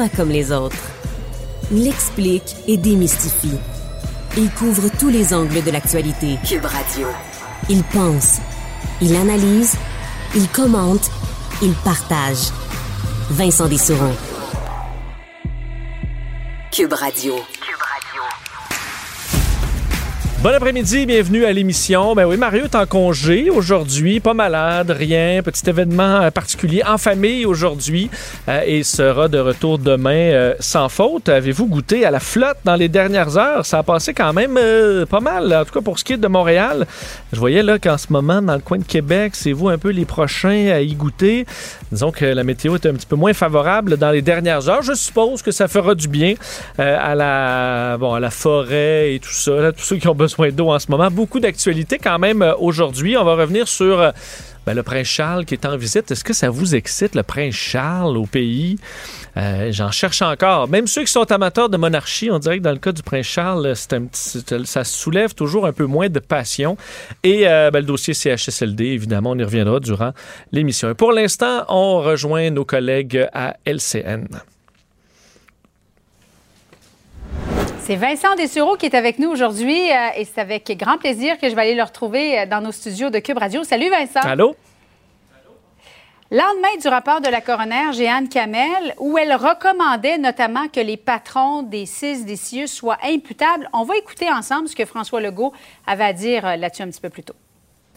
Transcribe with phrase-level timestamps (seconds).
[0.00, 0.82] pas comme les autres.
[1.70, 3.58] Il explique et démystifie.
[4.38, 6.38] Il couvre tous les angles de l'actualité.
[6.42, 7.06] Cube Radio.
[7.68, 8.38] Il pense,
[9.02, 9.76] il analyse,
[10.34, 11.10] il commente,
[11.60, 12.48] il partage.
[13.28, 14.14] Vincent Dessureau.
[16.72, 17.34] Cube Radio.
[20.42, 22.14] Bon après-midi, bienvenue à l'émission.
[22.14, 26.96] Ben oui, Mario est en congé aujourd'hui, pas malade, rien, petit événement euh, particulier en
[26.96, 28.08] famille aujourd'hui
[28.48, 31.28] euh, et sera de retour demain euh, sans faute.
[31.28, 33.66] Avez-vous goûté à la flotte dans les dernières heures?
[33.66, 34.58] Ça a passé quand même
[35.10, 36.86] pas mal, en tout cas pour ce qui est de Montréal.
[37.34, 39.90] Je voyais là qu'en ce moment, dans le coin de Québec, c'est vous un peu
[39.90, 41.44] les prochains à y goûter.
[41.92, 44.82] Disons que la météo est un petit peu moins favorable dans les dernières heures.
[44.82, 46.32] Je suppose que ça fera du bien
[46.78, 50.50] à la bon à forêt et tout ça, là, tous ceux qui ont besoin besoin
[50.50, 51.10] d'eau en ce moment.
[51.10, 53.16] Beaucoup d'actualités quand même euh, aujourd'hui.
[53.16, 54.10] On va revenir sur euh,
[54.64, 56.10] ben, le prince Charles qui est en visite.
[56.10, 58.76] Est-ce que ça vous excite, le prince Charles au pays?
[59.36, 60.68] Euh, j'en cherche encore.
[60.68, 63.26] Même ceux qui sont amateurs de monarchie, on dirait que dans le cas du prince
[63.26, 66.76] Charles, ça soulève toujours un peu moins de passion.
[67.22, 70.12] Et ben, le dossier CHSLD, évidemment, on y reviendra durant
[70.52, 70.94] l'émission.
[70.94, 74.26] Pour l'instant, on rejoint nos collègues à LCN.
[77.82, 81.48] C'est Vincent Dessureau qui est avec nous aujourd'hui euh, et c'est avec grand plaisir que
[81.48, 83.64] je vais aller le retrouver euh, dans nos studios de Cube Radio.
[83.64, 84.20] Salut Vincent.
[84.20, 84.54] Allô?
[86.30, 91.62] Lendemain du rapport de la coroner Jeanne Kamel, où elle recommandait notamment que les patrons
[91.62, 95.52] des CIS, des CIUS soient imputables, on va écouter ensemble ce que François Legault
[95.86, 97.34] avait à dire euh, là-dessus un petit peu plus tôt.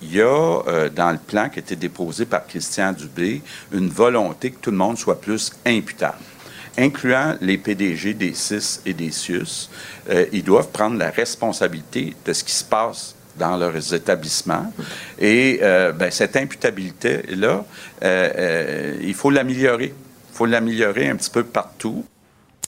[0.01, 4.51] Il y a dans le plan qui a été déposé par Christian Dubé une volonté
[4.51, 6.17] que tout le monde soit plus imputable
[6.77, 9.69] incluant les PDG des CIS et des CIUS,
[10.09, 14.71] euh, ils doivent prendre la responsabilité de ce qui se passe dans leurs établissements.
[15.19, 17.65] Et euh, ben, cette imputabilité-là,
[18.03, 19.93] euh, il faut l'améliorer.
[20.31, 22.05] Il faut l'améliorer un petit peu partout.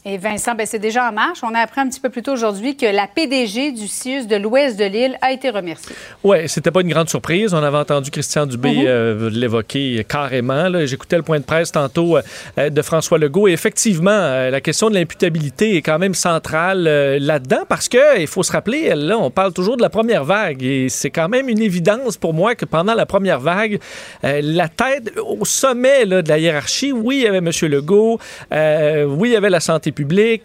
[0.08, 1.40] Et Vincent, ben c'est déjà en marche.
[1.42, 4.36] On a appris un petit peu plus tôt aujourd'hui que la PDG du CIUS de
[4.36, 5.96] l'ouest de l'île a été remerciée.
[6.24, 7.56] Oui, c'était pas une grande surprise.
[7.56, 8.84] On avait entendu Christian Dubé mhm.
[8.86, 10.70] euh, l'évoquer carrément.
[10.86, 13.48] J'écoutais le point de presse tantôt euh, de François Legault.
[13.48, 18.28] Et effectivement, euh, la question de l'imputabilité est quand même centrale là-dedans parce que il
[18.28, 20.62] faut se rappeler, là, on parle toujours de la première vague.
[20.62, 23.80] Et c'est quand même une évidence pour moi que pendant la première vague,
[24.22, 27.50] la tête au sommet de la hiérarchie, oui, il y avait M.
[27.64, 28.20] Legault,
[28.52, 29.94] oui, il y avait la santé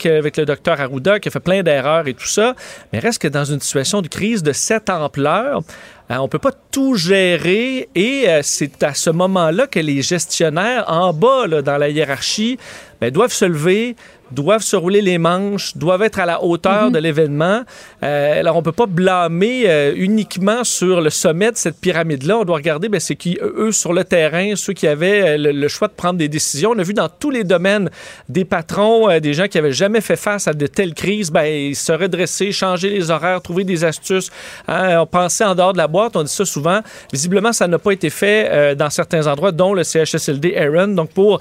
[0.05, 2.55] avec le docteur Arruda qui a fait plein d'erreurs et tout ça.
[2.93, 5.63] Mais reste que dans une situation de crise de cette ampleur,
[6.11, 10.03] on euh, on peut pas tout gérer et euh, c'est à ce moment-là que les
[10.03, 12.59] gestionnaires en bas dans la hiérarchie
[13.01, 13.97] ben, doivent se lever,
[14.33, 16.93] doivent se rouler les manches, doivent être à la hauteur mhm.
[16.93, 17.63] de l'événement.
[18.03, 22.39] Euh, alors, on peut pas blâmer euh, uniquement sur le sommet de cette pyramide-là.
[22.39, 25.69] On doit regarder, ben, c'est qui, eux, sur le terrain, ceux qui avaient euh, le,
[25.69, 26.71] choix de prendre des décisions.
[26.75, 27.91] On a vu dans tous les domaines
[28.29, 31.93] des patrons, des gens qui avaient jamais fait face à de telles crises, ben, se
[31.93, 34.31] redresser, changer les horaires, trouver des astuces.
[34.69, 36.81] Hein, on pensait en dehors de la boîte, on dit ça souvent.
[37.13, 40.89] Visiblement, ça n'a pas été fait dans certains endroits, dont le CHSLD Aaron.
[40.89, 41.41] Donc, pour,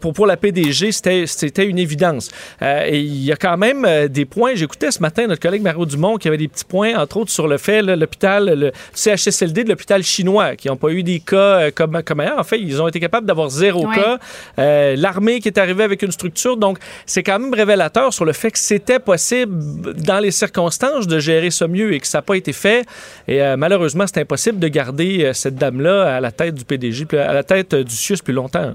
[0.00, 2.17] pour, pour la PDG, c'était une évidence.
[2.62, 4.54] Euh, il y a quand même euh, des points.
[4.54, 7.48] J'écoutais ce matin notre collègue Mario Dumont qui avait des petits points, entre autres sur
[7.48, 11.70] le fait, l'hôpital, le CHSLD de l'hôpital chinois, qui n'ont pas eu des cas euh,
[11.74, 12.38] comme, comme ailleurs.
[12.38, 14.18] En fait, ils ont été capables d'avoir zéro cas.
[14.56, 16.56] L'armée qui est arrivée avec une structure.
[16.56, 21.18] Donc, c'est quand même révélateur sur le fait que c'était possible, dans les circonstances, de
[21.18, 22.84] gérer ça mieux et que ça n'a pas été fait.
[23.26, 27.42] Et malheureusement, c'est impossible de garder cette dame-là à la tête du PDG, à la
[27.42, 28.74] tête du CIUS plus longtemps.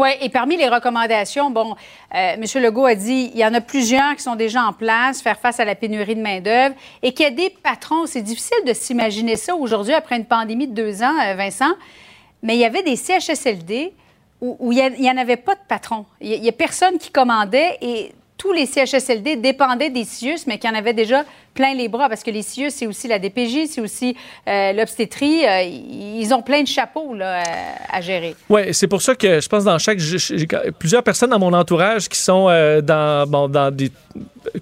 [0.00, 1.76] Oui, et parmi les recommandations, bon,
[2.14, 2.42] euh, M.
[2.62, 5.60] Legault a dit il y en a plusieurs qui sont déjà en place, faire face
[5.60, 8.06] à la pénurie de main-d'œuvre et qu'il y a des patrons.
[8.06, 11.74] C'est difficile de s'imaginer ça aujourd'hui après une pandémie de deux ans, euh, Vincent,
[12.42, 13.92] mais il y avait des CHSLD
[14.40, 16.06] où, il n'y en avait pas de patron.
[16.22, 20.70] Il n'y a, personne qui commandait et tous les CHSLD dépendaient des CIUS, mais qu'il
[20.70, 21.24] y en avait déjà
[21.54, 24.16] plein les bras, parce que les CIUS, c'est aussi la DPJ, c'est aussi
[24.48, 25.44] euh, l'obstétrie.
[25.46, 27.42] Euh, ils ont plein de chapeaux là,
[27.88, 28.34] à, gérer.
[28.48, 29.98] Oui, c'est pour ça que je pense dans chaque...
[29.98, 30.46] J'ai
[30.78, 33.90] plusieurs personnes dans mon entourage qui sont euh, dans, dans des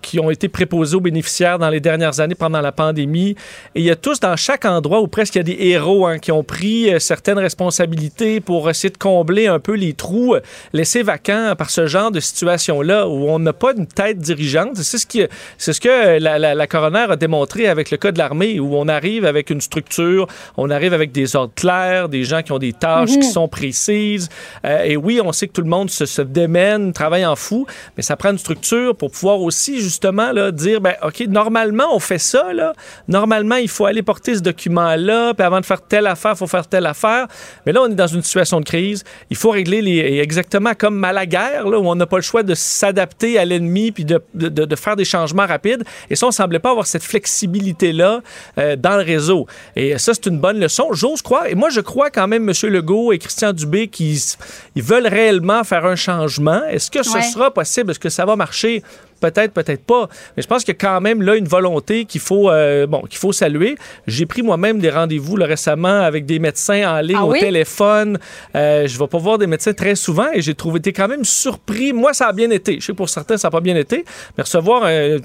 [0.03, 3.37] qui ont été préposés aux bénéficiaires dans les dernières années pendant la pandémie.
[3.75, 6.07] Et il y a tous dans chaque endroit où presque il y a des héros
[6.07, 10.35] hein, qui ont pris certaines responsabilités pour essayer de combler un peu les trous
[10.73, 14.77] laissés vacants par ce genre de situation-là où on n'a pas une tête dirigeante.
[14.77, 18.61] C'est ce, ce que la, la, la coroner a démontré avec le cas de l'armée,
[18.61, 22.53] où on arrive avec une structure, on arrive avec des ordres clairs, des gens qui
[22.53, 23.33] ont des tâches qui mhm.
[23.33, 24.29] sont précises.
[24.65, 27.67] Euh, et oui, on sait que tout le monde se, se, démène, travaille en fou,
[27.97, 31.99] mais ça prend une structure pour pouvoir aussi, justement, là, dire, ben, OK, normalement, on
[31.99, 32.73] fait ça, là.
[33.09, 36.47] Normalement, il faut aller porter ce document-là, puis avant de faire telle affaire, il faut
[36.47, 37.27] faire telle affaire.
[37.67, 39.03] Mais là, on est dans une situation de crise.
[39.31, 42.23] Il faut régler les, exactement comme à la guerre, là, où on n'a pas le
[42.23, 45.83] choix de s'adapter à l'ennemi puis de, de, de, faire des changements rapides.
[46.11, 48.21] Et ça, on semblait pas avoir cette flexibilité-là
[48.59, 49.47] euh, dans le réseau.
[49.77, 50.89] Et ça, c'est une bonne leçon.
[50.93, 51.47] J'ose croire.
[51.47, 52.55] Et moi, je crois quand même, M.
[52.71, 54.19] Legault et Christian Dubé, qu'ils
[54.77, 56.63] veulent réellement faire un changement.
[56.65, 57.91] Est-ce que ce sera possible?
[57.91, 58.83] Est-ce que ça va marcher?
[59.21, 60.09] Peut-être, peut-être pas.
[60.37, 63.03] Mais je pense qu'il y a quand même là une volonté qu'il faut, euh, bon,
[63.03, 63.77] qu'il faut saluer.
[64.07, 68.19] J'ai pris moi-même des rendez-vous récemment avec des médecins en ligne ah au téléphone.
[68.55, 71.25] Euh, je vais pas voir des médecins très souvent et j'ai trouvé été quand même
[71.25, 71.93] surpris.
[71.93, 72.81] Moi, ça a bien été.
[72.81, 74.05] Je sais que pour certains, ça n'a pas bien été.
[74.37, 75.19] Mais recevoir, euh,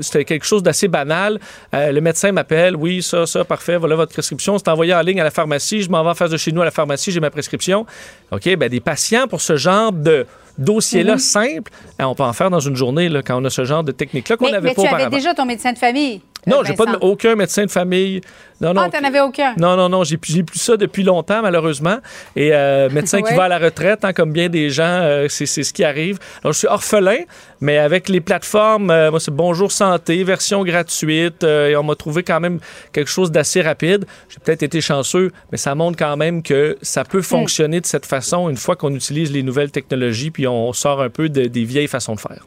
[0.00, 1.40] c'était quelque chose d'assez banal.
[1.72, 2.76] le médecin m'appelle.
[2.76, 3.76] Oui, ça, ça, parfait.
[3.76, 4.58] Voilà votre prescription.
[4.58, 5.82] C'est envoyé en ligne à la pharmacie.
[5.82, 7.10] Je m'en vais en face de chez nous à la pharmacie.
[7.10, 7.86] J'ai ma prescription.
[8.30, 10.26] OK, ben des patients pour ce genre de
[10.60, 11.18] dossier-là mhm.
[11.18, 13.82] simple, hein, on peut en faire dans une journée là, quand on a ce genre
[13.82, 14.82] de technique-là qu'on n'avait pas.
[14.82, 16.20] Mais tu avais déjà ton médecin de famille.
[16.46, 18.20] Non, j'ai pas aucun médecin de famille.
[18.60, 18.82] Non, non.
[18.82, 19.54] Ah, t'en avais aucun?
[19.56, 20.04] Non, non, non.
[20.04, 21.98] J'ai plus ça depuis longtemps, malheureusement.
[22.36, 25.46] Et euh, médecin qui va à la retraite, hein, comme bien des gens, euh, c'est
[25.46, 26.18] ce qui arrive.
[26.42, 27.20] Alors, je suis orphelin,
[27.60, 31.42] mais avec les plateformes, euh, moi, c'est Bonjour Santé, version gratuite.
[31.44, 32.58] et on m'a trouvé quand même
[32.92, 34.04] quelque chose d'assez rapide.
[34.28, 38.06] J'ai peut-être été chanceux, mais ça montre quand même que ça peut fonctionner de cette
[38.06, 41.88] façon une fois qu'on utilise les nouvelles technologies, puis on sort un peu des vieilles
[41.88, 42.44] façons de faire.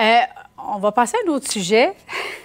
[0.00, 0.20] Euh,
[0.74, 1.92] on va passer à un autre sujet.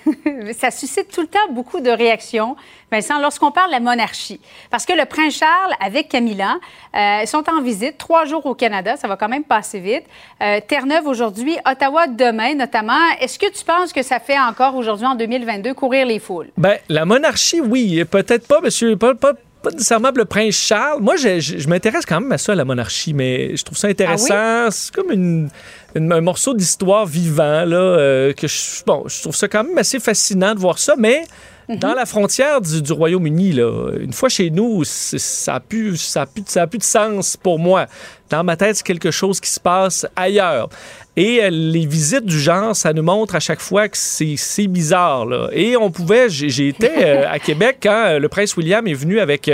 [0.58, 2.56] ça suscite tout le temps beaucoup de réactions,
[2.92, 4.40] Vincent, lorsqu'on parle de la monarchie.
[4.70, 6.56] Parce que le prince Charles, avec Camilla,
[6.96, 8.96] euh, sont en visite trois jours au Canada.
[8.98, 10.04] Ça va quand même passer vite.
[10.42, 12.94] Euh, Terre-Neuve aujourd'hui, Ottawa demain notamment.
[13.20, 16.50] Est-ce que tu penses que ça fait encore aujourd'hui, en 2022, courir les foules?
[16.58, 18.04] Bien, la monarchie, oui.
[18.06, 19.34] Peut-être pas, monsieur, pas, pas,
[19.66, 21.02] pas nécessairement le prince Charles.
[21.02, 24.34] Moi, je, m'intéresse quand même à ça, la monarchie, mais je trouve ça intéressant.
[24.36, 25.50] Ah c'est comme une,
[25.96, 30.00] un morceau d'histoire vivant, là, euh, que je, bon, je trouve ça quand même assez
[30.00, 31.24] fascinant de voir ça, mais
[31.70, 31.78] mhm.
[31.78, 36.44] dans la frontière du, Royaume-Uni, là, une fois chez nous, ça n'a plus, ça plus,
[36.48, 37.88] ça plus de sens pour moi.
[38.30, 40.70] Dans ma tête, c'est quelque chose qui se passe ailleurs.
[41.18, 45.26] Et euh, les visites du genre, ça nous montre à chaque fois que c'est bizarre.
[45.26, 45.50] Là.
[45.54, 49.20] Et on pouvait, j'ai été euh, à Québec quand euh, le prince William est venu
[49.20, 49.50] avec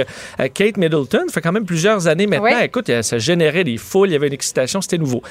[0.53, 1.23] Kate Middleton.
[1.27, 2.59] Ça fait quand même plusieurs années maintenant.
[2.59, 5.21] Écoute, ça générait des foules, il y avait une excitation, c'était nouveau.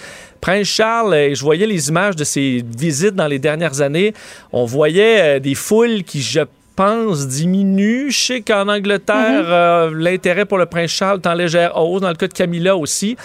[0.41, 4.15] Prince Charles, je voyais les images de ses visites dans les dernières années.
[4.53, 6.41] On voyait des foules qui, je
[6.77, 8.11] pense, diminuent.
[8.11, 9.95] Je sais qu'en Angleterre, mm-hmm.
[9.95, 13.17] l'intérêt pour le prince Charles est en légère hausse, dans le cas de Camilla aussi.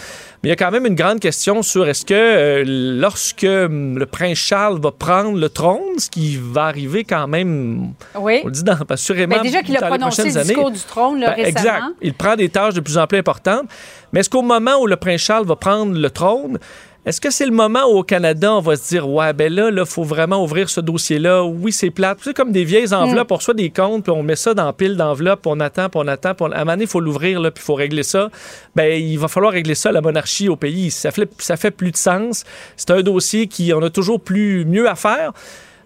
[0.43, 3.97] Mais il y a quand même une grande question sur est-ce que euh, lorsque hum,
[3.97, 8.41] le prince Charles va prendre le trône, ce qui va arriver quand même, oui.
[8.43, 11.31] on le dit dans, assurément, ben déjà qu'il a prononcé le discours du trône ben,
[11.31, 11.47] récemment.
[11.47, 11.83] Exact.
[12.01, 13.65] Il prend des tâches de plus en plus importantes.
[14.13, 16.59] Mais est-ce qu'au moment où le prince Charles va prendre le trône,
[17.05, 19.69] est-ce que c'est le moment où au Canada, on va se dire, ouais, ben là,
[19.69, 21.43] il faut vraiment ouvrir ce dossier-là?
[21.43, 22.17] Oui, c'est plate.
[22.23, 23.29] C'est comme des vieilles enveloppes.
[23.29, 23.33] Mm.
[23.33, 26.07] On reçoit des comptes, puis on met ça dans pile d'enveloppes, on attend, puis on
[26.07, 26.33] attend.
[26.33, 28.29] Puis À un moment donné, il faut l'ouvrir, puis il faut régler ça.
[28.75, 30.89] Ben, il va falloir régler ça, la monarchie au pays.
[30.89, 32.43] Ça fait, ça fait plus de sens.
[32.75, 35.31] C'est un dossier qui, on a toujours plus mieux à faire.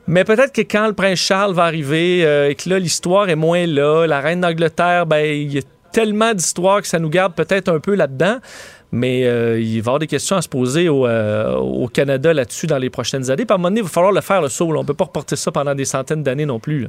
[0.07, 3.35] Mais peut-être que quand le prince Charles va arriver euh, et que là, l'histoire est
[3.35, 5.61] moins là, la reine d'Angleterre, ben, il y a
[5.91, 8.37] tellement d'histoires que ça nous garde peut-être un peu là-dedans.
[8.91, 12.67] Mais euh, il va y avoir des questions à se poser au, euh, Canada là-dessus
[12.67, 13.45] dans les prochaines années.
[13.45, 14.65] Par un moment donné, il va falloir le faire, le saut.
[14.65, 16.87] On ne peut pas reporter ça pendant des centaines d'années non plus.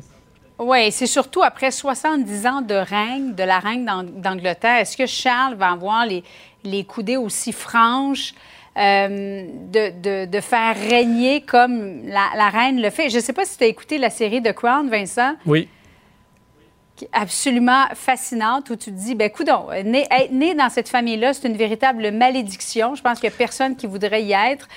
[0.59, 4.81] Oui, c'est surtout après 70 ans de règne de la reine d'Angleterre.
[4.81, 6.23] Est-ce que Charles va avoir les,
[6.65, 8.35] les coudées aussi franches
[8.77, 13.09] euh, de, de, faire régner comme la, la, reine le fait?
[13.09, 15.35] Je ne sais pas si tu as écouté la série The Crown, Vincent?
[15.47, 15.67] Oui
[17.13, 21.57] absolument fascinante où tu te dis, ben coudon, être né dans cette famille-là, c'est une
[21.57, 22.95] véritable malédiction.
[22.95, 24.69] Je pense qu'il n'y a personne qui voudrait y être.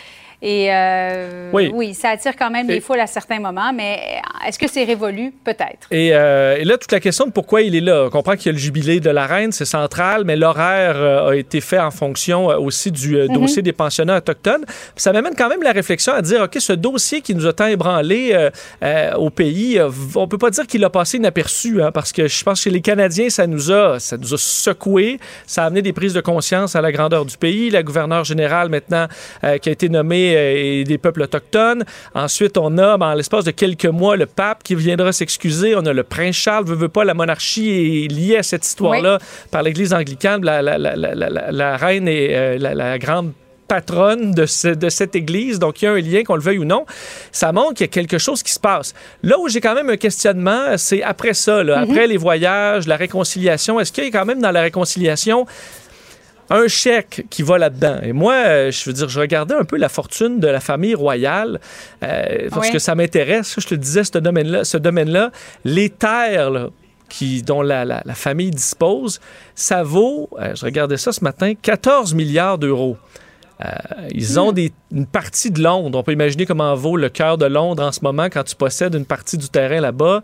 [0.45, 1.93] Et euh, oui.
[1.93, 5.31] ça attire quand même les foules à certains moments, mais est-ce que c'est révolu?
[5.45, 5.87] Peut-être.
[5.93, 8.03] Euh, et, là, toute la question de pourquoi il est là.
[8.07, 11.29] On comprend qu'il y a le jubilé de la reine, c'est central, mais l'horaire euh,
[11.29, 13.29] a été fait en fonction aussi du mhm.
[13.29, 14.65] dossier des pensionnats autochtones.
[14.97, 17.67] ça m'amène quand même la réflexion à dire, OK, ce dossier qui nous a tant
[17.67, 18.49] ébranlé
[19.15, 19.79] au pays,
[20.15, 22.69] on peut pas dire qu'il a passé inaperçu, hein, parce que je pense que chez
[22.69, 26.21] les Canadiens, ça nous a, ça nous a secoué, ça a amené des prises de
[26.21, 27.69] conscience à la grandeur du pays.
[27.69, 29.07] La gouverneure générale, maintenant,
[29.61, 31.83] qui a été nommée euh, et des peuples autochtones.
[32.13, 35.75] Ensuite, on a, ben, en l'espace de quelques mois, le pape qui viendra s'excuser.
[35.75, 39.19] On a le prince Charles, veut, veut pas, la monarchie est liée à cette histoire-là
[39.51, 40.43] par l'Église anglicane.
[40.43, 43.33] La, reine est euh, la, grande
[43.67, 46.65] patronne de, de, cette église, donc il y a un lien, qu'on le veuille ou
[46.65, 46.85] non.
[47.31, 48.93] Ça montre qu'il y a quelque chose qui se passe.
[49.23, 51.83] Là où j'ai quand même un questionnement, c'est après ça, mm-hmm.
[51.83, 53.79] après les voyages, la réconciliation.
[53.79, 55.47] Est-ce qu'il y a quand même dans la réconciliation
[56.49, 57.99] un chèque qui va là-dedans.
[58.03, 60.95] Et moi, euh, je veux dire, je regardais un peu la fortune de la famille
[60.95, 61.59] royale
[62.03, 63.55] euh, parce que ça m'intéresse.
[63.57, 65.31] Je te disais, ce domaine-là, ce domaine-là
[65.63, 66.69] les terres
[67.09, 69.19] qui, dont la, famille dispose,
[69.55, 72.97] ça vaut, euh, je regardais ça ce matin, 14 milliards d'euros.
[74.11, 74.55] ils ont hmm.
[74.55, 75.97] des, une partie de Londres.
[75.97, 78.95] On peut imaginer comment vaut le cœur de Londres en ce moment quand tu possèdes
[78.95, 80.21] une partie du terrain là-bas.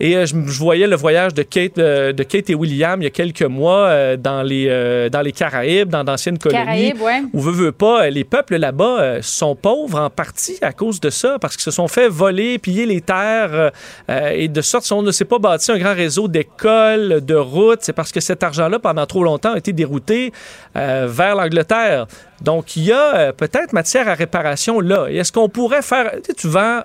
[0.00, 3.06] Et euh, je, voyais le voyage de Kate, euh, de Kate et William il y
[3.06, 6.58] a quelques mois euh, dans, les, dans les Caraïbes, dans d'anciennes colonies.
[6.58, 7.22] Caraïbes, ouais.
[7.32, 11.38] Où veut, veut pas, les peuples là-bas sont pauvres en partie à cause de ça,
[11.40, 13.72] parce qu'ils se sont fait voler, piller les terres.
[14.08, 17.92] et de sorte, on ne s'est pas bâti un grand réseau d'écoles, de routes, c'est
[17.92, 20.32] parce que cet argent-là, pendant trop longtemps, a été dérouté
[20.74, 22.06] vers l'Angleterre.
[22.40, 25.06] Donc, il y a peut-être matière à réparation là.
[25.08, 26.12] Est-ce qu'on pourrait faire.
[26.12, 26.82] Tu, sais, tu vends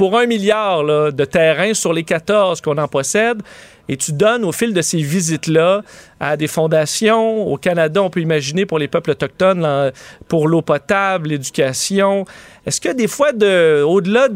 [0.00, 3.42] pour un milliard de terrain sur les 14 qu'on en possède,
[3.86, 5.82] et tu donnes au fil de ces visites-là
[6.18, 7.46] à des fondations.
[7.46, 9.92] Au Canada, on peut imaginer pour les peuples autochtones,
[10.26, 12.24] pour l'eau potable, l'éducation.
[12.64, 14.28] Est-ce que des fois, de, au-delà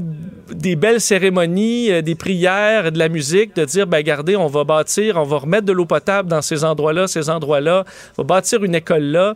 [0.51, 4.65] des belles cérémonies, euh, des prières, de la musique, de dire, ben regardez, on va
[4.65, 7.85] bâtir, on va remettre de l'eau potable dans ces endroits-là, ces endroits-là,
[8.19, 9.35] on va bâtir une école là.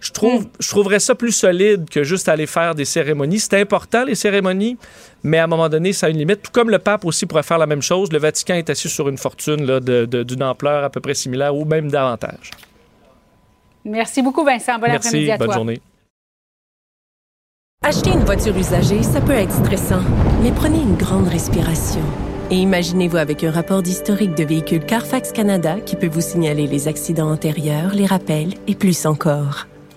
[0.00, 0.50] Je, trouve, hmm.
[0.60, 3.40] je trouverais ça plus solide que juste aller faire des cérémonies.
[3.40, 4.76] C'est important, les cérémonies,
[5.22, 6.42] mais à un moment donné, ça a une limite.
[6.42, 8.12] Tout comme le pape aussi pourrait faire la même chose.
[8.12, 11.90] Le Vatican est assis sur une fortune d'une ampleur à peu près similaire ou même
[11.90, 12.50] davantage.
[13.84, 14.78] Merci beaucoup, Vincent.
[14.78, 15.80] Bon après-midi à bonne journée.
[17.84, 20.02] Acheter une voiture usagée, ça peut être stressant,
[20.42, 22.02] mais prenez une grande respiration.
[22.50, 26.88] Et imaginez-vous avec un rapport d'historique de véhicule Carfax Canada qui peut vous signaler les
[26.88, 29.66] accidents antérieurs, les rappels et plus encore.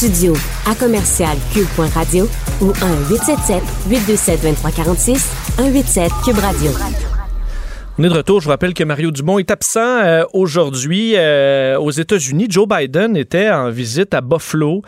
[0.00, 0.32] studio
[0.64, 2.26] à commercial cube.radio
[2.62, 5.26] ou 1-877-827-2346,
[5.56, 7.09] 187 Cube Radio.
[8.00, 8.40] On est de retour.
[8.40, 12.46] Je vous rappelle que Mario Dumont est absent euh, aujourd'hui euh, aux États-Unis.
[12.48, 14.80] Joe Biden était en visite à Buffalo.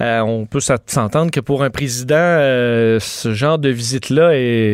[0.00, 4.30] Euh, on peut s'entendre que pour un président, ce genre de visite-là,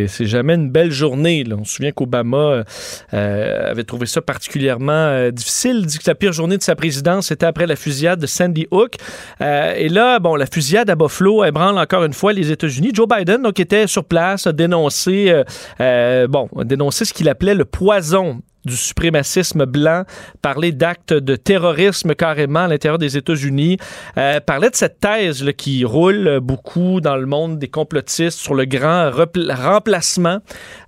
[0.08, 1.44] c'est jamais une belle journée.
[1.52, 2.64] On se souvient qu'Obama
[3.10, 5.80] avait trouvé ça particulièrement difficile.
[5.80, 8.68] Il dit que la pire journée de sa présidence, était après la fusillade de Sandy
[8.70, 8.94] Hook.
[9.40, 12.92] et là, bon, la fusillade à Buffalo ébranle encore une fois les États-Unis.
[12.94, 15.42] Joe Biden, donc, était sur place, a dénoncé,
[15.78, 20.04] bon, dénoncé ce qu'il appelait le poison du suprémacisme blanc,
[20.40, 23.76] parler d'actes de terrorisme carrément à l'intérieur des États-Unis,
[24.18, 29.10] euh, de cette thèse qui roule beaucoup dans le monde des complotistes sur le grand
[29.10, 30.38] remplacement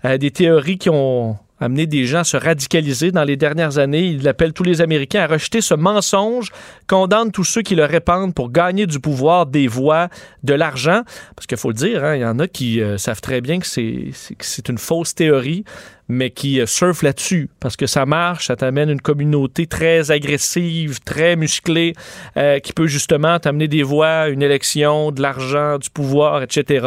[0.05, 4.07] euh, des théories qui ont amené des gens à se radicaliser dans les dernières années.
[4.07, 6.51] Il appelle tous les Américains à rejeter ce mensonge,
[6.87, 10.09] condamne tous ceux qui le répandent pour gagner du pouvoir, des voix,
[10.43, 11.03] de l'argent.
[11.37, 13.59] Parce qu'il faut le dire, hein, il y en a qui euh, savent très bien
[13.59, 15.65] que c'est une fausse théorie.
[16.09, 21.01] Mais qui euh, surfent là-dessus parce que ça marche, ça t'amène une communauté très agressive,
[21.05, 21.95] très musclée,
[22.37, 26.87] euh, qui peut justement t'amener des voix, une élection, de l'argent, du pouvoir, etc.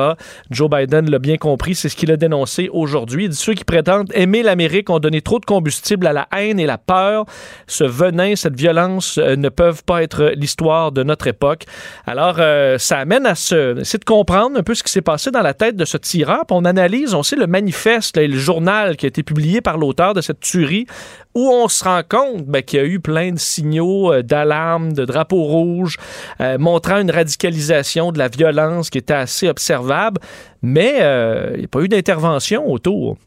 [0.49, 3.25] Joe Biden l'a bien compris, c'est ce qu'il a dénoncé aujourd'hui.
[3.25, 6.59] Il dit ceux qui prétendent aimer l'Amérique ont donné trop de combustible à la haine
[6.59, 7.25] et la peur.
[7.67, 11.65] Ce venin, cette violence euh, ne peuvent pas être l'histoire de notre époque.
[12.05, 12.37] Alors,
[12.79, 15.53] ça amène à se, essayer de comprendre un peu ce qui s'est passé dans la
[15.53, 15.97] tête de ce.
[15.97, 19.77] Puis on analyse, on sait le manifeste et le journal qui a été publié par
[19.77, 20.85] l'auteur de cette tuerie,
[21.33, 24.93] où on se rend compte ben, qu'il y a eu plein de signaux euh, d'alarme,
[24.93, 25.97] de drapeaux rouges,
[26.41, 30.21] euh, montrant une radicalisation de la violence qui était assez observable,
[30.61, 33.17] mais euh, il n'y a pas eu d'intervention autour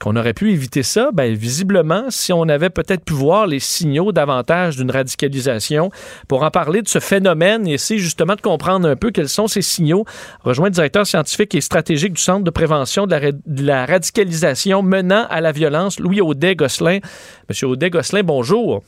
[0.00, 1.10] qu'on aurait pu éviter ça?
[1.12, 5.90] Ben, visiblement, si on avait peut-être pu voir les signaux davantage d'une radicalisation
[6.26, 9.46] pour en parler de ce phénomène et essayer justement de comprendre un peu quels sont
[9.46, 10.06] ces signaux,
[10.42, 15.40] rejoint le directeur scientifique et stratégique du Centre de prévention de la, radicalisation menant à
[15.40, 17.00] la violence, Louis Audet-Gosselin.
[17.48, 18.82] Monsieur Audet-Gosselin, bonjour.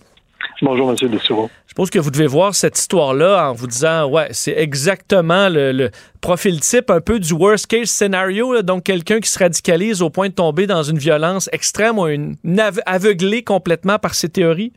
[0.63, 1.09] Bonjour, M.
[1.11, 1.51] Dessureau.
[1.73, 5.89] Je suppose que vous devez voir cette histoire-là en vous disant, ouais, c'est exactement le,
[6.21, 10.29] profil type un peu du worst case scenario, donc quelqu'un qui se radicalise au point
[10.29, 12.37] de tomber dans une violence extrême ou une,
[12.85, 14.75] aveuglé complètement par ses théories?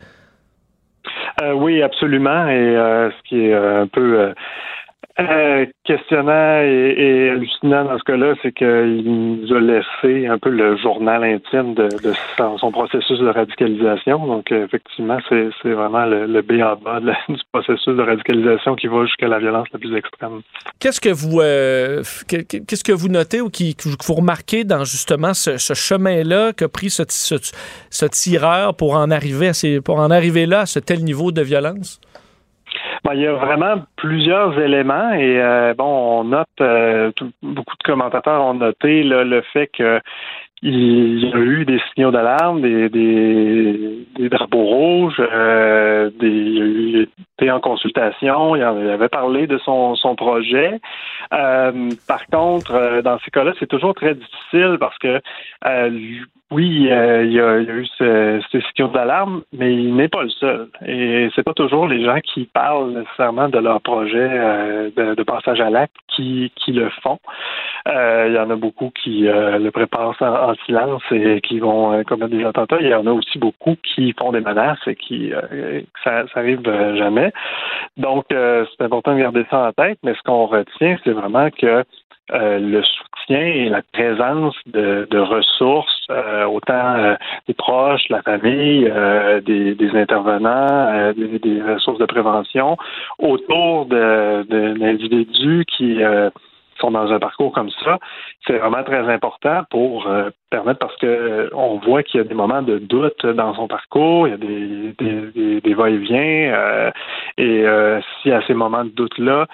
[1.42, 2.48] Euh, oui, absolument.
[2.48, 4.34] Et euh, ce qui est euh, un peu
[5.18, 10.76] euh, questionnant et, hallucinant dans ce cas-là, c'est qu'il nous a laissé un peu le
[10.76, 11.88] journal intime de,
[12.38, 14.26] son, processus de radicalisation.
[14.28, 19.06] Donc, euh, effectivement, c'est vraiment le, B en bas du processus de radicalisation qui va
[19.06, 20.42] jusqu'à la violence la plus extrême.
[20.80, 25.34] Qu'est-ce que vous euh, qu'est-ce que vous notez ou qui, que vous remarquez dans justement
[25.34, 30.46] ce, chemin-là qu'a pris ce, ce, tireur pour en arriver à ces, pour en arriver
[30.46, 32.02] là à ce tel niveau de violence?
[33.14, 37.12] Il y a vraiment plusieurs éléments et euh, bon, on note euh,
[37.42, 40.02] beaucoup de commentateurs ont noté le fait que
[40.62, 47.52] il y a eu des signaux d'alarme, des, des, drapeaux rouges, euh, des, il été
[47.52, 50.80] en consultation, il avait parlé de son, son projet.
[51.34, 55.22] Euh, par contre, euh, dans ces cas-là, c'est toujours très difficile parce que
[56.56, 60.24] oui, il y, a, il y a eu ces, signaux d'alarme, mais il n'est pas
[60.24, 60.70] le seul.
[60.88, 64.30] Et c'est pas toujours les gens qui parlent nécessairement de leur projet
[64.96, 67.20] de, de, passage à l'acte qui, le font.
[67.88, 72.32] il y en a beaucoup qui le préparent en, silence et qui vont euh, commettre
[72.32, 72.78] des attentats.
[72.80, 76.40] Il y en a aussi beaucoup qui font des menaces et qui euh, ça, ça
[76.40, 77.32] arrive euh, jamais.
[77.98, 81.84] Donc c'est important de garder ça en tête, mais ce qu'on retient, c'est vraiment que
[82.30, 86.08] le soutien et la présence de, ressources,
[86.48, 87.16] autant
[87.48, 88.92] des proches, la famille,
[89.46, 92.78] des, intervenants, des, ressources de prévention
[93.20, 96.02] autour de, de l'individu qui
[96.80, 98.00] sont dans un parcours comme ça,
[98.46, 102.28] c'est vraiment très important pour euh, permettre parce que euh, on voit qu'il y a
[102.28, 106.92] des moments de doute dans son parcours, il y a des, des, va-et-vient, euh,
[107.38, 107.66] et
[108.22, 109.48] si à ces moments de doute-là,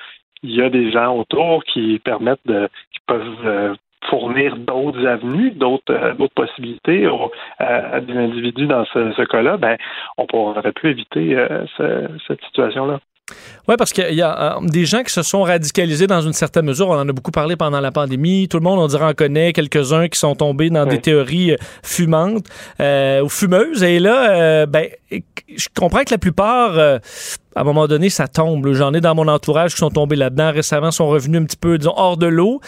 [0.44, 3.78] il y a des gens autour qui permettent de qui peuvent
[4.10, 7.08] fournir d'autres avenues, d'autres d'autres possibilités
[7.60, 9.78] à des individus dans ce, cas-là, ben
[10.18, 11.38] on pourrait pu éviter
[11.78, 13.00] cette situation-là.
[13.68, 16.66] Oui, parce qu'il y a euh, des gens qui se sont radicalisés dans une certaine
[16.66, 16.90] mesure.
[16.90, 18.48] On en a beaucoup parlé pendant la pandémie.
[18.48, 21.58] Tout le monde, on dirait, en connaît quelques-uns qui sont tombés dans des théories euh,
[21.84, 22.46] fumantes
[22.80, 23.84] euh, ou fumeuses.
[23.84, 27.00] Et là, ben, je comprends que la plupart,
[27.56, 28.72] à un moment donné, ça tombe.
[28.74, 31.78] J'en ai dans mon entourage qui sont tombés là-dedans récemment, sont revenus un petit peu,
[31.78, 32.62] disons, hors de l'eau.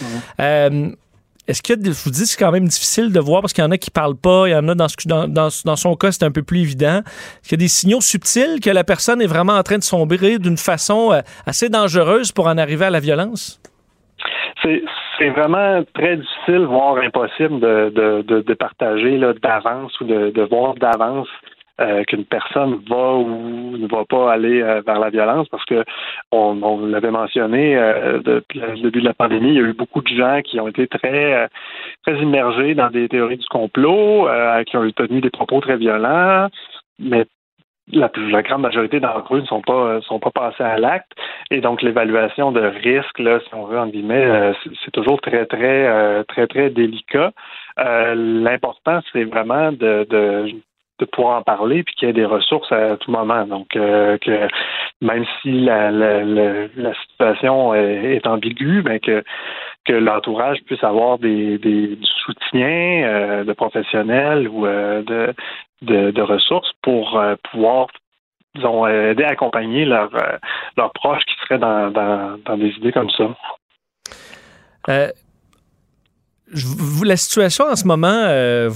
[1.46, 3.72] Est-ce que je vous dis c'est quand même difficile de voir parce qu'il y en
[3.72, 6.32] a qui parlent pas, il y en a dans, dans, dans, son cas c'est un
[6.32, 7.02] peu plus évident.
[7.04, 9.84] Est-ce qu'il y a des signaux subtils que la personne est vraiment en train de
[9.84, 13.62] sombrer d'une façon euh, assez dangereuse pour en arriver à la violence?
[14.64, 21.28] C'est vraiment très difficile, voire impossible de, de, de, partager d'avance ou de voir d'avance
[21.82, 25.84] euh, qu'une personne va ou ne va pas aller euh, vers la violence parce que
[26.32, 30.04] on, l'avait mentionné euh, depuis le début de la pandémie, il y a eu beaucoup
[30.04, 31.50] de gens qui ont été très
[32.06, 34.28] très immergés dans des théories du complot,
[34.68, 36.48] qui ont tenu des propos très violents,
[37.00, 37.26] mais
[37.92, 38.10] la,
[38.44, 41.12] grande majorité d'entre eux ne sont pas sont pas passés à l'acte.
[41.50, 44.54] Et donc l'évaluation de risque si on veut en guillemets
[44.86, 47.32] c'est toujours très très très très délicat.
[47.78, 50.54] L'important c'est vraiment de
[51.06, 53.46] de pouvoir en parler puis qu'il y ait des ressources à tout moment.
[53.46, 54.48] Donc, euh, que
[55.02, 59.24] même si la, la, la, situation est, ambiguë, ben que
[59.86, 65.34] que l'entourage puisse avoir des, des du soutien euh, de professionnels ou euh, de,
[65.82, 67.88] de, de, ressources pour pouvoir
[68.56, 70.12] disons, aider à accompagner leurs
[70.78, 73.30] leurs proches qui seraient dans, dans, dans des idées comme ça
[77.04, 78.70] la situation en ce moment euh,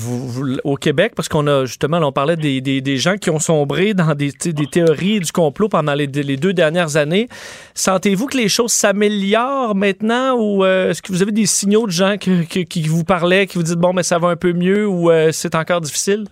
[0.63, 4.15] au Québec, parce qu'on a justement, on parlait des, des, gens qui ont sombré dans
[4.15, 7.27] des, des théories du complot pendant les, deux dernières années.
[7.75, 11.91] Sentez-vous que les choses s'améliorent maintenant ou euh, est-ce que vous avez des signaux de
[11.91, 14.87] gens qui, qui, vous parlaient, qui vous disent bon, mais ça va un peu mieux
[14.87, 16.25] ou euh, c'est encore difficile?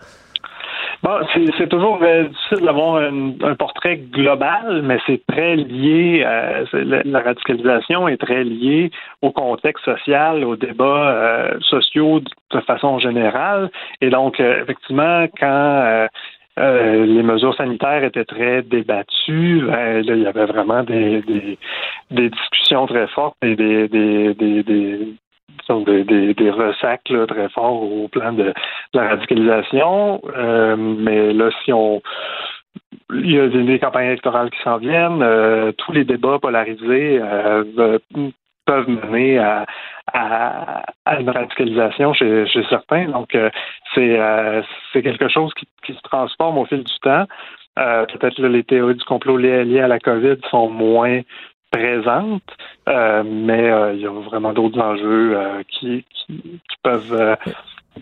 [1.03, 1.19] Bon,
[1.58, 6.65] c'est toujours euh, difficile d'avoir un, portrait global, mais c'est très lié, euh,
[7.05, 13.69] la, radicalisation est très liée au contexte social, aux débats euh, sociaux de façon générale.
[14.01, 16.08] Et donc, effectivement, quand
[16.58, 19.63] les mesures sanitaires étaient très débattues.
[19.67, 21.21] Ben, il y avait vraiment des,
[22.12, 25.15] des, discussions très fortes et des, des, des,
[25.69, 28.54] des, des, ressacs très forts au plan de,
[28.93, 30.21] la radicalisation.
[30.36, 32.01] Euh, mais là, si on
[33.13, 37.97] il y a des, campagnes électorales qui s'en viennent, euh, tous les débats polarisés euh,
[38.65, 39.65] peuvent mener à,
[41.19, 43.06] une radicalisation chez, certains.
[43.06, 43.38] Donc,
[43.93, 47.25] c'est quelque chose qui, qui, se transforme au fil du temps.
[47.75, 51.21] Peut-être les théories du complot liées à la COVID sont moins
[51.76, 52.44] présente,
[52.88, 57.38] euh, mais euh, il y a vraiment d'autres enjeux euh, qui, qui, qui, peuvent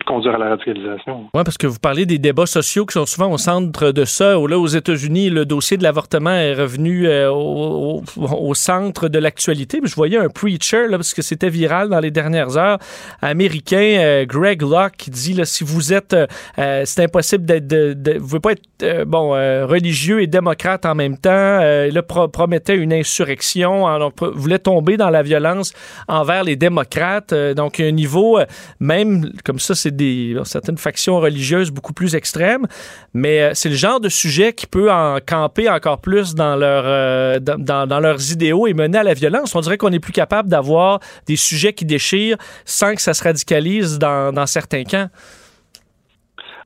[0.02, 1.26] conduire à la radicalisation.
[1.34, 4.34] Oui, parce que vous parlez des débats sociaux qui sont souvent au centre de ça.
[4.34, 9.80] Là, aux États-Unis, le dossier de l'avortement est revenu euh, au, centre de l'actualité.
[9.82, 12.78] Je voyais un preacher, là, parce que c'était viral dans les dernières heures,
[13.22, 16.14] américain, euh, Greg Locke, qui dit, si vous êtes,
[16.58, 21.16] euh, c'est impossible d'être, de, vous pouvez pas être, bon, religieux et démocrate en même
[21.16, 21.60] temps.
[21.60, 23.86] il promettait une insurrection,
[24.34, 25.72] voulait tomber dans la violence
[26.08, 27.32] envers les démocrates.
[27.56, 28.38] donc, un niveau,
[28.80, 32.66] même comme ça, c'est certaines factions religieuses beaucoup plus extrêmes,
[33.12, 37.38] mais euh, c'est le genre de sujet qui peut en camper encore plus dans, euh,
[37.40, 39.54] dans, leurs idéaux et mener à la violence.
[39.54, 43.22] On dirait qu'on est plus capable d'avoir des sujets qui déchirent sans que ça se
[43.22, 45.08] radicalise dans, certains camps.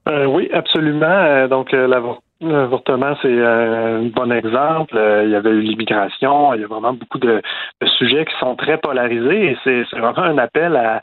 [0.08, 1.48] Euh, oui, absolument.
[1.48, 1.72] Donc,
[2.40, 4.94] L'avortement, c'est un bon exemple.
[5.24, 6.54] Il y avait eu l'immigration.
[6.54, 7.42] Il y a vraiment beaucoup de,
[7.98, 11.00] sujets qui sont très polarisés et c'est vraiment un appel à,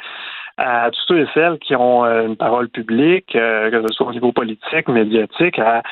[0.58, 4.08] à tous ceux et celles qui ont euh, une parole publique, euh, que ce soit
[4.08, 5.84] au niveau politique, médiatique, à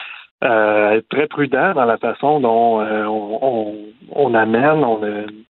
[0.44, 3.76] euh, être très prudent dans la façon dont on,
[4.12, 5.00] on, amène, on,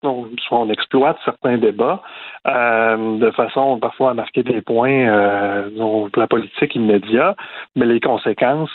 [0.03, 2.03] on, soit on exploite certains débats
[2.46, 7.37] de façon parfois à marquer des points euh, la politique immédiat,
[7.77, 8.70] mais les conséquences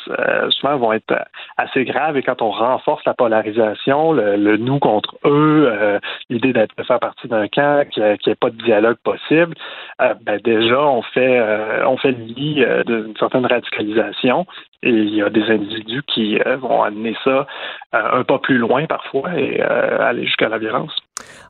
[0.50, 1.16] souvent vont être
[1.58, 2.16] assez graves.
[2.18, 6.00] Et quand on renforce la polarisation, le, nous contre eux,
[6.30, 9.56] l'idée d'être de faire partie d'un camp, qui n'y ait pas de dialogue possible,
[9.98, 11.42] ben déjà on fait
[11.86, 14.46] on fait le lit d'une certaine radicalisation
[14.84, 17.48] et il y a des individus qui euh, vont amener ça
[17.96, 20.92] euh, un pas plus loin parfois et euh, aller jusqu'à la violence.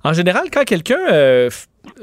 [0.03, 0.97] En général, quand quelqu'un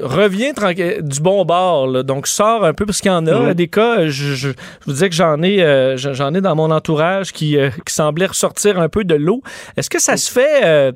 [0.00, 0.52] revient
[1.00, 4.48] du bon bord, donc sort un peu, parce qu'il y en a des cas, je,
[4.86, 8.88] vous disais que j'en ai, j'en ai dans mon entourage qui, qui semblait ressortir un
[8.88, 9.42] peu de l'eau.
[9.76, 10.94] Est-ce que ça se fait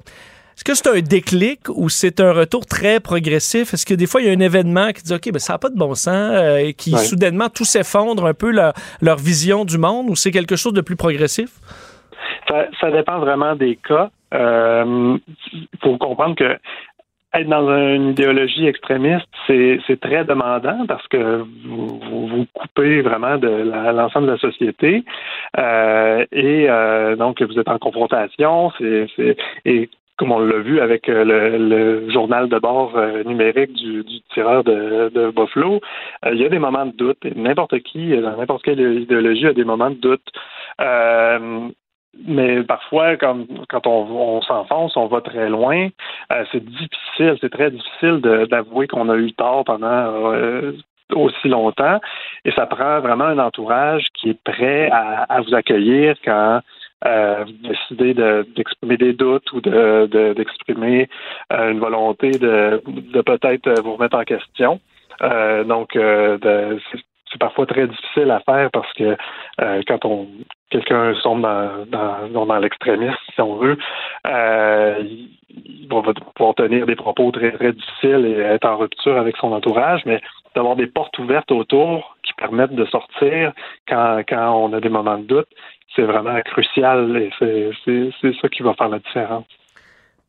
[0.57, 3.75] est-ce que c'est un déclic ou c'est un retour très progressif?
[3.75, 5.59] Est-ce que des fois, il y a un événement qui dit, OK, ben, ça n'a
[5.59, 9.79] pas de bon sens euh, et qui soudainement tout s'effondre un peu leur, vision du
[9.79, 11.51] monde ou c'est quelque chose de plus progressif?
[12.49, 14.11] Ça, dépend vraiment des cas.
[14.33, 15.17] Il euh,
[15.83, 16.57] faut comprendre que
[17.35, 23.49] être dans une idéologie extrémiste, c'est très demandant parce que vous vous, coupez vraiment de
[23.93, 25.05] l'ensemble de la société
[25.59, 26.69] euh, et
[27.17, 28.71] donc vous êtes en confrontation.
[28.79, 34.05] C'est et comme on l'a vu avec euh, le, journal de bord euh, numérique du,
[34.33, 35.81] tireur de, de Buffalo,
[36.25, 37.25] euh, il y a des moments de doute.
[37.35, 40.27] N'importe qui, dans n'importe quelle idéologie, a des moments de doute.
[42.27, 45.89] mais parfois, quand, quand on, s'enfonce, on va très loin.
[46.53, 50.33] c'est difficile, c'est très difficile d'avouer qu'on a eu tort pendant
[51.13, 52.01] aussi longtemps.
[52.45, 56.61] Et ça prend vraiment un entourage qui est prêt à, à vous accueillir quand
[57.07, 63.97] euh, décider d'exprimer des doutes ou d'exprimer de, euh, une volonté de, de peut-être vous
[63.97, 64.81] remettre en question.
[65.21, 69.17] Euh, donc, c'est parfois très difficile à faire parce que
[69.87, 70.29] quand on
[70.71, 73.77] quelqu'un sombre dans, dans, dans l'extrémisme, si on veut,
[74.25, 79.53] il va pouvoir tenir des propos très, très difficiles et être en rupture avec son
[79.53, 80.21] entourage, mais
[80.57, 83.53] d'avoir des portes ouvertes autour qui permettent de sortir
[83.89, 85.49] quand, quand on a des moments de doute,
[85.95, 87.31] c'est vraiment crucial et
[87.85, 89.45] c'est ça qui va faire la différence.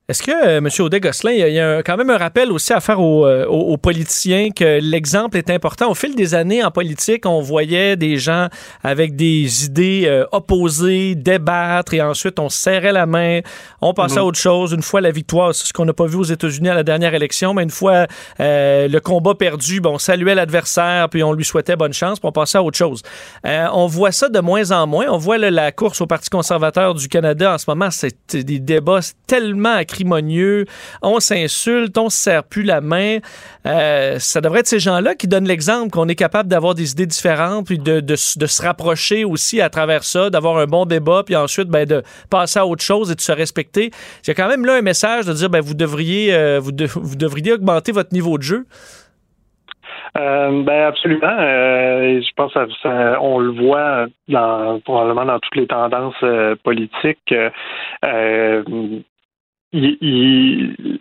[0.07, 0.69] Est-ce que, euh, M.
[0.77, 4.79] Audet-Gosselin, il y a, quand même un rappel aussi à faire euh, aux, politiciens que
[4.79, 5.89] l'exemple est important?
[5.89, 8.49] Au fil des années en politique, on voyait des gens
[8.83, 13.39] avec des idées euh, opposées débattre et ensuite on serrait la main,
[13.81, 14.27] on passait à mhm.
[14.27, 14.73] autre chose.
[14.73, 17.15] Une fois la victoire, c'est ce qu'on n'a pas vu aux États-Unis à la dernière
[17.15, 18.05] élection, mais une fois
[18.37, 22.31] le combat perdu, bon, on saluait l'adversaire puis on lui souhaitait bonne chance puis on
[22.31, 23.01] passait à autre chose.
[23.43, 25.07] on voit ça de moins en moins.
[25.09, 28.99] On voit la course au Parti conservateur du Canada en ce moment, c'est des débats
[29.25, 29.77] tellement
[31.01, 33.17] on s'insulte, on se serre plus la main.
[33.65, 37.05] Euh, ça devrait être ces gens-là qui donnent l'exemple qu'on est capable d'avoir des idées
[37.05, 41.67] différentes, puis de, se rapprocher aussi à travers ça, d'avoir un bon débat, puis ensuite
[41.67, 43.91] ben, de passer à autre chose et de se respecter.
[44.23, 46.71] Il y a quand même là un message de dire ben, vous devriez euh, vous,
[46.71, 48.65] devriez augmenter votre niveau de jeu.
[50.17, 51.27] Euh, ben absolument.
[51.27, 54.05] je pense que on le voit
[54.85, 56.23] probablement dans toutes les tendances
[56.63, 57.33] politiques
[59.75, 60.99] il,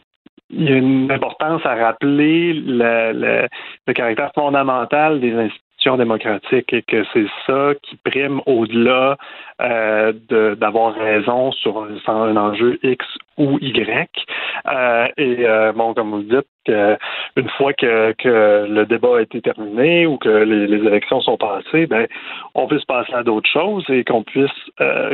[0.50, 3.46] y a une importance à rappeler le,
[3.94, 9.18] caractère fondamental des institutions démocratiques et que c'est ça qui prime au-delà
[9.60, 10.12] euh,
[10.56, 13.04] d'avoir raison sur un, enjeu X
[13.36, 14.08] ou Y.
[14.66, 16.74] Euh, et euh, bon, comme vous le dites,
[17.36, 22.06] une fois que, le débat a été terminé ou que les, élections sont passées, ben,
[22.54, 24.50] on puisse passer à d'autres choses et qu'on puisse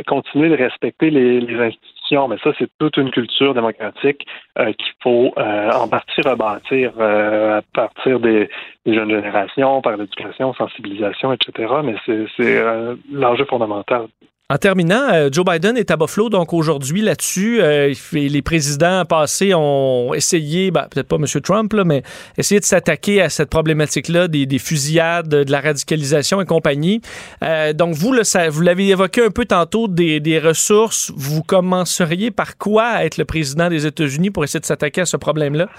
[0.07, 4.25] continuer de respecter les institutions mais ça, c'est toute une culture démocratique
[4.59, 8.49] euh, qu'il faut euh, en partie rebâtir euh, à partir des,
[8.85, 11.73] jeunes générations, par l'éducation, sensibilisation, etc.
[11.83, 11.95] Mais
[12.35, 12.63] c'est
[13.11, 14.07] l'enjeu fondamental.
[14.51, 19.53] En terminant, euh, Joe Biden est à Buffalo, donc aujourd'hui là-dessus, euh, les présidents passés
[19.53, 21.25] ont essayé, ben, peut-être pas M.
[21.41, 22.03] Trump, là, mais
[22.37, 26.99] essayé de s'attaquer à cette problématique-là des, fusillades, de la radicalisation et compagnie.
[27.45, 28.13] Euh, donc vous,
[28.49, 31.13] vous l'avez évoqué un peu tantôt, des, des, ressources.
[31.15, 35.15] Vous commenceriez par quoi être le président des États-Unis pour essayer de s'attaquer à ce
[35.15, 35.69] problème-là?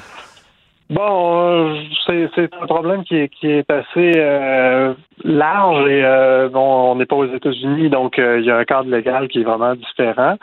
[0.90, 1.74] Bon,
[2.08, 6.96] euh, c'est un problème qui est, qui est assez euh, large et euh, bon, on
[6.96, 10.36] n'est pas aux États-Unis, donc il y a un cadre légal qui est vraiment différent.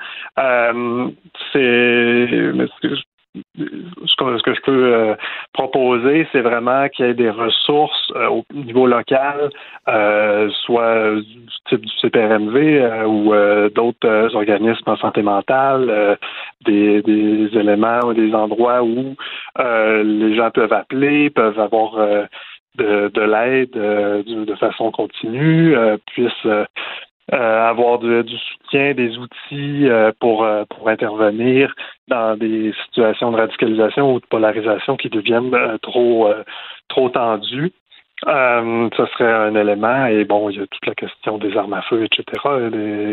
[1.53, 2.27] c'est
[3.35, 5.15] ce que, je peux euh,
[5.53, 9.49] proposer, c'est vraiment qu'il y ait des ressources euh, au niveau local,
[9.87, 13.33] euh, soit du type du CPRMV ou
[13.73, 16.17] d'autres organismes en santé mentale,
[16.65, 17.01] des,
[17.53, 19.15] éléments ou des endroits où
[19.57, 21.95] les gens peuvent appeler, peuvent avoir
[22.77, 25.75] de, l'aide de, façon continue,
[26.07, 26.47] puissent
[27.31, 29.87] avoir du soutien, des outils
[30.19, 31.73] pour, pour intervenir
[32.09, 36.43] dans des situations de radicalisation ou de polarisation qui deviennent euh, trop euh,
[36.89, 37.71] trop tendues.
[38.27, 41.71] Euh, ce serait un élément, et bon, il y a toute la question des armes
[41.71, 42.25] à feu, etc.,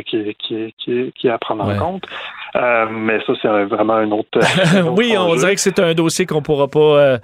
[0.05, 2.05] qui, qui, qui, qui est à prendre en compte.
[2.91, 4.41] mais ça, c'est vraiment un autre.
[4.97, 7.19] oui, on dirait que c'est un dossier qu'on pourra pas.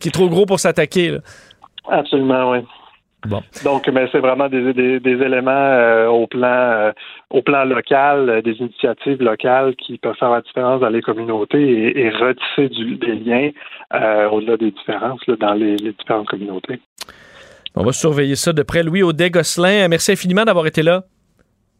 [0.00, 1.18] qui est trop gros pour s'attaquer.
[1.86, 2.60] Absolument, oui.
[3.64, 6.92] Donc, mais c'est vraiment des, éléments euh, au plan euh,
[7.30, 11.98] au plan local, euh, des initiatives locales qui peuvent faire la différence dans les communautés
[11.98, 13.50] et, retisser des liens
[14.30, 16.80] au-delà des différences dans les, différentes communautés.
[17.74, 18.82] On va surveiller ça de près.
[18.82, 21.02] Louis Audet-Gosselin, merci infiniment d'avoir été là.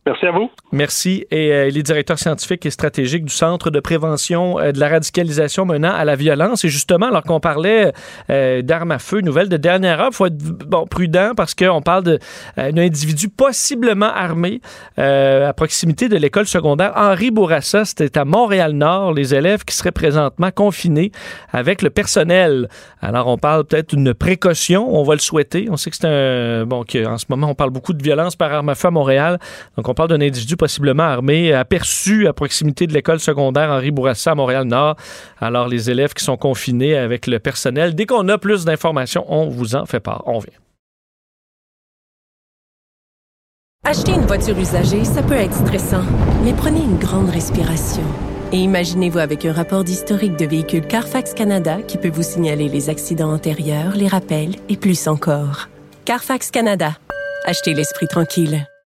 [0.06, 0.50] Merci à vous.
[0.72, 1.26] Merci.
[1.30, 5.66] Et euh, il est directeur et stratégique du Centre de prévention euh, de la radicalisation
[5.66, 6.64] menant à la violence.
[6.64, 7.92] Et justement, alors qu'on parlait
[8.30, 11.82] euh, d'armes à feu, nouvelle de dernière heure, il faut être bon, prudent parce qu'on
[11.82, 14.60] parle d'un individu possiblement armé
[14.96, 17.84] à proximité de l'école secondaire Henri Bourassa.
[17.84, 21.12] C'était à Montréal-Nord, les élèves qui seraient présentement confinés
[21.52, 22.68] avec le personnel.
[23.02, 25.68] Alors, on parle peut-être d'une précaution, on va le souhaiter.
[25.70, 26.64] On sait que c'est un...
[26.64, 29.38] Bon, qu'en ce moment, on parle beaucoup de violence par arme à feu à Montréal.
[29.76, 34.32] Donc, on parle d'un individu possiblement armé aperçu à proximité de l'école secondaire Henri Bourassa
[34.32, 34.96] à Montréal-Nord.
[35.40, 39.48] Alors, les élèves qui sont confinés avec le personnel, dès qu'on a plus d'informations, on
[39.48, 40.22] vous en fait part.
[40.26, 40.52] On vient.
[43.84, 46.04] Acheter une voiture usagée, ça peut être stressant,
[46.44, 48.02] mais prenez une grande respiration.
[48.52, 52.90] Et imaginez-vous avec un rapport d'historique de véhicule Carfax Canada qui peut vous signaler les
[52.90, 55.68] accidents antérieurs, les rappels et plus encore.
[56.04, 56.98] Carfax Canada.
[57.44, 58.66] Achetez l'esprit tranquille.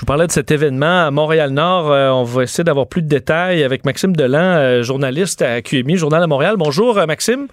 [0.00, 1.92] Je vous parlais de cet événement à Montréal-Nord.
[1.92, 5.96] Euh, on va essayer d'avoir plus de détails avec Maxime Delan, euh, journaliste à QMI,
[5.96, 6.54] Journal à Montréal.
[6.56, 7.48] Bonjour, euh, Maxime.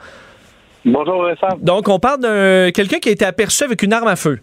[0.85, 1.57] Bonjour, Vincent.
[1.59, 4.39] Donc, on parle de quelqu'un qui a été aperçu avec une arme à feu.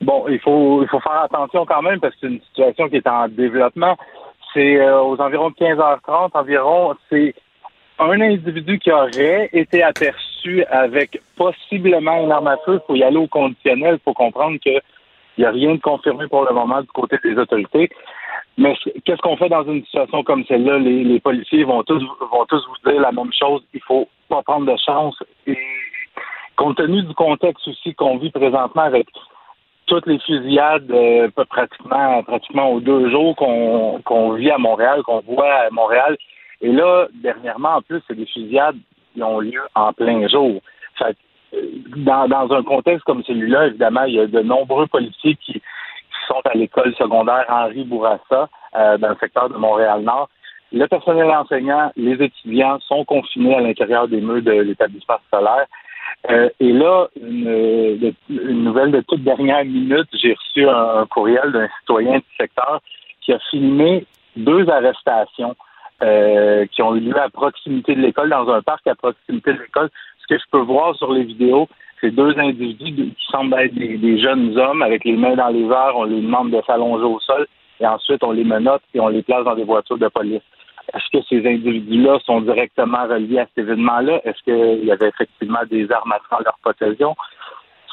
[0.00, 2.94] Bon, il faut, il faut faire attention quand même parce que c'est une situation qui
[2.94, 3.96] est en développement.
[4.54, 6.94] C'est aux environs de 15h30 environ.
[7.10, 7.34] C'est
[7.98, 12.74] un individu qui aurait été aperçu avec possiblement une arme à feu.
[12.80, 13.94] Il faut y aller au conditionnel.
[13.94, 14.78] Il faut comprendre que
[15.38, 17.88] il n'y a rien de confirmé pour le moment du côté des autorités.
[18.56, 18.74] Mais
[19.04, 20.78] qu'est-ce qu'on fait dans une situation comme celle-là?
[20.78, 23.62] Les, policiers vont tous, vont tous vous dire la même chose.
[23.72, 25.16] Il faut pas prendre de chance.
[25.46, 25.56] Et
[26.56, 29.06] compte tenu du contexte aussi qu'on vit présentement avec
[29.86, 35.54] toutes les fusillades euh, pratiquement pratiquement aux deux jours qu'on vit à Montréal, qu'on voit
[35.54, 36.16] à Montréal.
[36.60, 38.76] Et là, dernièrement, en plus, c'est des fusillades
[39.14, 40.60] qui ont lieu en plein jour.
[41.96, 45.62] Dans, dans un contexte comme celui-là, évidemment, il y a de nombreux policiers qui,
[46.28, 50.28] sont à l'école secondaire Henri Bourassa, euh, dans le secteur de Montréal-Nord.
[50.72, 55.66] Le personnel enseignant, les étudiants sont confinés à l'intérieur des murs de l'établissement scolaire.
[56.30, 62.18] Euh, et là, une, nouvelle de toute dernière minute, j'ai reçu un, courriel d'un citoyen
[62.18, 62.80] du secteur
[63.22, 64.04] qui a filmé
[64.36, 65.56] deux arrestations
[66.02, 69.60] euh, qui ont eu lieu à proximité de l'école, dans un parc à proximité de
[69.60, 69.90] l'école
[70.28, 71.68] ce que je peux voir sur les vidéos,
[72.00, 75.96] c'est deux individus qui semblent être des, jeunes hommes avec les mains dans les airs.
[75.96, 77.46] On les demande de s'allonger au sol
[77.80, 80.42] et ensuite on les menotte et on les place dans des voitures de police.
[80.94, 84.20] Est-ce que ces individus-là sont directement reliés à cet événement-là?
[84.24, 87.14] Est-ce qu'il y avait effectivement des armes à feu leur possession?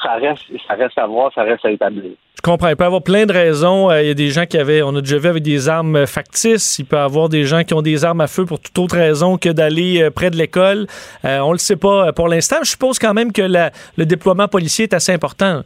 [0.02, 2.12] Ça reste, ça reste à voir, ça reste à établir.
[2.36, 2.68] Je comprends.
[2.68, 3.90] Il peut y avoir plein de raisons.
[3.90, 6.06] Euh, il y a des gens qui avaient, on a déjà vu avec des armes
[6.06, 6.78] factices.
[6.78, 8.96] Il peut y avoir des gens qui ont des armes à feu pour toute autre
[8.96, 10.86] raison que d'aller euh, près de l'école.
[11.24, 12.56] Euh, on ne le sait pas pour l'instant.
[12.62, 15.62] Je suppose quand même que le déploiement policier est assez important.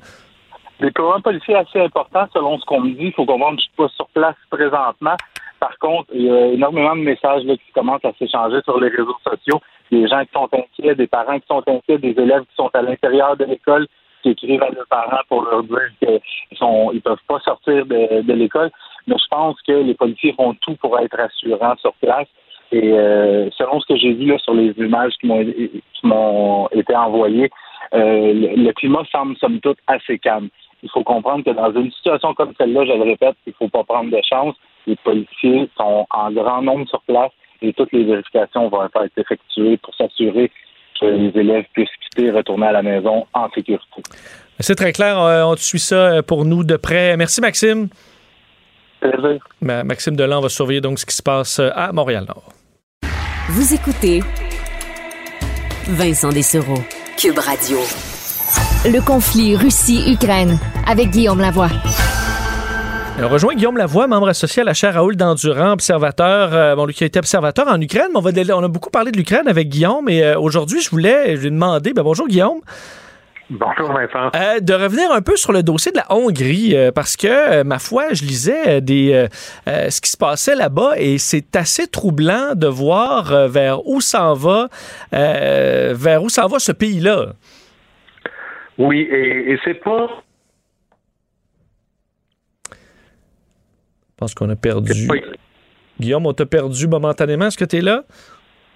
[0.78, 3.06] Le déploiement policier est assez important selon ce qu'on me dit.
[3.06, 5.16] Il faut comprendre que je suis pas sur place présentement.
[5.58, 9.18] Par contre, il y a énormément de messages qui commencsont à s'échanger sur les réseaux
[9.22, 9.60] sociaux.
[9.90, 12.80] Des gens qui sont inquiets, des parents qui sont inquiets, des élèves qui sont à
[12.80, 13.86] l'intérieur de l'école
[14.22, 16.18] qui écrivent à leurs parents pour leur dire qu'ils
[16.92, 18.70] ils peuvent pas sortir de, l'école.
[19.06, 22.28] Mais je pense que les policiers font tout pour être rassurants sur place.
[22.72, 26.68] Et euh, selon ce que j'ai vu là, sur les images qui m'ont qui m'ont
[26.68, 27.50] été envoyées,
[27.94, 30.48] euh, le, climat semble somme toute assez calme.
[30.82, 33.84] Il faut comprendre que dans une situation comme celle-là, je le répète, il faut pas
[33.84, 34.54] prendre de chance.
[34.86, 39.76] Les policiers sont en grand nombre sur place et toutes les vérifications vont être effectuées
[39.78, 40.50] pour s'assurer
[41.00, 44.02] que les élèves puissent quitter et retourner à la maison en sécurité.
[44.60, 45.18] C'est très clair.
[45.18, 47.16] Euh, on suit ça euh, pour nous de près.
[47.16, 47.88] Merci, Maxime.
[49.00, 49.40] Plaisir.
[49.60, 52.52] Maxime Delan va surveiller donc ce qui se passe euh, à Montréal-Nord.
[53.48, 54.20] Vous écoutez
[55.88, 56.78] Vincent Dessereau,
[57.16, 57.78] Cube Radio.
[58.84, 61.70] Le conflit Russie-Ukraine avec Guillaume Lavoie.
[63.22, 66.94] On rejoint Guillaume Lavoie, membre associé à la chaire Raoul d'Endurant, observateur, euh, bon, lui
[66.94, 68.08] qui a été observateur en Ukraine.
[68.14, 71.36] On, va, on a beaucoup parlé de l'Ukraine avec Guillaume et euh, aujourd'hui, je voulais
[71.36, 72.60] lui demander, ben, bonjour Guillaume.
[73.50, 74.30] Bonjour Vincent.
[74.34, 78.04] Euh, de revenir un peu sur le dossier de la Hongrie, parce que, ma foi,
[78.12, 79.26] je lisais des,
[79.66, 84.68] ce qui se passait là-bas et c'est assez troublant de voir vers où s'en va,
[85.12, 87.34] vers où s'en va ce pays-là.
[88.78, 90.08] Oui, et, et c'est pas
[94.20, 95.08] pense qu'on a perdu.
[95.98, 97.46] Guillaume, on t'a perdu momentanément.
[97.46, 98.04] Est-ce que tu es là?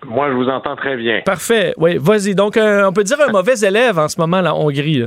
[0.04, 1.22] Moi, je vous entends très bien.
[1.24, 1.74] Parfait.
[1.76, 2.35] Oui, vas-y.
[2.35, 5.04] Donc, euh, on peut dire un mauvais élève en ce moment, la Hongrie.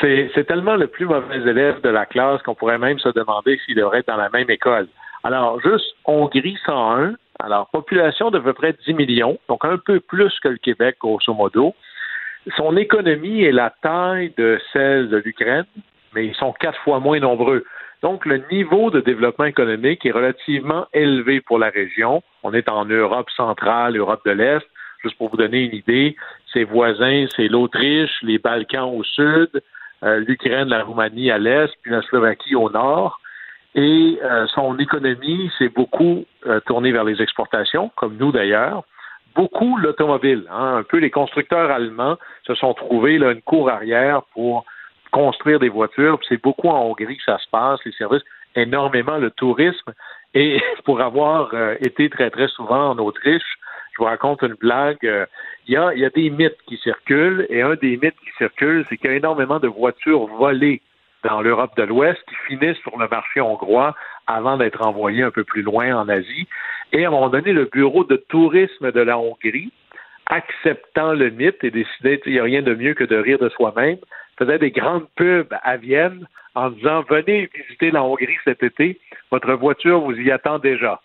[0.00, 3.76] C'est, tellement le plus mauvais élève de la classe qu'on pourrait même se demander s'il
[3.76, 4.88] devrait être dans la même école.
[5.24, 10.32] Alors, juste Hongrie 101, alors population de peu près 10 millions, donc un peu plus
[10.40, 11.74] que le Québec, grosso modo.
[12.56, 15.64] Son économie est la taille de celle de l'Ukraine,
[16.14, 17.64] mais ils sont quatre fois moins nombreux.
[18.02, 22.22] Donc, le niveau de développement économique est relativement élevé pour la région.
[22.42, 24.66] On est en Europe centrale, Europe de l'Est.
[25.02, 26.16] Juste pour vous donner une idée,
[26.52, 29.62] ses voisins, c'est l'Autriche, les Balkans au sud,
[30.02, 33.20] euh, l'Ukraine, la Roumanie à l'est, puis la Slovaquie au nord.
[33.74, 38.84] Et euh, son économie s'est beaucoup euh, tournée vers les exportations, comme nous d'ailleurs.
[39.34, 40.44] Beaucoup l'automobile.
[40.50, 40.78] Hein.
[40.78, 44.64] un peu les constructeurs allemands se sont trouvés là, une cour arrière pour
[45.10, 46.18] construire des voitures.
[46.28, 48.22] C'est beaucoup en Hongrie que ça se passe, les services,
[48.54, 49.92] énormément le tourisme
[50.34, 53.58] Et pour avoir euh, été très, très souvent en Autriche,
[53.92, 55.04] je vous raconte une blague.
[55.04, 55.26] euh,
[55.66, 58.84] Il y, a, y a des mythes qui circulent, et un des mythes qui circule,
[58.88, 60.82] c'est qu'il y a énormément de voitures volées
[61.24, 63.94] dans l'Europe de l'Ouest qui finissent sur le marché hongrois
[64.26, 66.46] avant d'être envoyées un peu plus loin en Asie.
[66.92, 69.72] Et à un moment donné, le bureau de tourisme de la Hongrie,
[70.26, 73.48] acceptant le mythe et décidait il n'y a rien de mieux que de rire de
[73.48, 73.98] soi-même,
[74.38, 78.98] faisait des grandes pubs à Vienne en disant venez visiter la Hongrie cet été,
[79.30, 81.00] votre voiture vous y attend déjà.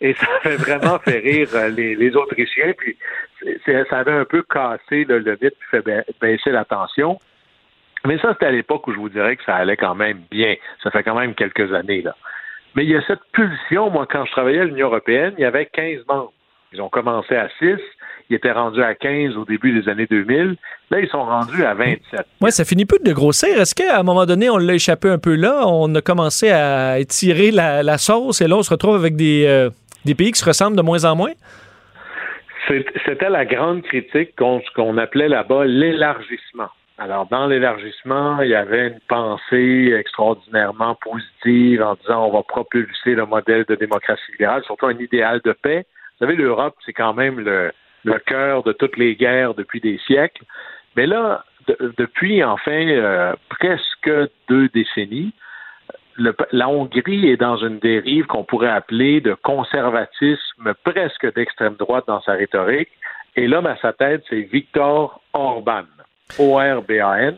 [0.00, 2.96] Et ça avait vraiment fait rire euh, les, Autrichiens, puis
[3.64, 7.18] ça avait un peu cassé là, le mythe, puis fait ba- baisser la tension.
[8.04, 10.54] Mais ça, c'était à l'époque où je vous dirais que ça allait quand même bien.
[10.82, 12.14] Ça fait quand même quelques années, là.
[12.74, 15.46] Mais il y a cette pulsion, moi, quand je travaillais à l'Union européenne, il y
[15.46, 16.32] avait 15 membres.
[16.76, 17.76] Ils ont commencé à 6,
[18.28, 20.56] ils étaient rendus à 15 au début des années 2000.
[20.90, 22.26] Là, ils sont rendus à 27.
[22.42, 23.58] Oui, ça finit plus de grossir.
[23.58, 25.62] Est-ce qu'à un moment donné, on l'a échappé un peu là?
[25.66, 29.46] On a commencé à étirer la, la sauce et là, on se retrouve avec des,
[29.46, 29.70] euh,
[30.04, 31.32] des pays qui se ressemblent de moins en moins?
[32.68, 36.68] C'était la grande critique contre ce qu'on appelait là-bas l'élargissement.
[36.98, 43.14] Alors, dans l'élargissement, il y avait une pensée extraordinairement positive en disant on va propulser
[43.14, 45.86] le modèle de démocratie libérale, surtout un idéal de paix.
[46.18, 47.72] Vous savez, l'Europe, c'est quand même le,
[48.26, 50.44] cœur de toutes les guerres depuis des siècles.
[50.96, 54.10] Mais là, de- depuis enfin euh, presque
[54.48, 55.32] deux décennies,
[56.52, 62.22] la Hongrie est dans une dérive qu'on pourrait appeler de conservatisme presque d'extrême droite dans
[62.22, 62.88] sa rhétorique.
[63.34, 65.84] Et l'homme à sa tête, c'est Viktor Orban.
[66.38, 67.36] O-R-B-A-N.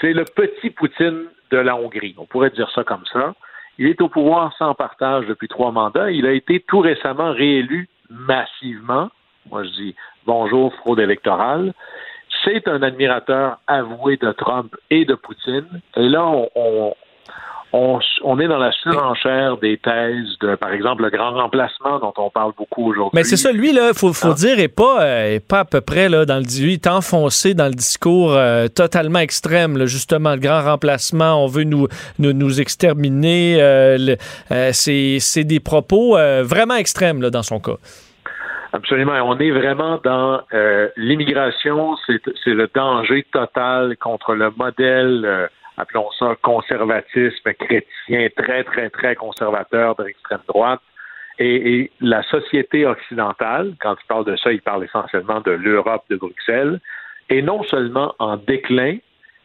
[0.00, 2.14] C'est le petit Poutine de la Hongrie.
[2.18, 3.34] On pourrait dire ça comme ça.
[3.78, 6.10] Il est au pouvoir sans partage depuis trois mandats.
[6.10, 9.08] Il a été tout récemment réélu massivement.
[9.50, 9.94] Moi, je dis
[10.26, 11.72] bonjour, fraude électorale.
[12.44, 15.80] C'est un admirateur avoué de Trump et de Poutine.
[15.96, 16.94] Et là, on, on,
[17.72, 22.14] on, on est dans la surenchère des thèses de, par exemple, le grand remplacement dont
[22.16, 23.10] on parle beaucoup aujourd'hui.
[23.14, 24.34] Mais c'est ça, lui, là, faut, faut Ah.
[24.34, 27.54] dire, est pas, euh, est pas à peu près là, dans le il est enfoncé
[27.54, 31.88] dans le discours euh, totalement extrême, là, justement, le grand remplacement, on veut nous,
[32.18, 33.58] nous, nous exterminer.
[33.60, 34.16] euh,
[34.72, 37.76] c'est des propos vraiment extrêmes là, dans son cas.
[38.72, 39.12] Absolument.
[39.24, 40.40] On est vraiment dans
[40.96, 45.48] l'immigration, c'est c'est le danger total contre le modèle,
[45.78, 50.80] appelons ça conservatisme chrétien, très, très, très conservateur de l'extrême droite.
[51.38, 56.04] Et, et la société occidentale, quand il parle de ça, il parle essentiellement de l'Europe
[56.10, 56.80] de Bruxelles,
[57.28, 58.96] est non seulement en déclin,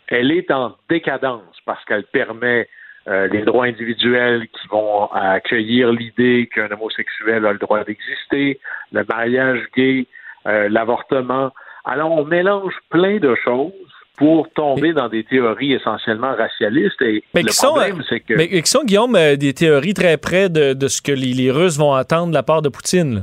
[0.08, 2.68] elle est en décadence parce qu'elle permet
[3.08, 8.60] euh, les droits individuels qui vont accueillir l'idée qu'un homosexuel a le droit d'exister,
[8.92, 10.08] le mariage gay,
[10.48, 11.52] euh, l'avortement.
[11.86, 13.74] Alors, on mélange plein de choses
[14.18, 17.02] pour tomber dans des théories essentiellement racialistes.
[17.02, 18.36] Et Mais le qui sont, problème, euh, c'est que...
[18.36, 21.50] mais qui sont, Guillaume, euh, des théories très près de, de ce que les, les
[21.52, 23.16] Russes vont attendre de la part de Poutine.
[23.16, 23.22] là.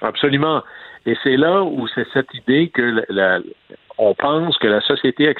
[0.00, 0.62] Absolument.
[1.06, 3.40] Et c'est là où c'est cette idée que la- la-
[3.98, 5.32] on pense que la société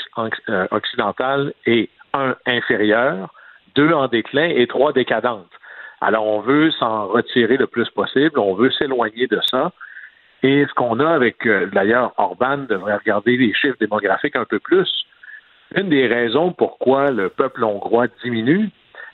[0.48, 3.34] euh, occidentale est un inférieure,
[3.74, 5.48] deux en déclin et trois décadente.
[6.00, 9.72] Alors on veut s'en retirer le plus possible, on veut s'éloigner de ça.
[10.46, 14.58] Et ce qu'on a avec, euh, d'ailleurs, Orban devrait regarder les chiffres démographiques un peu
[14.60, 14.88] plus.
[15.74, 18.68] Une des raisons pourquoi le peuple hongrois diminue,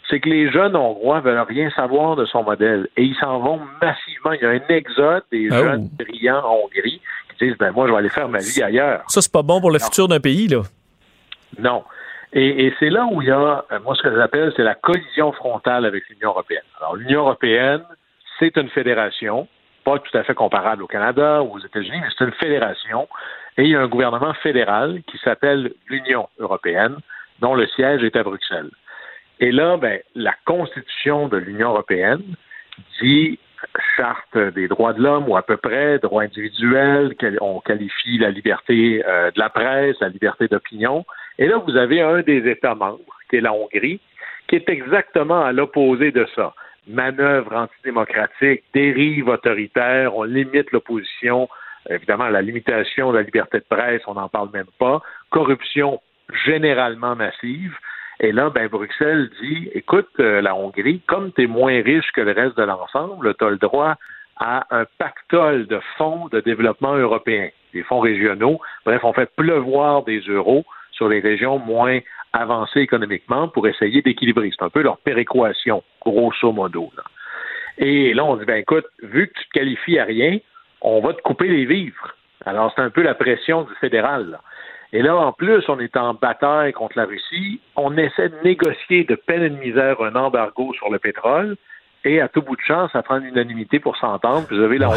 [0.08, 3.60] c'est que les jeunes hongrois veulent rien savoir de son modèle et ils s'en vont
[3.80, 4.32] massivement.
[4.32, 6.02] Il y a un exode des Ah, jeunes oh.
[6.04, 7.00] brillants en Hongrie
[7.38, 9.04] qui disent ben moi je vais aller faire ma vie ailleurs.
[9.06, 9.84] Ça, c'est pas bon pour le Non.
[9.84, 10.48] futur d'un pays.
[10.48, 10.62] là.
[11.60, 11.84] Non.
[12.32, 14.74] Et, et c'est là où il y a, euh, moi ce que j'appelle, c'est la
[14.74, 16.62] collision frontale avec l'Union européenne.
[16.80, 17.82] Alors l'Union européenne,
[18.40, 19.46] c'est une fédération,
[19.84, 23.08] pas tout à fait comparable au Canada ou aux États-Unis, mais c'est une fédération.
[23.56, 26.96] Et il y a un gouvernement fédéral qui s'appelle l'Union européenne,
[27.40, 28.70] dont le siège est à Bruxelles.
[29.40, 32.22] Et là, ben, la constitution de l'Union européenne
[33.00, 33.38] dit
[33.96, 39.02] charte des droits de l'homme ou à peu près droits individuels, on qualifie la liberté
[39.06, 41.04] euh, de la presse, la liberté d'opinion.
[41.38, 44.00] Et là, vous avez un des États membres, qui est la Hongrie,
[44.48, 46.54] qui est exactement à l'opposé de ça.
[46.90, 51.48] Manœuvre antidémocratique, dérive autoritaire, on limite l'opposition,
[51.88, 56.00] évidemment la limitation de la liberté de presse, on n'en parle même pas, corruption
[56.44, 57.76] généralement massive.
[58.20, 62.20] Et là, ben, Bruxelles dit, écoute, euh, la Hongrie, comme tu es moins riche que
[62.20, 63.96] le reste de l'ensemble, tu as le droit
[64.36, 68.60] à un pactole de fonds de développement européen, des fonds régionaux.
[68.84, 72.00] Bref, on fait pleuvoir des euros sur les régions moins
[72.32, 74.50] avancées économiquement pour essayer d'équilibrer.
[74.56, 76.90] C'est un peu leur péréquation, grosso modo.
[76.96, 77.02] là.
[77.78, 80.38] Et là, on dit, ben écoute, vu que tu te qualifies à rien,
[80.82, 82.14] on va te couper les vivres.
[82.44, 84.30] Alors, c'est un peu la pression du fédéral.
[84.30, 84.40] là.
[84.92, 87.60] Et là, en plus, on est en bataille contre la Russie.
[87.76, 91.56] On essaie de négocier de peine et de misère un embargo sur le pétrole.
[92.04, 94.46] Et à tout bout de champ, ça prend l'unanimité pour s'entendre.
[94.50, 94.88] Vous avez la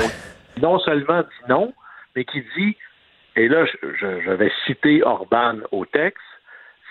[0.61, 1.73] non seulement dit non,
[2.15, 2.77] mais qui dit,
[3.35, 3.87] et là, je,
[4.25, 6.23] je vais citer Orban au texte,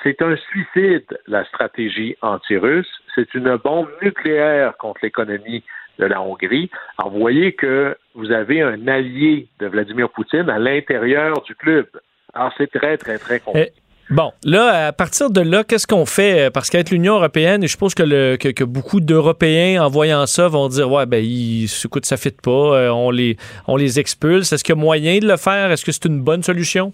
[0.03, 2.89] c'est un suicide, la stratégie anti-russe.
[3.15, 5.63] C'est une bombe nucléaire contre l'économie
[5.99, 6.71] de la Hongrie.
[6.99, 11.87] Alors, vous voyez que vous avez un allié de Vladimir Poutine à l'intérieur du club.
[12.35, 13.73] Alors, c'est très, très, très compliqué.
[14.11, 16.51] Bon, là, à partir de là, qu'est-ce qu'on fait?
[16.53, 20.49] Parce qu'être l'Union européenne, et je suppose que, le, que, beaucoup d'Européens, en voyant ça,
[20.49, 23.37] vont dire Ouais, ben, ils, écoute, ça ne fit pas, euh, on, les,
[23.69, 24.53] on les expulse.
[24.53, 25.71] Est-ce qu'il y a moyen de le faire?
[25.71, 26.93] Est-ce que c'est une bonne solution?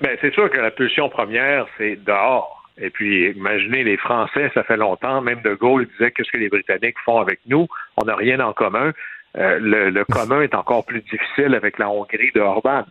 [0.00, 2.62] Bien, c'est sûr que la pulsion première, c'est dehors.
[2.78, 6.50] Et puis, imaginez, les Français, ça fait longtemps, même De Gaulle disait qu'est-ce que les
[6.50, 7.66] Britanniques font avec nous?
[7.96, 8.92] On n'a rien en commun.
[9.38, 12.84] Euh, le, le, commun est encore plus difficile avec la Hongrie de Orban.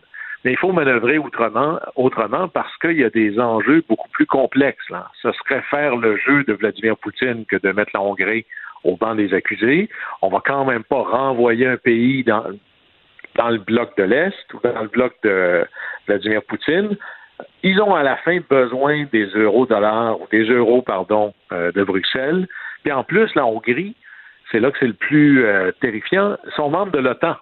[0.44, 4.88] Mais il faut manœuvrer autrement, autrement parce qu'il y a des enjeux beaucoup plus complexes.
[4.90, 5.08] Là.
[5.22, 8.46] Ce serait faire le jeu de Vladimir Poutine que de mettre la Hongrie
[8.84, 9.88] au banc des accusés.
[10.22, 12.44] On va quand même pas renvoyer un pays dans,
[13.36, 15.64] dans le bloc de l'Est ou dans le bloc de
[16.06, 16.96] Vladimir Poutine.
[17.62, 22.46] Ils ont à la fin besoin des euros-dollars ou des euros, pardon, euh, de Bruxelles.
[22.82, 23.94] Puis en plus, la Hongrie,
[24.50, 27.36] c'est là que c'est le plus euh, terrifiant, sont membres de l'OTAN.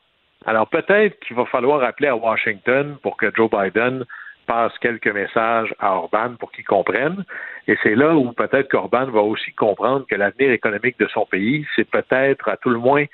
[0.47, 4.05] Alors peut-être qu'il va falloir appeler à Washington pour que Joe Biden
[4.47, 7.25] passe quelques messages à Orban pour qu'il comprenne.
[7.67, 11.67] Et c'est là où peut-être qu'Orban va aussi comprendre que l'avenir économique de son pays,
[11.75, 13.05] c'est peut-être à tout le moins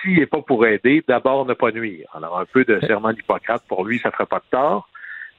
[0.00, 2.08] s'il n'est pas pour aider, d'abord ne pas nuire.
[2.14, 4.88] Alors, un peu de serment d'Hippocrate, pour lui, ça ne ferait pas de tort.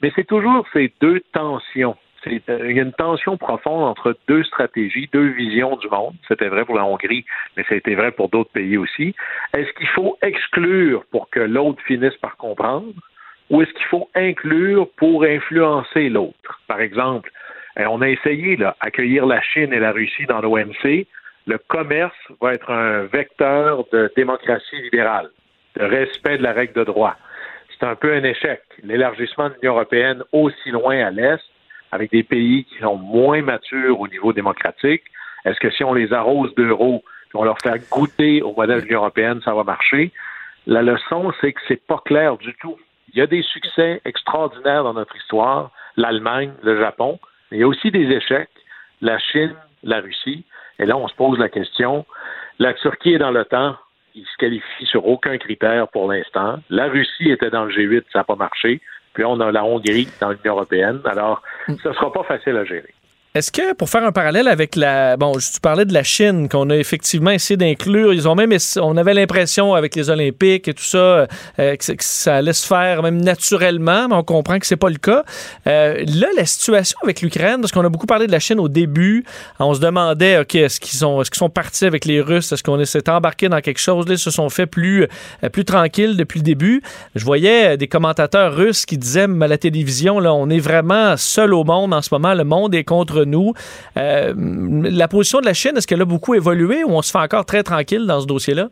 [0.02, 1.96] Mais c'est toujours ces deux tensions.
[2.28, 6.16] Euh, il y a une tension profonde entre deux stratégies, deux visions du monde.
[6.28, 9.16] C'était vrai pour la Hongrie, mais ça a été vrai pour d'autres pays aussi.
[9.54, 12.94] Est-ce qu'il faut exclure pour que l'autre finisse par comprendre
[13.50, 16.60] ou est-ce qu'il faut inclure pour influencer l'autre?
[16.68, 17.32] Par exemple,
[17.80, 21.06] euh, on a essayé d'accueillir la Chine et la Russie dans l'OMC
[21.48, 25.30] le commerce va être un vecteur de démocratie libérale,
[25.78, 27.16] de respect de la règle de droit.
[27.72, 28.62] C'est un peu un échec.
[28.84, 31.44] L'élargissement de l'Union européenne aussi loin à l'Est,
[31.92, 35.04] avec des pays qui sont moins matures au niveau démocratique,
[35.46, 39.00] est-ce que si on les arrose d'euros, on leur fait goûter au modèle de l'Union
[39.00, 40.12] européenne, ça va marcher?
[40.66, 42.78] La leçon, c'est que c'est pas clair du tout.
[43.14, 47.20] Il y a des succès extraordinaires dans notre histoire, l'Allemagne, le Japon,
[47.50, 48.50] mais il y a aussi des échecs,
[49.00, 50.44] la Chine, la Russie.
[50.80, 52.06] Et là, on se pose la question.
[52.60, 53.76] La Turquie est dans le temps.
[54.16, 56.60] Il se qualifie sur aucun critère pour l'instant.
[56.70, 58.82] La Russie était dans le G8, ça n'a pas marché.
[59.14, 61.02] Puis on a la Hongrie dans l'Union européenne.
[61.06, 62.94] Alors, ce ne sera pas facile à gérer.
[63.36, 65.16] Est-ce que, pour faire un parallèle avec la.
[65.16, 68.12] Bon, tu parlais de la Chine, qu'on a effectivement essayé d'inclure.
[68.12, 68.52] Ils ont même.
[68.78, 71.28] On avait l'impression, avec les Olympiques et tout ça, euh,
[71.76, 75.24] que, ça allait se faire même naturellement, mais on comprend que c'est pas le cas.
[75.68, 78.70] Euh, là, la situation avec l'Ukraine, parce qu'on a beaucoup parlé de la Chine au
[78.70, 79.24] début,
[79.60, 82.52] on se demandait, OK, est-ce qu'ils sont, est-ce qu'ils sont partis avec les Russes?
[82.52, 84.08] Est-ce qu'on s'est embarqué dans quelque chose?
[84.08, 85.06] Là, ils se sont fait plus,
[85.44, 86.82] euh, plus tranquilles depuis le début.
[87.14, 91.54] Je voyais des commentateurs russes qui disaient à la télévision, là, on est vraiment seul
[91.54, 92.34] au monde en ce moment.
[92.34, 93.54] Le monde est contre nous.
[93.98, 97.24] Euh, la position de la Chine, est-ce qu'elle a beaucoup évolué ou on se fait
[97.24, 98.70] encore très tranquille dans ce dossier-là?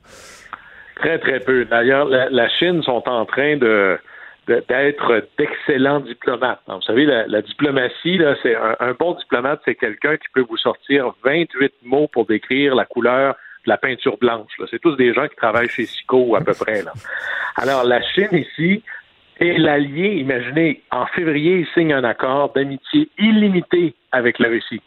[0.96, 1.66] Très, très peu.
[1.66, 6.62] D'ailleurs, la, Chine sont en train d'être d'excellents diplomates.
[6.68, 11.74] vous savez, la, diplomatie, c'est un, bon diplomate, c'est quelqu'un qui peut vous sortir 28
[11.84, 13.36] mots pour décrire la couleur
[13.66, 14.52] de la peinture blanche.
[14.72, 16.84] C'est tous des gens qui travaillent chez Sico à peu près.
[17.58, 18.82] Alors, la Chine ici
[19.40, 24.82] et l'allié, imaginez, en février, il signe un accord d'amitié illimité avec la Russie.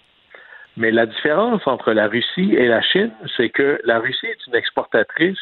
[0.76, 4.54] Mais la différence entre la Russie et la Chine, c'est que la Russie est une
[4.54, 5.38] exportatrice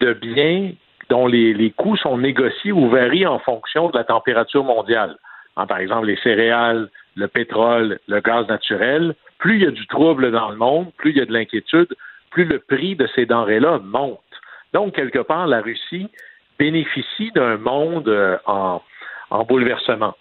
[0.00, 0.72] de biens
[1.08, 5.16] dont les, coûts sont négociés ou varient en fonction de la température mondiale.
[5.54, 10.32] par exemple, les céréales, le pétrole, le gaz naturel, plus il y a du trouble
[10.32, 11.94] dans le monde, plus il y a de l'inquiétude,
[12.30, 14.20] plus le prix de ces denrées-là monte.
[14.72, 16.08] Donc, quelque part, la Russie
[16.58, 18.82] bénéficie d'un monde euh, en,
[19.44, 20.14] bouleversement.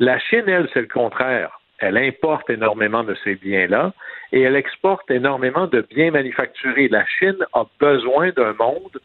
[0.00, 1.60] La Chine, elle, c'est le contraire.
[1.78, 3.92] Elle importe énormément de ces biens-là
[4.32, 6.88] et elle exporte énormément de biens manufacturés.
[6.88, 9.00] La Chine a besoin d'un monde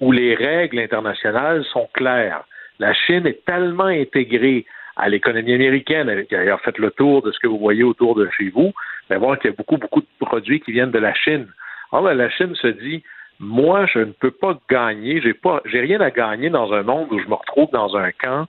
[0.00, 2.44] où les règles internationales sont claires.
[2.78, 4.66] La Chine est tellement intégrée
[4.96, 8.14] à l'économie américaine, elle a d'ailleurs fait le tour de ce que vous voyez autour
[8.14, 8.72] de chez vous,
[9.10, 11.48] mais voir qu'il y a beaucoup, beaucoup de produits qui viennent de la Chine.
[11.92, 13.02] Alors, la Chine se dit,
[13.40, 17.08] moi, je ne peux pas gagner, j'ai pas, j'ai rien à gagner dans un monde
[17.10, 18.46] où je me retrouve dans un camp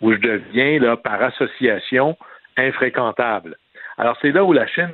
[0.00, 2.16] où je deviens, là, par association,
[2.58, 3.56] infréquentable.
[3.96, 4.92] Alors, c'est là où la Chine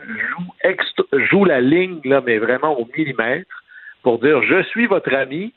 [1.12, 3.62] joue, la ligne, mais vraiment au millimètre,
[4.03, 5.53] pour dire, je suis votre ami,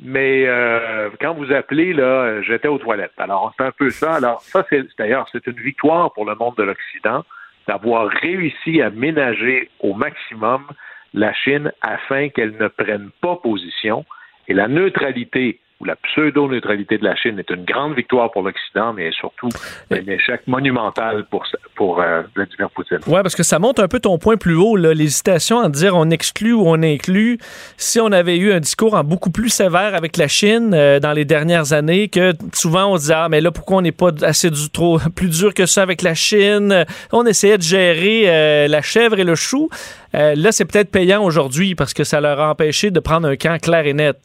[0.00, 3.18] mais euh, quand vous appelez, là, j'étais aux toilettes.
[3.18, 4.14] Alors, c'est un peu ça.
[4.14, 7.24] Alors, ça, c'est d'ailleurs, c'est une victoire pour le monde de l'Occident
[7.66, 10.66] d'avoir réussi à ménager au maximum
[11.12, 14.06] la Chine afin qu'elle ne prenne pas position.
[14.46, 18.92] Et la neutralité où la pseudo-neutralité de la Chine est une grande victoire pour l'Occident,
[18.92, 19.48] mais surtout
[19.90, 22.98] un échec monumental pour, pour euh, Vladimir Poutine.
[23.06, 26.10] Oui, parce que ça monte un peu ton point plus haut, l'hésitation à dire on
[26.10, 27.38] exclut ou on inclut.
[27.76, 31.12] Si on avait eu un discours en beaucoup plus sévère avec la Chine euh, dans
[31.12, 34.50] les dernières années, que souvent on disait ah mais là pourquoi on n'est pas assez
[34.50, 36.86] du, trop plus dur que ça avec la Chine?
[37.12, 39.68] On essayait de gérer euh, la chèvre et le chou.
[40.12, 43.60] là, c'est peut-être payant aujourd'hui parce que ça leur a empêché de prendre un camp
[43.60, 44.16] clair et net.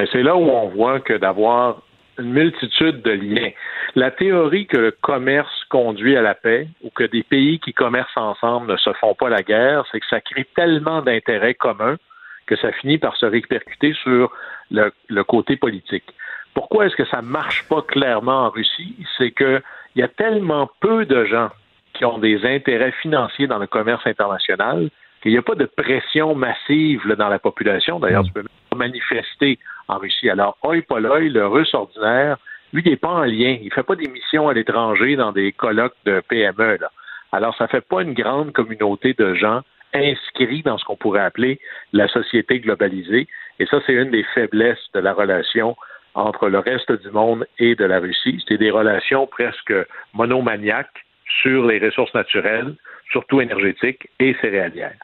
[0.00, 1.82] Ben, c'est là où on voit que d'avoir
[2.18, 3.50] une multitude de liens.
[3.96, 8.16] La théorie que le commerce conduit à la paix ou que des pays qui commercent
[8.16, 11.98] ensemble ne se font pas la guerre, c'est que ça crée tellement d'intérêts communs
[12.46, 14.32] que ça finit par se répercuter sur
[14.70, 14.90] le,
[15.24, 16.14] côté politique.
[16.54, 18.96] Pourquoi est-ce que ça marche pas clairement en Russie?
[19.18, 19.60] C'est qu'il
[19.96, 21.50] y a tellement peu de gens
[21.92, 24.88] qui ont des intérêts financiers dans le commerce international
[25.20, 28.00] qu'il n'y a pas de pression massive dans la population.
[28.00, 28.44] D'ailleurs, tu peux
[28.76, 29.58] manifester
[29.88, 30.30] en Russie.
[30.30, 32.38] Alors, oi poloi, le russe ordinaire,
[32.72, 33.56] lui, il n'est pas en lien.
[33.60, 36.78] Il ne fait pas des missions à l'étranger dans des colloques de PME.
[36.80, 36.90] Là.
[37.32, 39.62] Alors, ça ne fait pas une grande communauté de gens
[39.92, 41.58] inscrits dans ce qu'on pourrait appeler
[41.92, 43.26] la société globalisée.
[43.58, 45.76] Et ça, c'est une des faiblesses de la relation
[46.14, 48.42] entre le reste du monde et de la Russie.
[48.48, 49.72] C'est des relations presque
[50.14, 51.04] monomaniaques
[51.42, 52.74] sur les ressources naturelles,
[53.10, 54.98] surtout énergétiques et céréalières.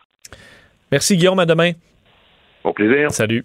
[0.91, 1.73] Merci Guillaume, à demain.
[2.64, 3.11] Au plaisir.
[3.11, 3.45] Salut.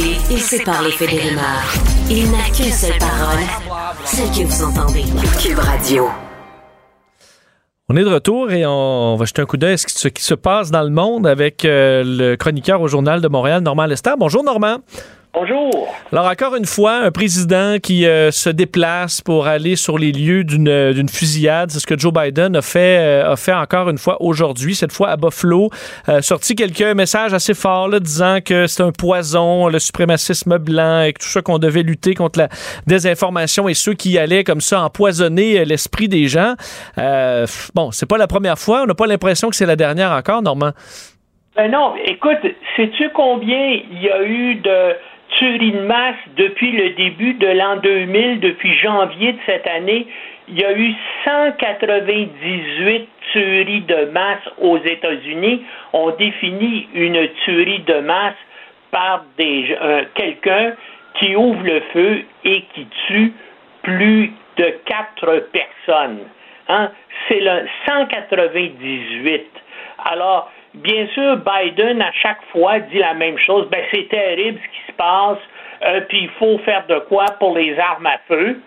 [0.00, 1.74] et sépare les faits des rumeurs.
[2.08, 3.42] Il n'a qu'une seule parole,
[4.04, 5.04] celle que vous entendez.
[5.42, 6.08] Cube Radio.
[7.88, 10.34] On est de retour et on va jeter un coup d'œil à ce qui se
[10.34, 14.12] passe dans le monde avec euh, le chroniqueur au Journal de Montréal, Normand Lester.
[14.18, 14.78] Bonjour, Normand.
[15.34, 15.94] Bonjour.
[16.10, 20.42] Alors, encore une fois, un président qui euh, se déplace pour aller sur les lieux
[20.42, 21.70] d'une fusillade.
[21.70, 24.90] C'est ce que Joe Biden a fait, euh, a fait encore une fois aujourd'hui, cette
[24.90, 25.70] fois à Buffalo.
[26.08, 31.02] Euh, sorti quelques messages assez forts là, disant que c'est un poison, le suprémacisme blanc
[31.02, 32.48] et que tout ça qu'on devait lutter contre la
[32.86, 36.54] désinformation et ceux qui allaient comme ça empoisonner l'esprit des gens.
[37.74, 38.82] bon, c'est pas la première fois.
[38.82, 40.72] On n'a pas l'impression que c'est la dernière encore, Normand.
[41.58, 42.38] Ben non, écoute,
[42.76, 44.94] sais-tu combien il y a eu de
[45.30, 50.06] tueries de masse depuis le début de l'an 2000, depuis janvier de cette année.
[50.48, 55.64] Il y a eu 198 tueries de masse aux États-Unis.
[55.92, 58.34] On définit une tuerie de masse
[58.90, 60.72] par euh, quelqu'un
[61.14, 63.32] qui ouvre le feu et qui tue
[63.82, 66.20] plus de quatre personnes.
[66.68, 66.90] Hein?
[67.28, 69.46] C'est le 198.
[70.04, 73.68] Alors, bien sûr, Biden, à chaque fois, dit la même chose.
[73.70, 75.38] Ben, c'est terrible ce qui se passe,
[75.84, 78.60] euh, puis il faut faire de quoi pour les armes à feu.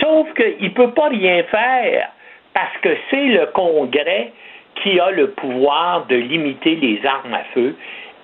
[0.00, 2.08] Sauf qu'il ne peut pas rien faire
[2.52, 4.32] parce que c'est le Congrès
[4.82, 7.74] qui a le pouvoir de limiter les armes à feu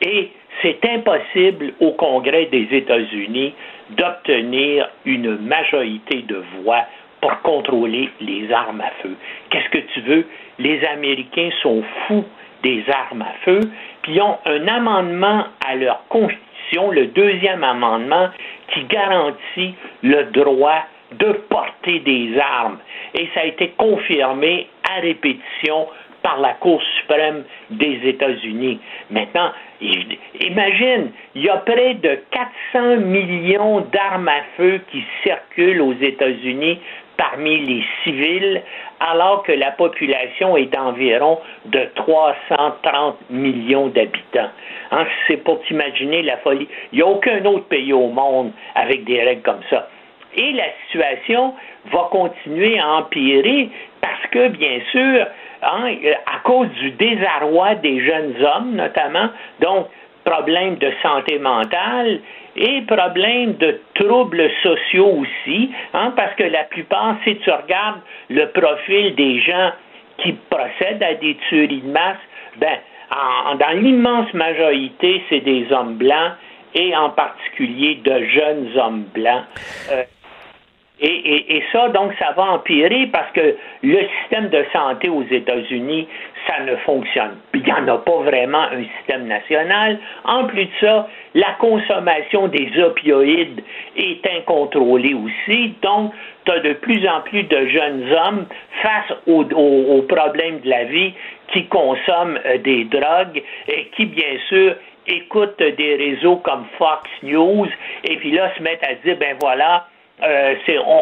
[0.03, 0.30] et
[0.62, 3.55] c'est impossible au Congrès des États-Unis
[3.90, 6.84] d'obtenir une majorité de voix
[7.20, 9.16] pour contrôler les armes à feu.
[9.51, 10.26] Qu'est-ce que tu veux?
[10.59, 12.24] Les Américains sont fous
[12.65, 13.61] des armes à feu,
[14.03, 18.31] puis ont un amendement à leur constitution, le deuxième amendement,
[18.73, 22.79] qui garantit le droit de porter des armes.
[23.15, 25.87] Et ça a été confirmé à répétition
[26.23, 28.81] par la Cour suprême des États-Unis.
[29.11, 29.53] Maintenant,
[30.41, 32.19] imagine, il y a près de
[32.73, 36.81] 400 millions d'armes à feu qui circulent aux États-Unis
[37.17, 38.62] parmi les civils,
[39.01, 44.51] alors que la population est d'environ de 330 millions d'habitants.
[44.91, 46.69] Hein, c'est pour t'imaginer la folie.
[46.93, 49.89] Il n'y a aucun autre pays au monde avec des règles comme ça.
[50.37, 51.55] Et la situation
[51.93, 55.27] va continuer à empirer parce que, bien sûr,
[55.62, 55.95] hein,
[56.27, 59.29] à cause du désarroi des jeunes hommes, notamment,
[59.61, 59.87] donc
[60.25, 62.20] problèmes de santé mentale
[62.57, 68.01] et problèmes de troubles sociaux aussi, hein, parce que la plupart, si tu regardes
[68.31, 69.72] le profil des gens
[70.18, 72.16] qui procèdent à des tueries de masse,
[72.57, 72.79] ben,
[73.59, 76.33] dans l'immense majorité, c'est des hommes blancs
[76.75, 79.45] et en particulier de jeunes hommes blancs.
[79.93, 80.03] Euh,
[81.07, 86.09] et, ça, donc, ça va empirer parce que le système de santé aux États-Unis,
[86.46, 87.36] ça ne fonctionne.
[87.52, 89.98] Il n'y en a pas vraiment un système national.
[90.24, 93.62] En plus de ça, la consommation des opioïdes
[93.96, 95.74] est incontrôlée aussi.
[95.82, 96.12] Donc,
[96.46, 98.46] tu as de plus en plus de jeunes hommes
[98.82, 99.44] face aux,
[100.02, 101.12] problèmes de la vie
[101.48, 104.74] qui consomment euh, des drogues et qui, bien sûr,
[105.07, 107.68] écoutent des réseaux comme Fox News
[108.05, 109.86] et puis là se mettent à dire, ben voilà,
[110.23, 110.55] euh,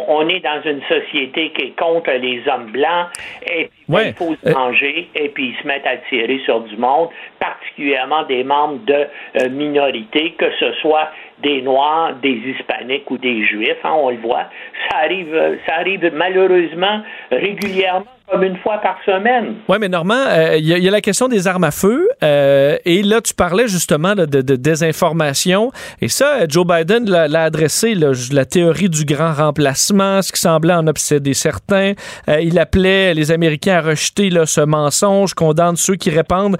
[0.09, 3.09] on, est dans une société qui est contre les hommes blancs
[3.47, 6.61] et puis il faut se euh, manger et puis ils se mettent à tirer sur
[6.61, 7.09] du monde,
[7.39, 9.07] particulièrement des membres de
[9.41, 11.11] euh, minorités, que ce soit
[11.43, 14.47] des Noirs, des Hispaniques ou des Juifs, hein, on le voit.
[14.91, 19.57] Ça arrive, ça arrive malheureusement régulièrement comme une fois par semaine.
[19.69, 22.09] Oui, mais Normand, euh, il y, a la question des armes à feu.
[22.23, 24.25] Euh, et là, tu parlais justement de,
[24.57, 25.71] désinformation.
[26.01, 30.87] Et ça, Joe Biden l'a adressé, la théorie du grand remplacement, ce qui semblait en
[30.87, 31.93] obséder certains.
[32.29, 36.57] Euh, il appelait les Américains à rejeter ce mensonge, condamne ceux qui répandent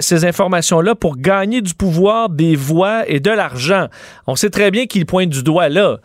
[0.00, 3.86] ces informations-là pour gagner du pouvoir, des voix et de l'argent.
[4.26, 5.96] On sait très bien qu'il pointe du doigt là.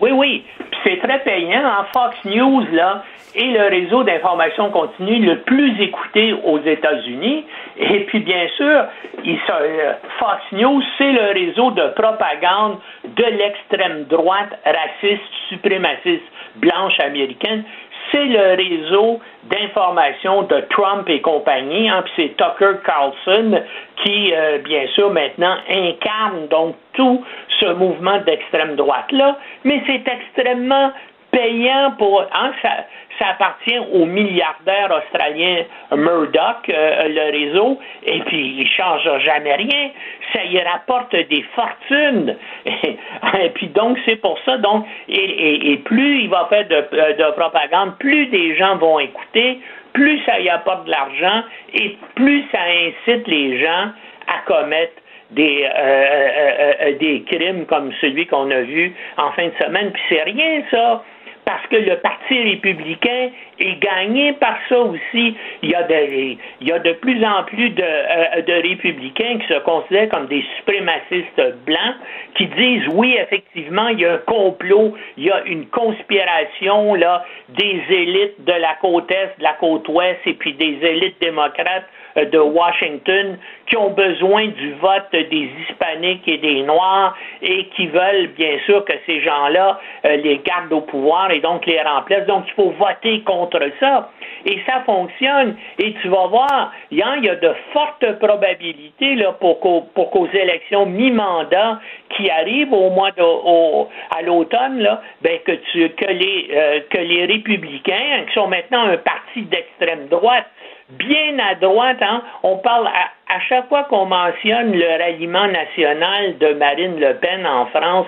[0.00, 0.44] Oui, oui.
[0.82, 1.62] C'est très payant.
[1.66, 3.04] En Fox News, là,
[3.34, 7.44] et le réseau d'information continue le plus écouté aux États-Unis.
[7.76, 14.58] Et puis, bien sûr, euh, Fox News, c'est le réseau de propagande de l'extrême droite
[14.64, 16.24] raciste, suprémaciste,
[16.56, 17.62] blanche américaine.
[18.12, 21.88] C'est le réseau d'information de Trump et compagnie.
[21.88, 23.62] Hein, c'est Tucker Carlson
[24.02, 27.24] qui, euh, bien sûr, maintenant incarne donc tout
[27.60, 29.38] ce mouvement d'extrême droite-là.
[29.64, 30.92] Mais c'est extrêmement
[31.30, 32.22] payant pour.
[32.22, 32.86] Hein, ça,
[33.20, 39.54] ça appartient au milliardaire australien Murdoch, euh, le réseau, et puis il ne change jamais
[39.54, 39.90] rien.
[40.32, 42.36] Ça y rapporte des fortunes.
[42.64, 44.56] et puis donc, c'est pour ça.
[44.58, 49.60] Donc, et, plus il va faire de, euh, de propagande, plus des gens vont écouter,
[49.92, 51.42] plus ça y apporte de l'argent
[51.74, 53.90] et plus ça incite les gens
[54.28, 54.94] à commettre
[55.30, 59.90] des, euh, des crimes comme celui qu'on a vu en fin de semaine.
[59.92, 61.02] Puis c'est rien, ça
[61.50, 65.34] parce que le Parti républicain est gagné par ça aussi.
[65.62, 69.38] Il y a de, il y a de plus en plus de, euh, de républicains
[69.40, 71.96] qui se considèrent comme des suprémacistes blancs,
[72.36, 77.24] qui disent oui, effectivement, il y a un complot, il y a une conspiration là,
[77.48, 81.88] des élites de la côte est, de la côte ouest, et puis des élites démocrates
[82.16, 88.28] de Washington qui ont besoin du vote des hispaniques et des noirs et qui veulent
[88.36, 92.26] bien sûr que ces gens-là euh, les gardent au pouvoir et donc les remplacent.
[92.26, 94.10] Donc il faut voter contre ça.
[94.44, 95.56] Et ça fonctionne.
[95.78, 101.80] Et tu vas voir, il y a de fortes probabilités là, pour qu'aux élections mi-mandat
[102.16, 103.22] qui arrivent au mois de,
[104.16, 108.96] à l'automne, là, ben, que, que, les, euh, que les républicains, qui sont maintenant un
[108.96, 110.46] parti d'extrême droite,
[110.98, 111.98] bien à droite.
[112.00, 112.22] Hein?
[112.42, 117.66] On parle à, chaque fois qu'on mentionne le ralliement national de Marine Le Pen en
[117.66, 118.06] France,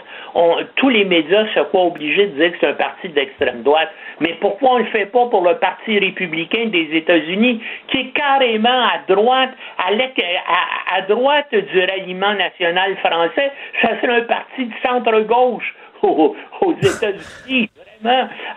[0.77, 3.91] tous les médias se croient obligés de dire que c'est un parti d'extrême droite.
[4.21, 8.11] Mais pourquoi on ne le fait pas pour le Parti républicain des États-Unis, qui est
[8.11, 13.53] carrément à droite, à, à droite du ralliement national français?
[13.81, 16.75] Ça serait un parti de centre-gauche aux, aux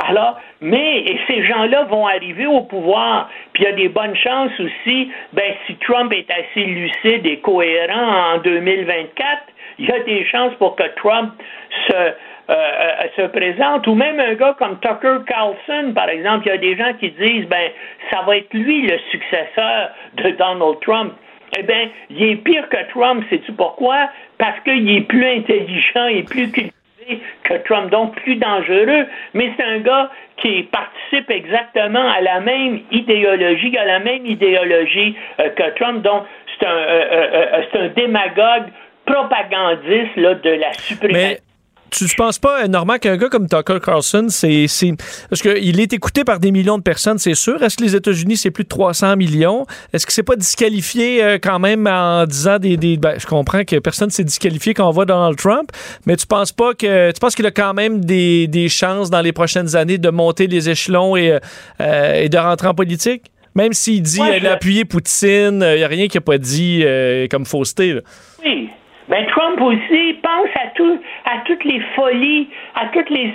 [0.08, 4.60] Alors, mais ces gens-là vont arriver au pouvoir, puis il y a des bonnes chances
[4.60, 9.42] aussi, ben, si Trump est assez lucide et cohérent en 2024,
[9.80, 11.34] il y a des chances pour que Trump
[11.88, 12.12] se, euh,
[12.50, 16.58] euh, se présente, ou même un gars comme Tucker Carlson, par exemple, il y a
[16.58, 17.70] des gens qui disent, ben,
[18.12, 21.14] ça va être lui le successeur de Donald Trump.
[21.58, 24.10] Eh bien, il est pire que Trump, sais-tu pourquoi?
[24.38, 26.52] Parce qu'il est plus intelligent et plus
[27.44, 32.82] que Trump, donc plus dangereux, mais c'est un gars qui participe exactement à la même
[32.92, 36.24] idéologie, à la même idéologie euh, que Trump, donc
[36.60, 38.68] c'est un, euh, euh, un démagogue
[39.06, 41.42] propagandiste là, de la suprématie
[41.92, 44.68] tu ne penses pas, Normand, qu'un gars comme Tucker Carlson, c'est.
[45.30, 47.62] Parce qu'il est écouté par des millions de personnes, c'est sûr.
[47.64, 49.66] Est-ce que les États-Unis, c'est plus de 300 millions?
[49.94, 52.78] Est-ce que c'est pas disqualifié euh, quand même en disant des.
[52.78, 55.70] des ben, je comprends que personne s'est disqualifié quand on voit Donald Trump,
[56.06, 57.12] mais tu penses pas que.
[57.12, 60.48] Tu penses qu'il a quand même des, des, chances dans les prochaines années de monter
[60.48, 61.40] les échelons et,
[61.82, 63.32] euh, et de rentrer en politique?
[63.56, 66.82] Même s'il dit qu'il a appuyé Poutine, il n'y a rien qu'il n'a pas dit
[66.84, 67.98] euh, comme fausseté.
[68.44, 68.70] Oui.
[69.08, 73.34] Ben, Trump aussi pense à tout, à toutes les folies, à toutes les,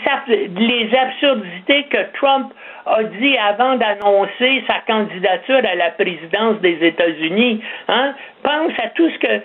[0.57, 2.53] les absurdités que Trump
[2.87, 7.63] a dit avant d'annoncer sa candidature à la présidence des États-Unis.
[7.89, 8.15] Hein?
[8.43, 9.41] Pense à tout ce que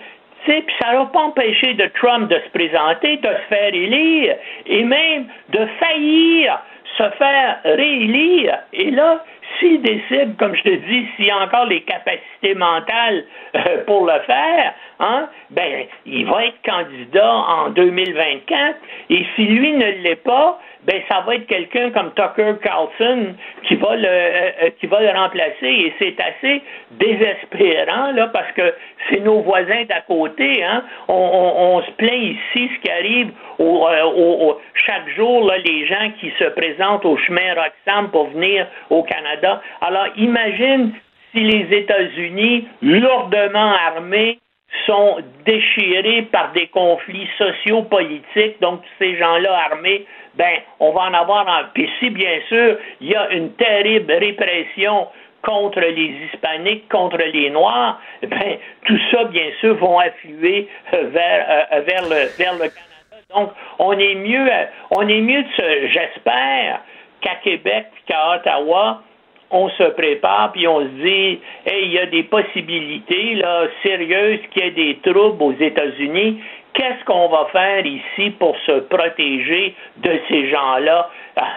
[0.46, 4.84] puis ça n'a pas empêché de Trump de se présenter, de se faire élire et
[4.84, 6.60] même de faillir
[6.96, 8.58] se faire réélire.
[8.72, 9.24] Et là,
[9.58, 13.24] s'il décide, comme je te dis, s'il a encore les capacités mentales
[13.54, 18.76] euh, pour le faire, hein, ben, il va être candidat en 2024.
[19.10, 23.34] Et si lui ne l'est pas, ben, ça va être quelqu'un comme Tucker Carlson
[23.64, 25.54] qui va le, euh, euh, qui va le remplacer.
[25.62, 26.62] Et c'est assez
[26.92, 28.72] désespérant, là, parce que
[29.10, 30.84] c'est nos voisins d'à côté, hein.
[31.08, 36.44] On, se plaint ici, ce qui arrive au, chaque jour, là, les gens qui se
[36.44, 39.60] présentent au chemin Roxham pour venir au Canada.
[39.80, 40.92] Alors, imagine
[41.32, 44.38] si les États-Unis, lourdement armés,
[44.86, 51.46] sont déchirés par des conflits sociaux-politiques, donc ces gens-là armés, ben, on va en avoir
[51.48, 51.64] en.
[51.74, 55.08] Puis si, bien sûr, il y a une terrible répression
[55.42, 61.66] contre les Hispaniques, contre les Noirs, ben, tout ça, bien sûr, vont affluer euh, vers,
[61.72, 63.24] euh, vers, le, vers le Canada.
[63.34, 64.48] Donc, on est mieux,
[64.96, 66.80] on est mieux de j'espère,
[67.20, 69.02] qu'à Québec qu'à Ottawa,
[69.50, 74.40] on se prépare puis on se dit, hey, il y a des possibilités là sérieuses
[74.52, 76.40] qu'il y ait des troubles aux États-Unis.
[76.74, 81.08] Qu'est-ce qu'on va faire ici pour se protéger de ces gens-là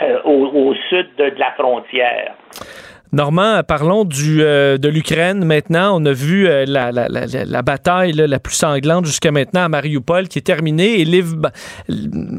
[0.03, 2.35] euh, au, sud de la frontière?
[3.11, 5.99] Normand, parlons du, euh, de l'Ukraine maintenant.
[5.99, 9.69] On a vu euh, la, la, la, la, bataille la plus sanglante jusqu'à maintenant à
[9.69, 11.05] Mariupol qui est terminée et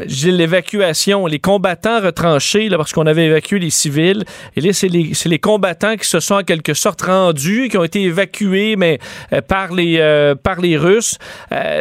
[0.06, 4.22] l'évacuation, les combattants retranchés là, parce qu'on avait évacué les civils.
[4.54, 8.02] Et là, c'est les, combattants qui se sont en quelque sorte rendus, qui ont été
[8.02, 9.00] évacués, mais
[9.32, 11.18] euh, par, les, Russes.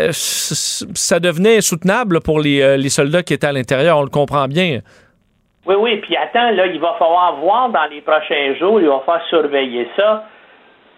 [0.10, 4.82] ça devenait insoutenable pour les soldats qui étaient à l'intérieur, on le comprend bien.
[5.70, 9.02] Oui, oui, puis attends, là, il va falloir voir dans les prochains jours, il va
[9.06, 10.24] falloir surveiller ça,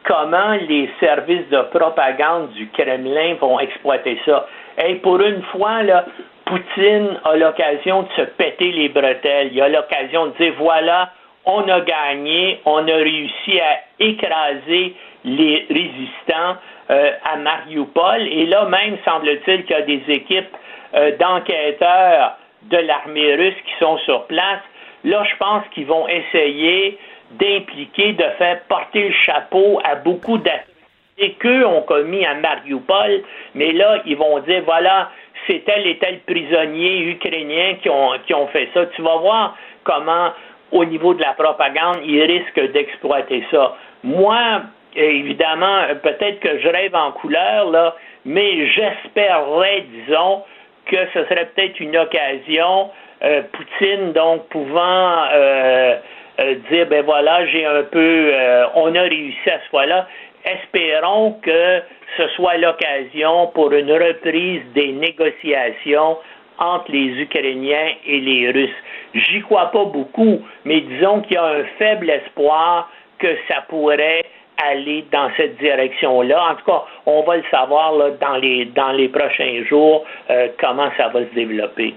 [0.06, 4.48] comment les services de propagande du Kremlin vont exploiter ça.
[4.78, 6.06] Et pour une fois, là,
[6.46, 9.50] Poutine a l'occasion de se péter les bretelles.
[9.52, 11.10] Il a l'occasion de dire voilà,
[11.44, 14.96] on a gagné, on a réussi à écraser
[15.26, 16.56] les résistants
[16.92, 18.22] euh, à Mariupol.
[18.22, 20.56] Et là, même semble-t-il qu'il y a des équipes
[20.96, 22.38] euh, d'enquêteurs
[22.72, 24.62] de l'armée russe qui sont sur place,
[25.04, 26.98] là, je pense qu'ils vont essayer
[27.32, 33.72] d'impliquer, de faire porter le chapeau à beaucoup d'atrocités qu'eux ont commis à Mariupol, mais
[33.74, 35.12] là, ils vont dire, voilà,
[35.48, 38.86] c'est tel et tel prisonnier ukrainien qui ont, qui ont fait ça.
[38.88, 40.32] Tu vas voir comment,
[40.72, 43.76] au niveau de la propagande, ils risquent d'exploiter ça.
[44.04, 44.62] Moi,
[44.96, 47.96] évidemment, peut-être que je rêve en couleur, là,
[48.26, 50.44] mais j'espérerais, disons,
[50.92, 52.92] que ce serait peut-être une occasion,
[53.24, 55.96] euh, Poutine donc pouvant euh,
[56.42, 58.34] euh, dire ben voilà, j'ai un peu,
[58.76, 60.08] on a réussi à ce fois-là.
[60.44, 61.82] Espérons que
[62.18, 66.18] ce soit l'occasion pour une reprise des négociations
[66.58, 68.70] entre les Ukrainiens et les Russes.
[69.14, 72.90] J'y crois pas beaucoup, mais disons qu'il y a un faible espoir
[73.20, 74.26] que ça pourrait
[74.70, 76.52] aller dans cette direction-là.
[76.52, 80.90] En tout cas, on va le savoir dans, les, dans les prochains jours euh, comment
[80.98, 81.94] ça va se développer.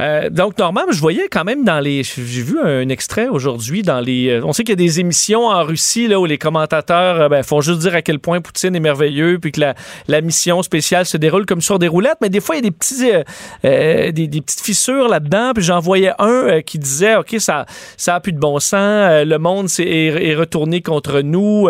[0.00, 2.02] Euh, donc, Normand, je voyais quand même dans les.
[2.02, 4.28] J'ai vu un extrait aujourd'hui dans les.
[4.28, 7.28] Euh, on sait qu'il y a des émissions en Russie là, où les commentateurs euh,
[7.28, 11.06] ben, font juste dire à quel point Poutine est merveilleux, puis que la, mission spéciale
[11.06, 13.10] se déroule comme sur des roulettes, mais des fois, il y a des, petits,
[13.62, 15.52] des, des, petites fissures là-dedans.
[15.54, 19.36] Puis j'en voyais un qui disait OK, ça, ça a plus de bon sens, le
[19.38, 21.68] monde est, retourné contre nous.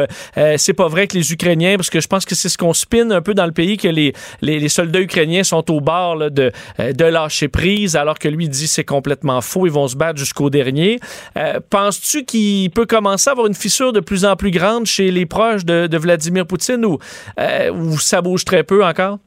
[0.57, 3.13] c'est pas vrai que les Ukrainiens, parce que je pense que c'est ce qu'on spinne
[3.13, 4.13] un peu dans le pays, que les,
[4.43, 8.49] les, les soldats ukrainiens sont au bord là, de, de lâcher prise, alors que lui
[8.49, 10.99] dit c'est complètement faux, ils vont se battre jusqu'au dernier.
[11.37, 15.11] Euh, penses-tu qu'il peut commencer à avoir une fissure de plus en plus grande chez
[15.11, 16.99] les proches de, Vladimir Poutine ou,
[17.39, 19.19] euh, ou ça bouge très peu encore?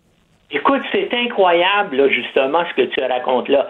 [0.55, 3.67] Écoute, c'est incroyable, justement, ce que tu racontes là.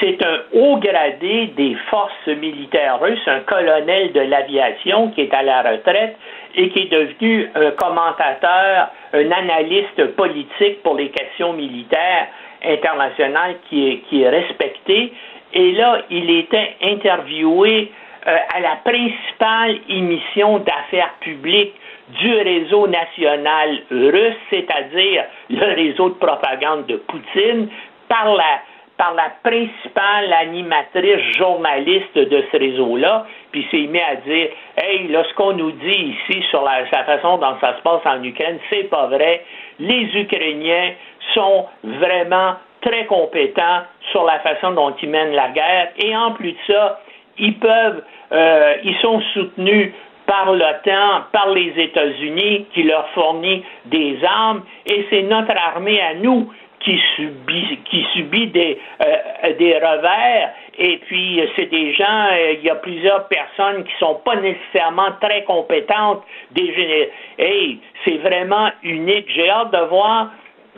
[0.00, 5.42] C'est un haut gradé des forces militaires russes, un colonel de l'aviation qui est à
[5.42, 6.16] la retraite
[6.54, 12.28] et qui est devenu un commentateur, un analyste politique pour les questions militaires
[12.64, 15.12] international qui est, qui est respecté.
[15.54, 17.90] Et là, il était interviewé
[18.26, 21.74] euh, à la principale émission d'affaires publiques
[22.20, 27.68] du réseau national russe, c'est-à-dire le réseau de propagande de Poutine,
[28.08, 28.60] par la,
[28.96, 35.24] par la principale animatrice journaliste de ce réseau-là, puis s'est mis à dire Hey, là,
[35.28, 38.84] ce qu'on nous dit ici sur la, façon dont ça se passe en Ukraine, c'est
[38.84, 39.44] pas vrai.
[39.78, 40.92] Les Ukrainiens
[41.34, 45.88] sont vraiment très compétents sur la façon dont ils mènent la guerre.
[45.96, 47.00] Et en plus de ça,
[47.38, 48.02] ils peuvent,
[48.32, 49.92] euh, ils sont soutenus
[50.26, 56.14] par l'OTAN, par les États-Unis, qui leur fournit des armes, et c'est notre armée à
[56.14, 60.50] nous qui subit, qui subit des, euh, des revers.
[60.78, 65.12] Et puis, c'est des gens, euh, il y a plusieurs personnes qui sont pas nécessairement
[65.20, 66.22] très compétentes.
[66.50, 69.26] Des hey, c'est vraiment unique.
[69.32, 70.30] J'ai hâte de voir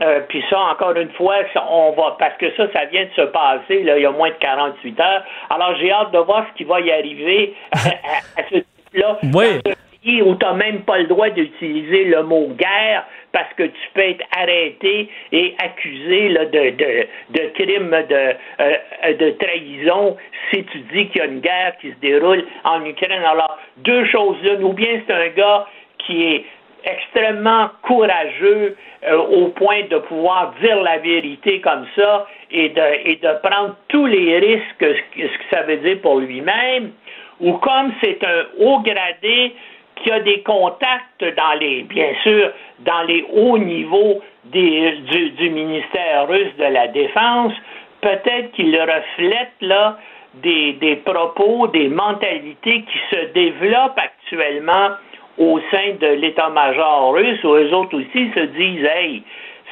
[0.02, 1.36] euh, puis ça, encore une fois,
[1.70, 4.30] on va parce que ça, ça vient de se passer là, il y a moins
[4.30, 5.22] de 48 heures.
[5.50, 9.18] Alors j'ai hâte de voir ce qui va y arriver à, ce type-là.
[9.32, 9.60] Oui.
[10.02, 13.88] pays où tu n'as même pas le droit d'utiliser le mot guerre parce que tu
[13.94, 20.16] peux être arrêté et accusé là, de, de, de crimes de, euh, de trahison
[20.50, 23.22] si tu dis qu'il y a une guerre qui se déroule en Ukraine.
[23.24, 24.54] Alors, deux choses là.
[24.60, 25.66] Ou bien c'est un gars
[25.98, 26.44] qui est
[26.84, 28.76] extrêmement courageux
[29.06, 33.76] euh, au point de pouvoir dire la vérité comme ça et de, et de prendre
[33.88, 36.92] tous les risques, ce que ça veut dire pour lui-même,
[37.40, 39.54] ou comme c'est un haut gradé
[39.96, 45.50] qui a des contacts dans les, bien sûr, dans les hauts niveaux des, du, du,
[45.50, 47.52] ministère russe de la Défense,
[48.00, 49.98] peut-être qu'il reflète là
[50.42, 54.90] des, des propos, des mentalités qui se développent actuellement
[55.38, 59.22] au sein de l'état-major russe, où eux autres aussi se disent Hey,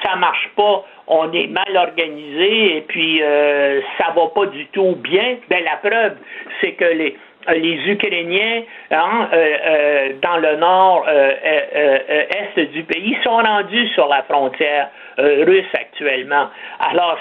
[0.03, 4.97] ça marche pas, on est mal organisé et puis euh, ça va pas du tout
[4.97, 5.37] bien.
[5.49, 6.17] Ben la preuve,
[6.61, 13.89] c'est que les Ukrainiens hein, euh, euh, dans le nord est du pays sont rendus
[13.89, 16.49] sur la frontière russe actuellement.
[16.81, 17.19] Alors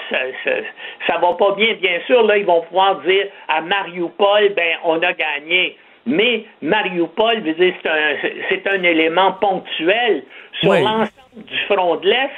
[1.06, 2.22] ça va pas bien, bien sûr.
[2.24, 5.76] Là, ils vont pouvoir dire à Mariupol, ben on a gagné.
[6.06, 10.24] Mais Mariupol, c'est un, un élément ponctuel
[10.60, 12.30] sur l'ensemble du front de l'Est.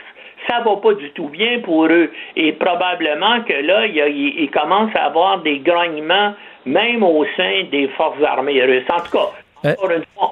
[0.49, 2.13] Ça va pas du tout bien pour eux.
[2.37, 6.35] Et probablement que là, il, il commence à avoir des grognements
[6.67, 8.85] même au sein des forces armées russes.
[8.91, 9.31] En tout cas,
[9.65, 9.75] euh,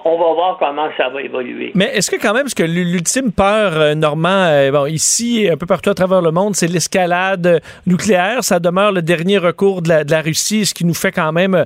[0.05, 1.73] on va voir comment ça va évoluer.
[1.75, 5.51] Mais est-ce que quand même, parce que l'ultime peur, euh, Normand, euh, bon, ici et
[5.51, 8.45] un peu partout à travers le monde, c'est l'escalade nucléaire.
[8.45, 11.33] Ça demeure le dernier recours de la, de la, Russie, ce qui nous fait quand
[11.33, 11.65] même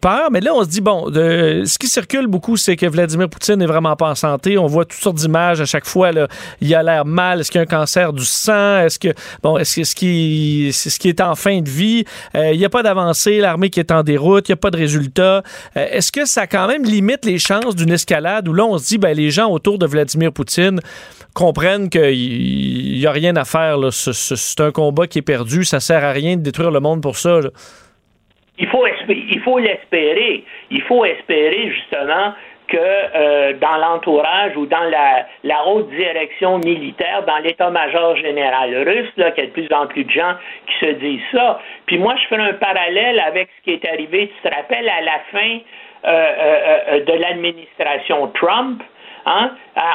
[0.00, 0.30] peur.
[0.30, 3.56] Mais là, on se dit, bon, de, ce qui circule beaucoup, c'est que Vladimir Poutine
[3.56, 4.58] n'est vraiment pas en santé.
[4.58, 6.10] On voit toutes sortes d'images à chaque fois.
[6.10, 6.26] Là.
[6.60, 7.40] Il a l'air mal.
[7.40, 8.78] Est-ce qu'il y a un cancer du sang?
[8.78, 9.08] Est-ce que,
[9.42, 12.04] bon, est-ce que ce qui, c'est ce qui est en fin de vie?
[12.34, 13.38] il n'y a pas d'avancée.
[13.38, 14.48] L'armée qui est en déroute.
[14.48, 15.42] Il n'y a pas de résultat.
[15.74, 18.88] est-ce que ça a quand même limite les chances d'une escalade où là, on se
[18.88, 20.80] dit, ben, les gens autour de Vladimir Poutine
[21.34, 23.76] comprennent qu'il n'y a rien à faire.
[23.90, 25.64] C'est un combat qui est perdu.
[25.64, 27.40] Ça sert à rien de détruire le monde pour ça.
[28.58, 30.44] Il faut, il faut l'espérer.
[30.70, 32.34] Il faut espérer justement
[32.68, 39.32] que euh, dans l'entourage ou dans la, haute direction militaire, dans l'état-major général russe, là,
[39.32, 40.34] qu'il y a de plus en plus de gens
[40.66, 41.60] qui se disent ça.
[41.86, 45.02] Puis moi, je fais un parallèle avec ce qui est arrivé, tu te rappelles, à
[45.02, 45.58] la fin
[46.04, 48.82] de l'administration Trump.
[49.26, 49.52] Hein?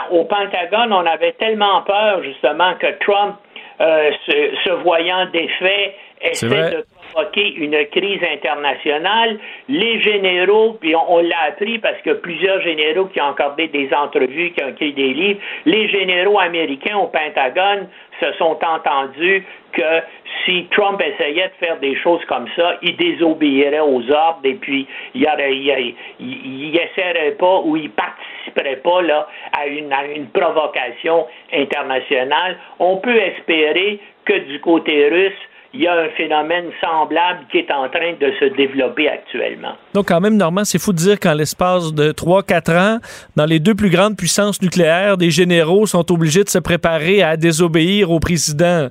[0.10, 3.36] au Pentagone, on avait tellement peur justement que Trump,
[3.80, 9.39] se, se, voyant défait, essaie de provoquer une crise internationale.
[9.68, 14.51] Les généraux, puis on, l'a appris parce que plusieurs généraux qui ont accordé des entrevues,
[14.51, 17.88] qui ont écrit des livres, les généraux américains au Pentagone
[18.20, 20.01] se sont entendus que
[20.45, 24.88] si Trump essayait de faire des choses comme ça, il désobéirait aux ordres et puis
[25.15, 32.57] il n'essaierait pas ou il participerait pas là, à, une, à une provocation internationale.
[32.80, 35.34] On peut espérer que du côté russe,
[35.74, 39.74] il y a un phénomène semblable qui est en train de se développer actuellement.
[39.93, 42.99] Donc, quand même, Normand, c'est fou de dire qu'en l'espace de 3-4 ans,
[43.36, 47.38] dans les deux plus grandes puissances nucléaires, des généraux sont obligés de se préparer à
[47.38, 48.89] désobéir au président.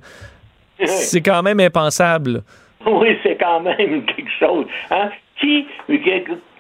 [0.85, 2.43] c'est quand même impensable.
[2.87, 4.67] Oui, c'est quand même quelque chose.
[4.91, 5.11] Hein?
[5.41, 5.67] Qui,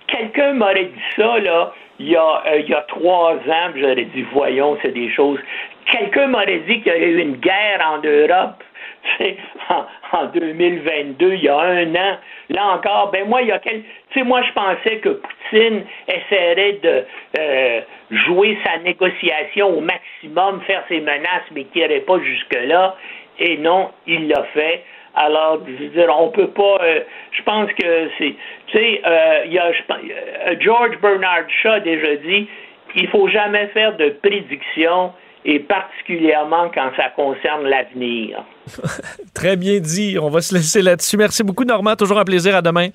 [0.09, 4.05] quelqu'un m'aurait dit ça, là, il y a, euh, il y a trois ans, j'aurais
[4.15, 5.39] dit, voyons, c'est des choses.
[5.91, 8.63] Quelqu'un m'aurait dit qu'il y a eu une guerre en Europe
[10.13, 12.19] en, 2022, il y a un an,
[12.51, 13.83] là encore, ben moi, il y a quel...
[14.11, 17.05] Tu sais, moi, je pensais que Poutine essaierait de
[17.39, 17.81] euh,
[18.11, 22.97] jouer sa négociation au maximum, faire ses menaces, mais qu'il n'irait pas jusque-là.
[23.39, 24.85] et non, il l'a fait.
[25.15, 26.79] Alors, je veux dire, on peut pas.
[26.83, 27.01] euh,
[27.33, 28.35] je pense que c'est.
[28.69, 32.49] Tu sais, euh, il y a, euh, George Bernard Shaw a déjà dit
[32.95, 35.13] il faut jamais faire de prédictions,
[35.45, 38.45] et particulièrement quand ça concerne l'avenir.
[39.35, 40.19] Très bien dit.
[40.19, 41.17] On va se laisser là-dessus.
[41.17, 41.97] Merci beaucoup, Normand.
[41.97, 42.57] Toujours un plaisir.
[42.57, 42.89] À demain.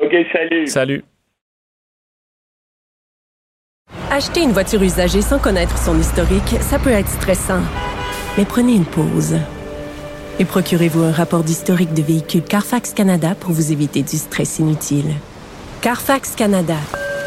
[0.00, 0.66] OK, salut.
[0.66, 1.04] Salut.
[4.10, 7.62] Acheter une voiture usagée sans connaître son historique, ça peut être stressant.
[8.36, 9.36] Mais prenez une pause.
[10.38, 15.12] Et procurez-vous un rapport d'historique de véhicule Carfax Canada pour vous éviter du stress inutile.
[15.82, 16.76] Carfax Canada.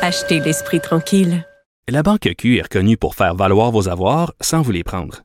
[0.02, 1.46] Achetez l'esprit tranquille.
[1.88, 5.25] La Banque Q est reconnue pour faire valoir vos avoirs sans vous les prendre.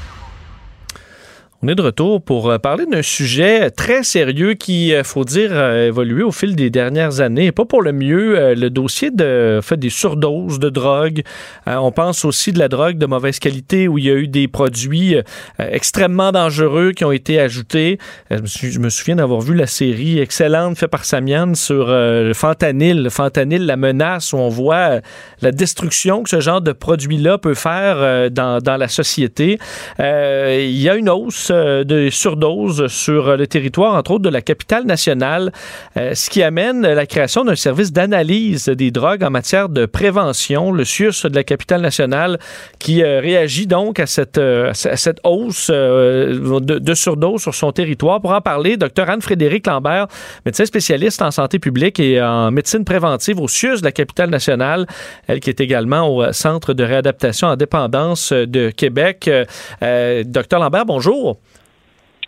[1.63, 5.55] On est de retour pour euh, parler d'un sujet très sérieux qui, euh, faut dire,
[5.55, 7.51] a évolué au fil des dernières années.
[7.51, 11.21] Pas pour le mieux, euh, le dossier de fait des surdoses de drogue.
[11.67, 14.47] On pense aussi de la drogue de mauvaise qualité où il y a eu des
[14.47, 15.15] produits
[15.59, 17.99] extrêmement dangereux qui ont été ajoutés.
[18.31, 23.03] Je, me souviens d'avoir vu la série excellente faite par Samian sur le fentanyl.
[23.03, 25.01] Le fentanyl, la menace où on voit
[25.41, 29.59] la destruction que ce genre de produit-là peut faire dans, dans la société.
[29.99, 34.41] Il y a une hausse de surdoses sur euh, le territoire, entre autres de la
[34.41, 35.51] capitale nationale,
[35.97, 40.71] euh, ce qui amène la création d'un service d'analyse des drogues en matière de prévention,
[40.71, 42.39] le CIUS de la capitale nationale,
[42.79, 47.71] qui euh, réagit donc à cette, euh, cette hausse euh, de, de surdoses sur son
[47.71, 48.21] territoire.
[48.21, 50.07] Pour en parler, Dr Anne-Frédéric Lambert,
[50.45, 54.87] médecin spécialiste en santé publique et en médecine préventive au CIUS de la capitale nationale,
[55.27, 59.27] elle qui est également au euh, Centre de réadaptation en dépendance euh, de Québec.
[59.27, 59.45] Euh,
[59.83, 61.37] euh, Dr Lambert, bonjour.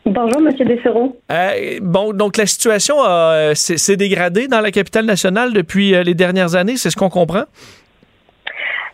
[0.05, 1.15] Bonjour, Monsieur Dessereau.
[1.31, 6.13] Euh, bon, donc la situation euh, s'est dégradée dans la capitale nationale depuis euh, les
[6.13, 7.43] dernières années, c'est ce qu'on comprend?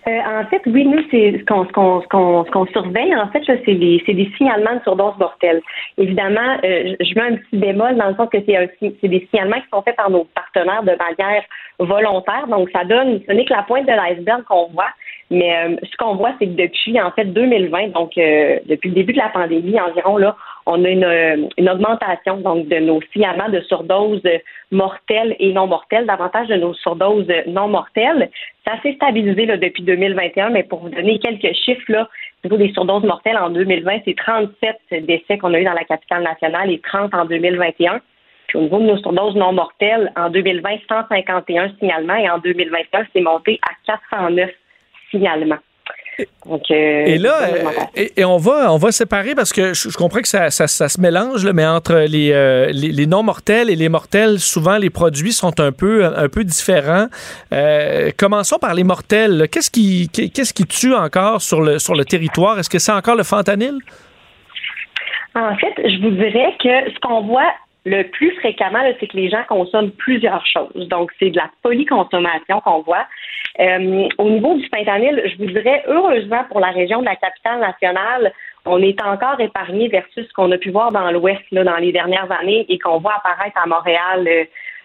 [0.08, 3.28] En fait, oui, nous, c'est ce qu'on ce qu'on- ce qu'on- ce qu'on surveille, en
[3.30, 4.02] fait, c'est des,
[4.38, 5.62] signalements de surdose mortelle.
[6.00, 9.84] Évidemment, je mets un petit bémol dans le sens que c'est des signalements qui sont
[9.84, 11.44] faits par nos partenaires de manière
[11.78, 12.48] volontaire.
[12.48, 14.90] Donc, ça donne, ce n'est que la pointe de l'iceberg qu'on voit.
[15.30, 18.96] Mais euh, ce qu'on voit, c'est que depuis, en fait, 2020, donc euh, depuis le
[18.96, 20.36] début de la pandémie environ, là,
[20.72, 24.22] on a une, euh, une augmentation donc de nos signalements de surdoses
[24.72, 28.30] mortelles et non mortelles, davantage de nos surdoses non mortelles.
[28.68, 32.08] Ça s'est stabilisé depuis 2021, mais pour vous donner quelques chiffres, là,
[32.44, 35.86] au niveau des surdoses mortelles en 2020, c'est 37 décès qu'on a eu dans la
[35.86, 38.00] capitale nationale et 30 en 2021.
[38.48, 43.08] Puis au niveau de nos surdoses non mortelles, en 2020, 151 signalements et en 2021,
[43.12, 44.52] c'est monté à 409
[45.10, 45.58] signalements.
[46.46, 47.34] Donc, euh, Et là,
[47.96, 50.68] et, et on va on va séparer parce que je, je comprends que ça, ça,
[50.68, 54.40] ça se mélange, là, mais entre les, euh, les, les non mortels et les mortels,
[54.40, 57.08] souvent les produits sont un peu un peu différents.
[57.54, 59.48] Euh, commençons par les mortels.
[59.52, 62.60] Qu'est-ce qui qu'est-ce qui tue encore sur le sur le territoire?
[62.60, 63.76] Est-ce que c'est encore le fentanyl?
[65.36, 67.54] En fait, je vous dirais que ce qu'on voit
[67.90, 70.88] le plus fréquemment, c'est que les gens consomment plusieurs choses.
[70.88, 73.08] Donc, c'est de la polyconsommation qu'on voit.
[73.60, 77.60] Euh, au niveau du fentanyl, je vous dirais, heureusement pour la région de la capitale
[77.60, 78.32] nationale,
[78.66, 82.32] on est encore épargné versus ce qu'on a pu voir dans l'Ouest dans les dernières
[82.32, 84.44] années et qu'on voit apparaître à Montréal euh,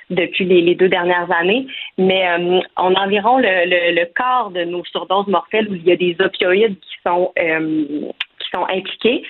[0.08, 1.66] depuis les, deux dernières années.
[1.98, 5.96] Mais euh, on a environ le, quart de nos surdoses mortelles où il y a
[5.96, 9.24] des opioïdes qui sont, qui sont impliqués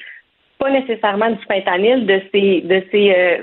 [0.64, 3.42] pas nécessairement du fentanyl, de ces de ces euh,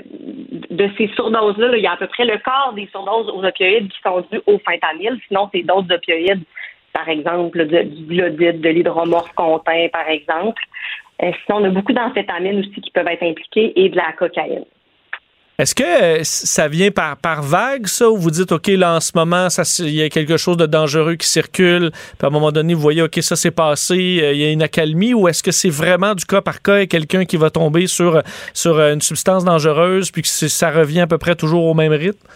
[0.70, 3.44] de ces surdoses-là, là, il y a à peu près le quart des surdoses aux
[3.44, 5.18] opioïdes qui sont dues au fentanyl.
[5.28, 6.42] Sinon, c'est d'autres opioïdes,
[6.92, 10.62] par exemple du glodide, de l'hydromorphe contin, par exemple.
[11.22, 14.64] Euh, sinon, on a beaucoup d'amphétamines aussi qui peuvent être impliquées et de la cocaïne.
[15.58, 19.12] Est-ce que euh, ça vient par, vague, ça, ou vous dites, OK, là, en ce
[19.14, 19.48] moment,
[19.80, 22.80] il y a quelque chose de dangereux qui circule, puis à un moment donné, vous
[22.80, 25.70] voyez, OK, ça s'est passé, euh, il y a une accalmie, ou est-ce que c'est
[25.70, 30.22] vraiment du cas par cas quelqu'un qui va tomber sur, euh, une substance dangereuse, puis
[30.22, 32.26] que ça revient à peu près toujours au même rythme?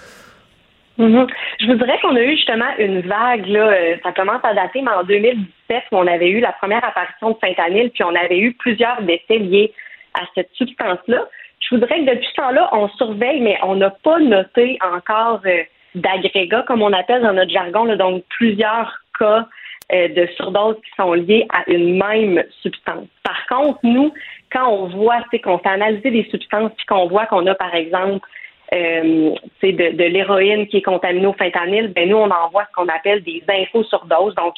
[0.98, 1.26] Mhm.
[1.60, 4.92] Je vous dirais qu'on a eu justement une vague, là, ça commence à dater, mais
[4.92, 8.52] en 2017, où on avait eu la première apparition de fentanyl, puis on avait eu
[8.54, 9.72] plusieurs décès liés
[10.14, 11.26] à cette substance-là.
[11.68, 15.62] Je voudrais que depuis ce temps-là, on surveille, mais on n'a pas noté encore euh,
[15.96, 19.46] d'agrégats, comme on appelle dans notre jargon, là, donc plusieurs cas
[19.92, 23.08] euh, de surdose qui sont liés à une même substance.
[23.24, 24.12] Par contre, nous,
[24.52, 27.74] quand on voit, c'est qu'on fait analyser des substances, puis qu'on voit qu'on a, par
[27.74, 28.26] exemple,
[28.74, 32.88] euh, de, de l'héroïne qui est contaminée au fentanyl, ben nous, on envoie ce qu'on
[32.88, 34.34] appelle des infos surdoses.
[34.36, 34.54] Donc,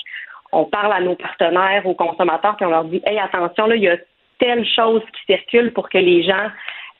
[0.52, 3.82] on parle à nos partenaires, aux consommateurs, puis on leur dit Hey, attention, là, il
[3.82, 3.96] y a
[4.38, 6.48] telle chose qui circule pour que les gens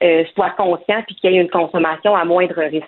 [0.03, 2.87] euh, soient conscients puis qu'il y ait une consommation à moindre risque.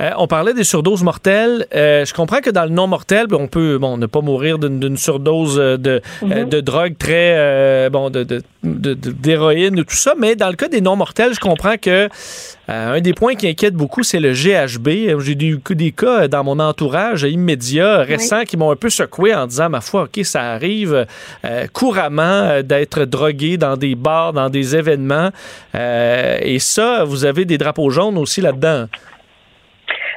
[0.00, 1.66] Euh, on parlait des surdoses mortelles.
[1.74, 4.96] Euh, je comprends que dans le non mortel, on peut bon, ne pas mourir d'une
[4.96, 6.48] surdose euh, de, Mhm.
[6.48, 8.42] de drogue très bon de, de,
[8.94, 12.08] d'héroïne ou tout ça, mais dans le cas des non mortels, je comprends que
[12.68, 15.18] un des points qui inquiète beaucoup, c'est le GHB.
[15.20, 19.46] J'ai eu des cas dans mon entourage immédiat, récent, qui m'ont un peu secoué en
[19.46, 21.06] disant ma foi, ok, ça arrive
[21.72, 25.30] couramment d'être drogué dans des bars, dans des événements,
[25.74, 28.86] et ça, vous avez des drapeaux jaunes aussi là-dedans.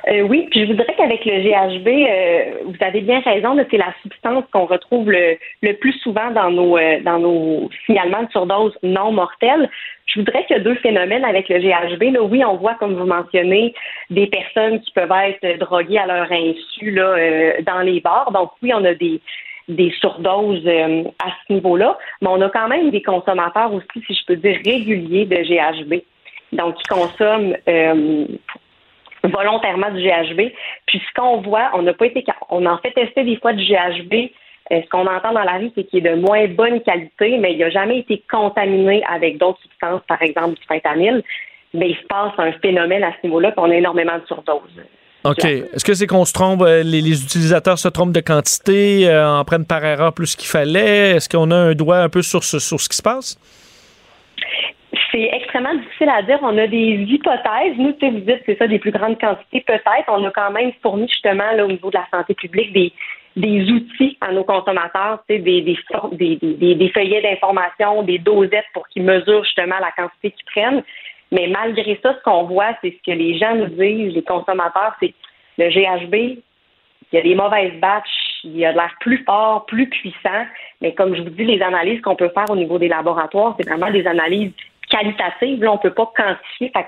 [0.08, 3.94] Euh, oui, puis je voudrais qu'avec le GHB, euh, vous avez bien raison, c'est la
[4.02, 8.76] substance qu'on retrouve le, le plus souvent dans nos euh, dans nos signalements de surdose
[8.82, 9.70] non mortels.
[10.08, 12.14] Je voudrais qu'il y a deux phénomènes avec le GHB.
[12.14, 13.74] Là, oui, on voit, comme vous mentionnez,
[14.10, 18.32] des personnes qui peuvent être droguées à leur insu là, euh, dans les bars.
[18.32, 19.22] Donc oui, on a des
[19.68, 24.14] des surdoses euh, à ce niveau-là, mais on a quand même des consommateurs aussi, si
[24.14, 26.02] je peux dire, réguliers de GHB.
[26.52, 28.26] Donc, qui consomment euh,
[29.24, 30.52] volontairement du GHB.
[30.88, 33.64] Puis ce qu'on voit, on n'a pas été on en fait tester des fois du
[33.64, 34.32] GHB.
[34.72, 37.54] Euh, ce qu'on entend dans la rue, c'est qu'il est de moins bonne qualité, mais
[37.54, 41.24] il n'a jamais été contaminé avec d'autres substances, par exemple du fentanyl.
[41.74, 44.82] Mais il se passe un phénomène à ce niveau-là, puis on a énormément de surdoses.
[45.24, 45.46] OK.
[45.46, 49.46] Est-ce que c'est qu'on se trompe, euh, les, utilisateurs se trompent de quantité, euh, en
[49.46, 51.12] prennent par erreur plus qu'il fallait?
[51.12, 53.38] Est-ce qu'on a un doigt un peu sur sur ce qui se passe?
[55.12, 56.40] C'est extrêmement difficile à dire.
[56.42, 57.78] On a des hypothèses.
[57.78, 60.08] Nous, tu vous dites c'est ça, des plus grandes quantités, peut-être.
[60.08, 62.92] On a quand même fourni justement là, au niveau de la santé publique des,
[63.72, 69.44] outils à nos consommateurs, des, des, des, des feuillets d'information, des dosettes pour qu'ils mesurent
[69.44, 70.84] justement la quantité qu'ils prennent.
[71.32, 74.96] Mais malgré ça, ce qu'on voit, c'est ce que les gens nous disent, les consommateurs,
[75.02, 75.14] c'est
[75.58, 76.16] le GHB,
[77.12, 80.46] il y a des mauvaises batches, il y a de l'air plus fort, plus puissant.
[80.82, 83.68] Mais comme je vous dis, les analyses qu'on peut faire au niveau des laboratoires, c'est
[83.68, 84.52] vraiment des analyses
[84.92, 85.64] qualitatives.
[85.64, 86.72] Là, on ne peut pas quantifier.
[86.76, 86.86] Fait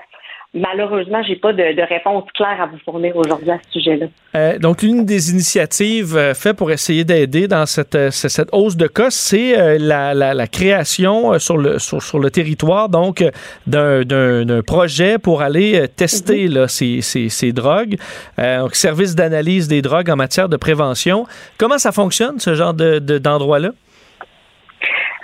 [0.56, 4.06] malheureusement, j'ai pas de, de réponse claire à vous fournir aujourd'hui à ce sujet-là.
[4.36, 8.76] Euh, donc, l'une des initiatives euh, faites pour essayer d'aider dans cette, euh, cette, hausse
[8.76, 13.24] de cas, c'est la, la, la création sur, le, sur, sur le territoire donc
[13.66, 17.96] d'un- projet pour aller tester là, ces, ces, ces drogues,
[18.38, 21.26] donc service d'analyse des drogues en matière de prévention.
[21.58, 23.70] Comment ça fonctionne, ce genre de- de- d'endroit-là?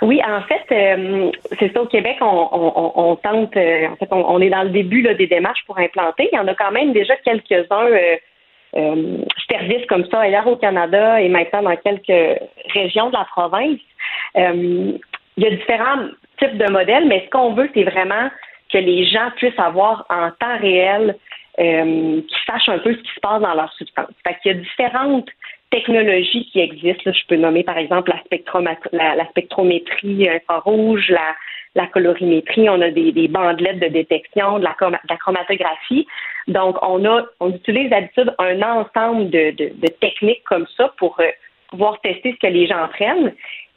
[0.01, 4.07] Oui, en fait, euh, c'est ça au Québec, on, on, on- tente, euh, en fait,
[4.11, 6.27] on, on est dans le début là, des démarches pour implanter.
[6.31, 8.15] Il y en a quand même déjà quelques-uns euh,
[8.77, 9.17] euh,
[9.49, 12.39] services comme ça ailleurs au Canada et maintenant dans quelques
[12.73, 13.79] régions de la province.
[14.37, 14.93] Euh,
[15.37, 16.07] il y a différents
[16.39, 18.29] types de modèles, mais ce qu'on veut, c'est vraiment
[18.71, 21.15] que les gens puissent avoir en temps réel,
[21.59, 24.07] euh, qu'ils sachent un peu ce qui se passe dans leur substance.
[24.25, 25.29] Fait qu'il y a différentes
[25.71, 27.03] technologies qui existent.
[27.05, 28.19] Là, je peux nommer par exemple la,
[28.91, 31.35] la, la spectrométrie infrarouge, la,
[31.75, 36.05] la colorimétrie, on a des, des bandelettes de détection, de la, de la chromatographie.
[36.47, 41.19] Donc, on a, on utilise d'habitude un ensemble de, de, de techniques comme ça pour
[41.19, 41.29] euh,
[41.69, 43.33] pouvoir tester ce que les gens prennent.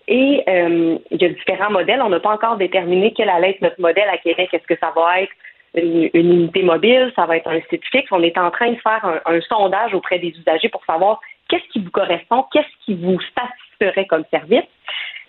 [0.09, 2.03] Et euh, il y a différents modèles.
[2.03, 4.49] On n'a pas encore déterminé quel allait être notre modèle à Québec.
[4.53, 5.33] Est-ce que ça va être
[5.75, 8.11] une, une unité mobile, ça va être un site fixe.
[8.11, 11.69] On est en train de faire un, un sondage auprès des usagers pour savoir qu'est-ce
[11.73, 14.69] qui vous correspond, qu'est-ce qui vous satisferait comme service.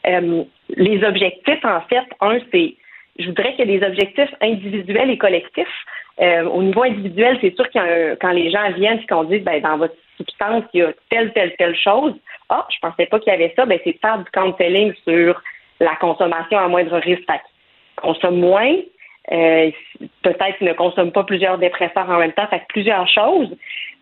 [0.07, 2.75] Euh, les objectifs, en fait, un, c'est,
[3.17, 5.67] je voudrais qu'il y ait des objectifs individuels et collectifs.
[6.21, 9.61] Euh, au niveau individuel, c'est sûr que quand les gens viennent et qu'on dit, ben,
[9.61, 12.13] dans votre substance, il y a telle, telle, telle chose.
[12.49, 13.65] Ah, je pensais pas qu'il y avait ça.
[13.65, 15.41] Ben, c'est de faire du counseling sur
[15.79, 17.23] la consommation à moindre risque.
[17.97, 18.75] Consomme moins,
[19.31, 19.71] euh,
[20.21, 23.55] peut-être ne consomme pas plusieurs dépresseurs en même temps, fait plusieurs choses.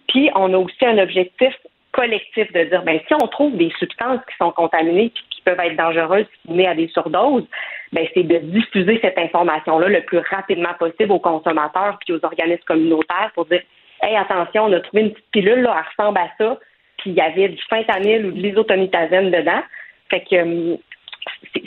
[0.07, 1.53] Puis on a aussi un objectif
[1.93, 5.59] collectif de dire ben si on trouve des substances qui sont contaminées puis qui peuvent
[5.59, 7.45] être dangereuses qui mènent à des surdoses,
[7.93, 12.25] ben c'est de diffuser cette information là le plus rapidement possible aux consommateurs puis aux
[12.25, 13.61] organismes communautaires pour dire
[14.01, 16.59] hey attention on a trouvé une petite pilule là elle ressemble à ça
[16.97, 19.61] puis il y avait du fentanyl ou de l'isotonitazène dedans.
[20.09, 20.77] Fait que euh,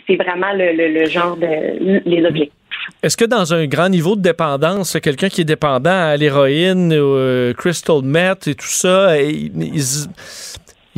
[0.06, 2.52] c'est vraiment le, genre de les objectifs.
[3.02, 7.52] Est-ce que dans un grand niveau de dépendance, quelqu'un qui est dépendant à l'héroïne, au
[7.54, 9.82] crystal meth et tout ça, ils, il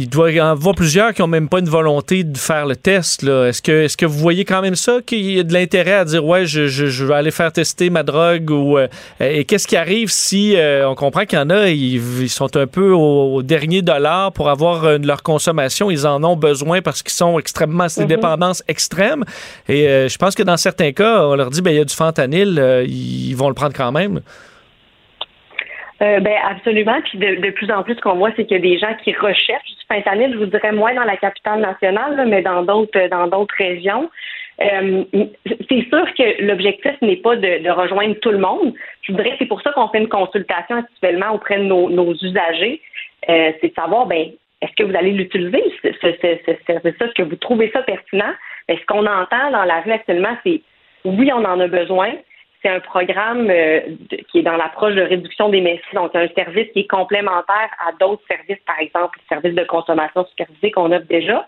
[0.06, 3.24] doit y en avoir plusieurs qui n'ont même pas une volonté de faire le test.
[3.24, 6.04] Est-ce que, est que vous voyez quand même ça, qu'il y a de l'intérêt à
[6.04, 8.86] dire ouais, je, je, vais aller faire tester ma drogue ou euh,
[9.18, 12.66] et qu'est-ce qui arrive si euh, on comprend qu'il y en a, ils, sont un
[12.66, 17.14] peu au, dernier dollar pour avoir euh, leur consommation, ils en ont besoin parce qu'ils
[17.14, 18.16] sont extrêmement, c'est des mm-hmm.
[18.16, 19.24] dépendances extrêmes.
[19.68, 21.94] Et je pense que dans certains cas, on leur dit ben il y a du
[21.94, 24.20] fentanyl, ils vont le prendre quand même.
[26.00, 27.00] Euh, ben absolument.
[27.02, 28.94] Puis de, de plus en plus, ce qu'on voit, c'est qu'il y a des gens
[29.02, 30.32] qui recherchent du fentanyl.
[30.32, 34.08] Je vous dirais moins dans la capitale nationale, mais dans d'autres dans d'autres régions.
[34.60, 35.04] Euh,
[35.68, 38.74] c'est sûr que l'objectif n'est pas de, de, rejoindre tout le monde.
[39.02, 42.80] Je voudrais c'est pour ça qu'on fait une consultation actuellement auprès de nos, nos usagers.
[43.28, 44.30] Euh, c'est de savoir, ben,
[44.60, 48.32] est-ce que vous allez l'utiliser, ce, ce, ce, ce Est-ce que vous trouvez ça pertinent?
[48.68, 50.60] Ben, ce qu'on entend dans la rue actuellement, c'est
[51.04, 52.12] oui, on en a besoin,
[52.62, 53.80] c'est un programme euh,
[54.30, 57.92] qui est dans l'approche de réduction des méfaits, donc un service qui est complémentaire à
[58.00, 61.46] d'autres services, par exemple, le service de consommation supervisée qu'on offre déjà.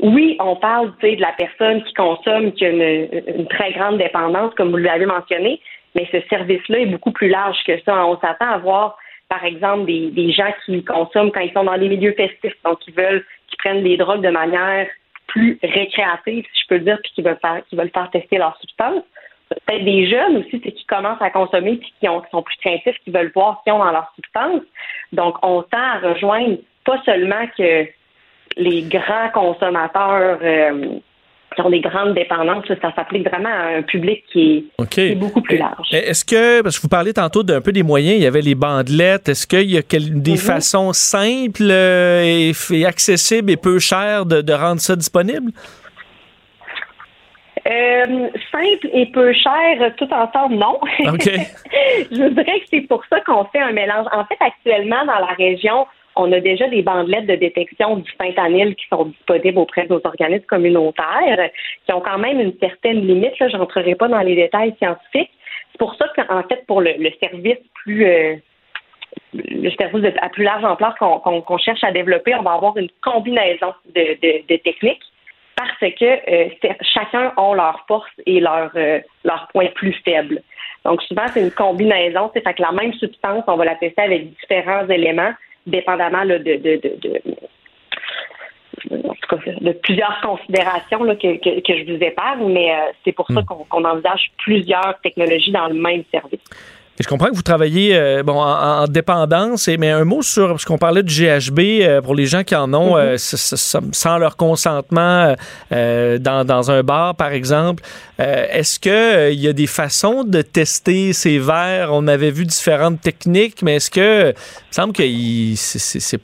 [0.00, 4.70] Oui, on parle de la personne qui consomme, qui a une, très grande dépendance, comme
[4.70, 5.60] vous l'avez mentionné,
[5.94, 8.06] mais ce service-là est beaucoup plus large que ça.
[8.06, 8.96] On s'attend à voir,
[9.28, 12.78] par exemple, des, des gens qui consomment quand ils sont dans les milieux festifs, donc
[12.78, 14.86] qui veulent, qui prennent des drogues de manière
[15.26, 18.56] plus récréative, si je peux dire, puis qui veulent faire, qui veulent faire tester leur
[18.58, 19.04] substance
[19.50, 22.96] peut-être des jeunes aussi, c'est qui commencent à consommer puis qui, ont, sont plus craintifs,
[23.04, 24.62] qui veulent voir ce qu'ils ont dans leur substance.
[25.12, 27.86] Donc, on tend à rejoindre pas seulement que
[28.56, 30.98] les grands consommateurs euh,
[31.54, 35.58] qui ont des grandes dépendances, ça s'applique vraiment à un public qui est, beaucoup plus
[35.58, 35.88] large.
[35.92, 38.54] Est-ce que, parce que vous parlez tantôt d'un peu des moyens, il y avait les
[38.54, 40.36] bandelettes, est-ce qu'il y a des mhm.
[40.36, 45.50] façons simples euh, et, accessibles et peu chères de rendre ça disponible?
[47.68, 50.80] Euh, simple et peu cher, tout ensemble, non.
[51.00, 54.06] je dirais que c'est pour ça qu'on fait un mélange.
[54.12, 58.74] En fait, actuellement, dans la région, on a déjà des bandelettes de détection du fentanyl
[58.74, 61.50] qui sont disponibles auprès de nos organismes communautaires,
[61.84, 63.34] qui ont quand même une certaine limite.
[63.38, 65.30] Je n'entrerai pas dans les détails scientifiques.
[65.72, 68.36] C'est pour ça qu'en fait, pour le, service plus euh,
[69.34, 73.74] le service à plus large ampleur qu'on cherche à développer, on va avoir une combinaison
[73.94, 75.02] de techniques
[75.78, 76.48] parce que euh,
[76.82, 80.42] chacun a leur force et leur, euh, leur point plus faible.
[80.84, 82.30] Donc souvent, c'est une combinaison.
[82.34, 85.32] C'est fait que la même substance, on va la tester avec différents éléments,
[85.66, 87.20] dépendamment de, de, de, de
[89.60, 93.64] de plusieurs considérations que, je vous épargne, mais euh, c'est pour ça hmm.
[93.68, 96.40] qu'on envisage plusieurs technologies dans le même service
[97.00, 100.76] je comprends que vous travaillez euh, bon, en, dépendance, mais un mot sur, parce qu'on
[100.76, 103.92] parlait du GHB, euh, pour les gens qui en ont euh, mm-hmm.
[103.92, 105.34] sans leur consentement
[105.70, 107.82] dans, dans, un bar, par exemple,
[108.18, 111.90] est-ce qu'il il y a des façons de tester ces verres?
[111.92, 115.02] On avait vu différentes techniques, mais est-ce que, il me semble que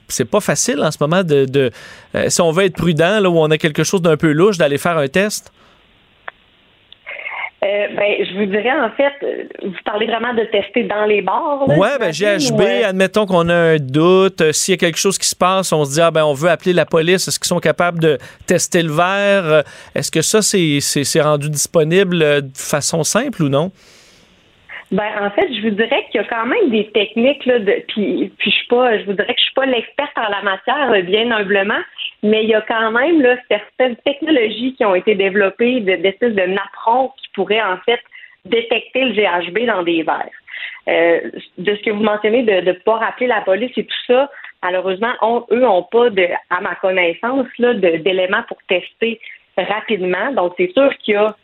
[0.08, 1.70] c'est pas facile en ce moment de, de
[2.28, 4.78] si on veut être prudent, là où on a quelque chose d'un peu louche, d'aller
[4.78, 5.52] faire un test?
[7.64, 11.22] Euh, ben, je vous dirais, en fait, euh, vous parlez vraiment de tester dans les
[11.22, 11.64] bars.
[11.66, 14.42] Oui, ben, GHB, admettons qu'on a un doute.
[14.42, 16.34] Euh, s'il y a quelque chose qui se passe, on se dit, ah, ben, on
[16.34, 17.28] veut appeler la police.
[17.28, 19.64] Est-ce qu'ils sont capables de tester le verre?
[19.94, 23.72] Est-ce que ça, c'est rendu disponible de façon simple ou non?
[24.92, 27.82] Ben, en fait, je vous dirais qu'il y a quand même des techniques, là, de,
[27.88, 30.42] puis, puis je suis pas, je vous dirais que je suis pas l'experte en la
[30.42, 31.80] matière, bien humblement,
[32.22, 36.40] mais il y a quand même là, certaines technologies qui ont été développées d'espèces de,
[36.40, 38.00] de napperons qui pourraient en fait
[38.44, 40.30] détecter le GHB dans des verres.
[40.88, 44.30] Euh, de ce que vous mentionnez de ne pas rappeler la police et tout ça,
[44.62, 45.12] malheureusement,
[45.50, 49.20] eux n'ont pas, de, à ma connaissance, d'éléments pour tester
[49.56, 50.32] rapidement.
[50.32, 51.34] Donc, c'est sûr qu'il y a,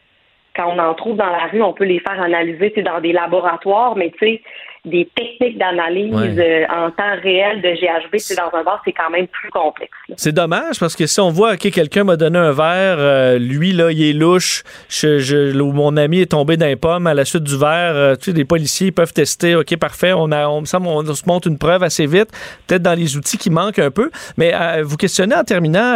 [0.55, 3.97] quand on en trouve dans la rue, on peut les faire analyser dans des laboratoires,
[3.97, 4.43] mais tu sais,
[4.85, 9.11] des techniques d'analyse euh, en temps réel de GHB, c'est dans un bar, c'est quand
[9.11, 9.93] même plus complexe.
[10.17, 13.73] C'est dommage parce que si on voit que quelqu'un m'a donné un verre, euh, lui
[13.73, 17.57] là, il est louche, je, mon ami est tombé d'un pomme à la suite du
[17.57, 21.27] verre, euh, tu sais, des policiers peuvent tester, ok parfait, on a, on, on, se
[21.29, 22.31] montre une preuve assez vite,
[22.67, 25.95] peut-être dans les outils qui manquent un peu, mais vous questionnez en terminant,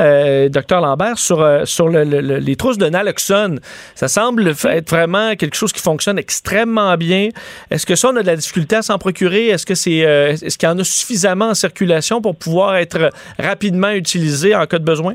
[0.48, 3.58] docteur Lambert, sur sur les trousses de naloxone,
[3.96, 7.30] ça semble être vraiment quelque chose qui fonctionne extrêmement bien.
[7.70, 9.48] Est-ce que ça on a de la difficulté s'en procurer?
[9.48, 13.10] Est-ce que c'est euh, est-ce qu'il y en a suffisamment en circulation pour pouvoir être
[13.38, 15.14] rapidement utilisé en cas de besoin?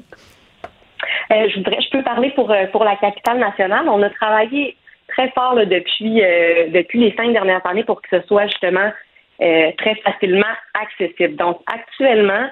[1.31, 3.87] Euh, je peux parler pour euh, pour la capitale nationale.
[3.89, 4.75] On a travaillé
[5.07, 6.21] très fort depuis
[6.73, 8.91] depuis les cinq dernières années pour que ce soit justement
[9.39, 11.35] très facilement accessible.
[11.35, 12.47] Donc actuellement,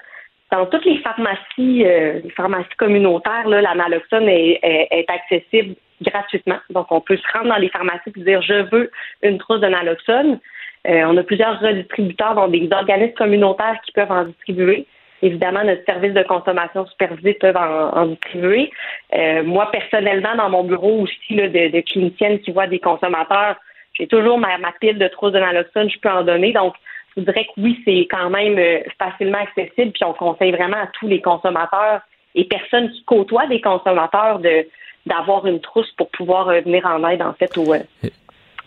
[0.52, 6.60] dans toutes les pharmacies, les pharmacies communautaires, la naloxone est, est, accessible gratuitement.
[6.69, 8.91] Donc, on peut se rendre dans les pharmacies et dire je veux
[9.23, 10.40] une trousse de naloxone.
[10.88, 14.85] Euh, on a plusieurs redistributeurs, dont des organismes communautaires qui peuvent en distribuer.
[15.22, 18.72] Évidemment, notre service de consommation supervisée peuvent en, distribuer.
[19.14, 23.57] Euh, moi, personnellement, dans mon bureau aussi là, de, de clinicienne qui voit des consommateurs,
[23.93, 26.53] j'ai toujours ma, ma pile de trousses de naloxone, je peux en donner.
[26.53, 26.73] Donc,
[27.18, 30.88] je dirais que oui, c'est quand même euh, facilement accessible, puis on conseille vraiment à
[30.99, 32.01] tous les consommateurs
[32.35, 34.65] et personnes qui côtoient des consommateurs de
[35.06, 37.73] d'avoir une trousse pour pouvoir euh, venir en aide en fait au,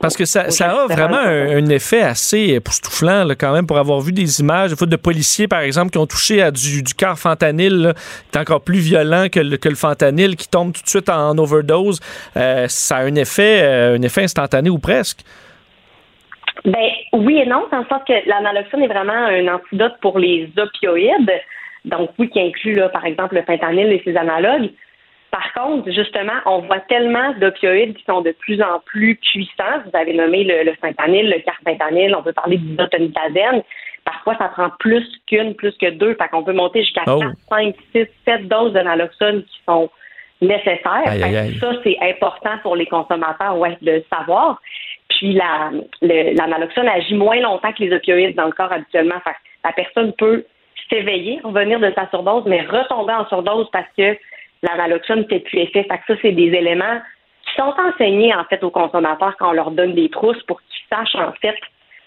[0.02, 4.12] parce que ça, ça a vraiment un, effet assez époustouflant quand même pour avoir vu
[4.12, 7.94] des images de policiers, par exemple, qui ont touché à du, du fentanyl,
[8.30, 11.08] qui est encore plus violent que le, que le fentanyl, qui tombe tout de suite
[11.08, 12.00] en, overdose.
[12.36, 15.20] Euh, ça a un effet, euh, un effet instantané ou presque.
[16.64, 20.50] Ben oui et non, dans le sens que l'analoxone est vraiment un antidote pour les
[20.56, 21.32] opioïdes.
[21.84, 24.70] Donc oui, qui inclut là, par exemple le fentanyl et ses analogues.
[25.32, 29.80] Par contre, justement, on voit tellement d'opioïdes qui sont de plus en plus puissants.
[29.86, 33.62] Vous avez nommé le, le fentanyl, le carfentanyl, on peut parler d'isotonitazène.
[34.04, 36.14] Parfois, ça prend plus qu'une, plus que deux.
[36.16, 39.88] Fait qu'on peut monter jusqu'à 4, 5, 6, 7 doses de naloxone qui sont
[40.42, 41.04] nécessaires.
[41.60, 44.60] Ça, c'est important pour les consommateurs ouais, de savoir.
[45.08, 45.70] Puis la,
[46.02, 49.20] la naloxone agit moins longtemps que les opioïdes dans le corps habituellement.
[49.24, 50.44] Fait la personne peut
[50.90, 54.14] s'éveiller, revenir de sa surdose, mais retomber en surdose parce que
[54.62, 55.84] la naloxone ne fait plus effet.
[55.84, 57.00] Fait que ça, c'est des éléments
[57.44, 60.96] qui sont enseignés en fait aux consommateurs quand on leur donne des trousses pour qu'ils
[60.96, 61.56] sachent en fait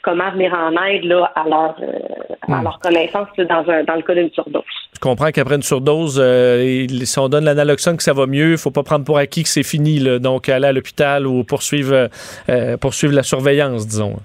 [0.06, 1.99] comment venir en aide là, à, leur, euh,
[2.48, 2.64] à hmm.
[2.64, 4.64] leur connaissance dans, un, dans le cas d'une surdose.
[4.94, 8.52] Je comprends qu'après une surdose, euh, si on donne l'analoxone que ça va mieux, il
[8.52, 9.98] ne faut pas prendre pour acquis que c'est fini.
[9.98, 12.10] Là, donc, aller à l'hôpital ou poursuivre,
[12.49, 14.15] euh, poursuivre la surveillance, disons.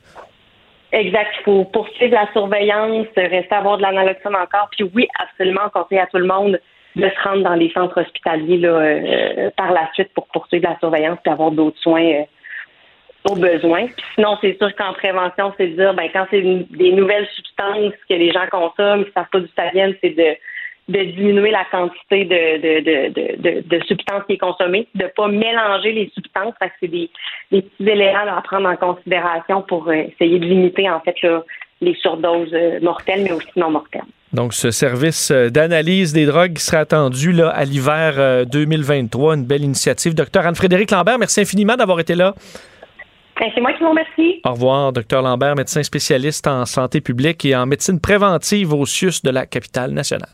[0.92, 1.30] Exact.
[1.40, 4.68] Il faut poursuivre la surveillance, rester à avoir de l'analoxone encore.
[4.76, 6.60] Puis oui, absolument, conseiller à tout le monde
[6.96, 10.78] de se rendre dans les centres hospitaliers là, euh, par la suite pour poursuivre la
[10.78, 12.24] surveillance et avoir d'autres soins euh,
[13.30, 13.86] au besoin.
[13.86, 17.94] Puis sinon, c'est sûr qu'en prévention, c'est de dire ben quand c'est des nouvelles substances
[18.08, 20.36] que les gens consomment, qui ne savent pas d'où ça vient, c'est de
[20.90, 25.28] de diminuer la quantité de, de, de, de, substances qui est consommée, de ne pas
[25.28, 27.10] mélanger les substances, parce que c'est des,
[27.52, 31.14] des, petits éléments à prendre en considération pour euh, essayer de limiter en fait
[31.80, 34.02] les surdoses mortelles, mais aussi non mortelles.
[34.32, 39.36] Donc, ce service euh, d'analyse des drogues qui sera attendu là, à l'hiver 2023, euh,
[39.36, 40.14] une belle initiative.
[40.14, 42.34] Docteur Anne-Frédéric Lambert, merci infiniment d'avoir été là.
[43.40, 44.40] Ben, c'est moi qui vous remercie.
[44.44, 49.22] Au revoir, docteur Lambert, médecin spécialiste en santé publique et en médecine préventive au CIUS
[49.24, 50.28] de la capitale nationale.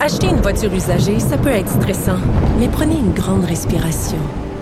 [0.00, 2.18] Acheter une voiture usagée, ça peut être stressant,
[2.58, 4.18] mais prenez une grande respiration.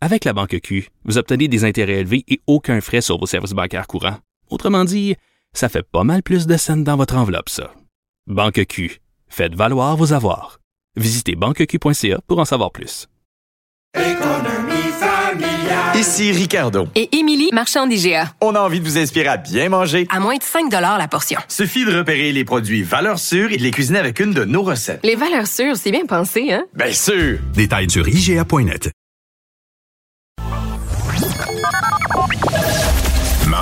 [0.00, 3.52] Avec la banque Q, vous obtenez des intérêts élevés et aucun frais sur vos services
[3.52, 4.18] bancaires courants.
[4.50, 5.16] Autrement dit,
[5.54, 7.72] ça fait pas mal plus de scènes dans votre enveloppe, ça.
[8.26, 10.58] Banque Q, faites valoir vos avoirs.
[10.96, 13.08] Visitez banqueq.ca pour en savoir plus.
[15.94, 16.88] Ici Ricardo.
[16.94, 18.34] Et Émilie, marchand d'IGA.
[18.42, 20.06] On a envie de vous inspirer à bien manger.
[20.10, 21.40] À moins de 5 la portion.
[21.48, 24.62] Suffit de repérer les produits valeurs sûres et de les cuisiner avec une de nos
[24.62, 25.00] recettes.
[25.04, 26.66] Les valeurs sûres, c'est bien pensé, hein?
[26.74, 27.38] Bien sûr!
[27.54, 28.90] Détails sur IGA.net.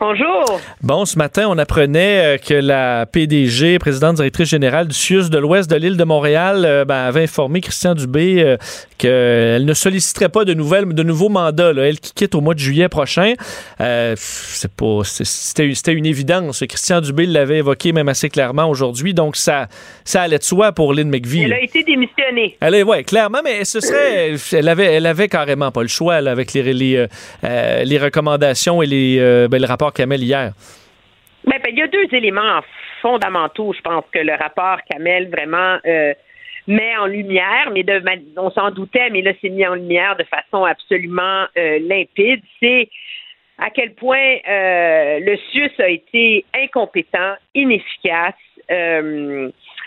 [0.00, 0.60] Bonjour.
[0.80, 5.38] Bon, ce matin, on apprenait euh, que la PDG, présidente directrice générale du CIUS de
[5.38, 8.56] l'Ouest de l'île de Montréal, euh, ben, avait informé Christian Dubé euh,
[8.96, 11.72] qu'elle ne solliciterait pas de nouvelles, de nouveaux mandats.
[11.76, 13.34] Elle qui quitte au mois de juillet prochain.
[13.80, 16.62] c'est pas, c'était, une évidence.
[16.68, 19.14] Christian Dubé l'avait évoqué même assez clairement aujourd'hui.
[19.14, 19.66] Donc ça,
[20.04, 21.42] ça allait de soi pour Lynn McVie.
[21.42, 22.56] Elle a été démissionnée.
[22.60, 26.14] Elle est, ouais, clairement, mais ce serait, elle avait, elle avait carrément pas le choix
[26.14, 27.06] avec les, les,
[27.42, 30.52] les recommandations et les, ben, le rapport Kamel hier?
[31.44, 32.60] Ben, ben, il y a deux éléments
[33.00, 36.12] fondamentaux, je pense, que le rapport Kamel vraiment euh,
[36.66, 38.02] met en lumière, mais de,
[38.36, 42.88] on s'en doutait, mais là, c'est mis en lumière de façon absolument euh, limpide, c'est
[43.58, 48.34] à quel point euh, le CIUS a été incompétent, inefficace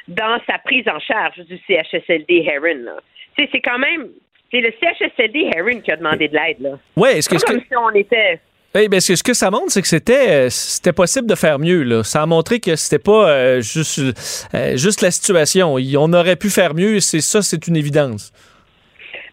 [0.07, 2.97] dans sa prise en charge du CHSLD Heron.
[3.37, 4.07] C'est quand même,
[4.51, 6.59] c'est le CHSLD Heron qui a demandé de l'aide.
[6.59, 6.71] là.
[6.97, 8.39] Ouais, est-ce que, est-ce comme que- si on était...
[8.73, 11.83] Ben, ce que- ça montre, c'est que c'était euh, c'était possible de faire mieux.
[11.83, 12.03] Là.
[12.03, 13.99] Ça a montré que c'était pas euh, juste,
[14.55, 15.75] euh, juste la situation.
[15.75, 17.01] On aurait pu faire mieux.
[17.01, 18.31] C'est ça, c'est une évidence.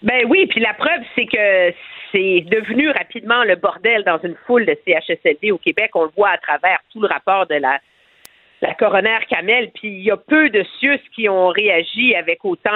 [0.03, 1.73] Ben oui, puis la preuve, c'est que
[2.11, 5.91] c'est devenu rapidement le bordel dans une foule de CHSLD au Québec.
[5.95, 7.79] On le voit à travers tout le rapport de la,
[8.61, 9.71] la coroner Kamel.
[9.73, 12.71] Puis il y a peu de CIUS qui ont réagi avec autant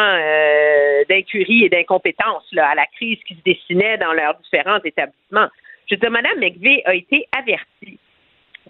[1.09, 5.49] d'incurie et d'incompétence à la crise qui se dessinait dans leurs différents établissements.
[5.87, 7.99] Je veux dire, Mme McVeigh a été avertie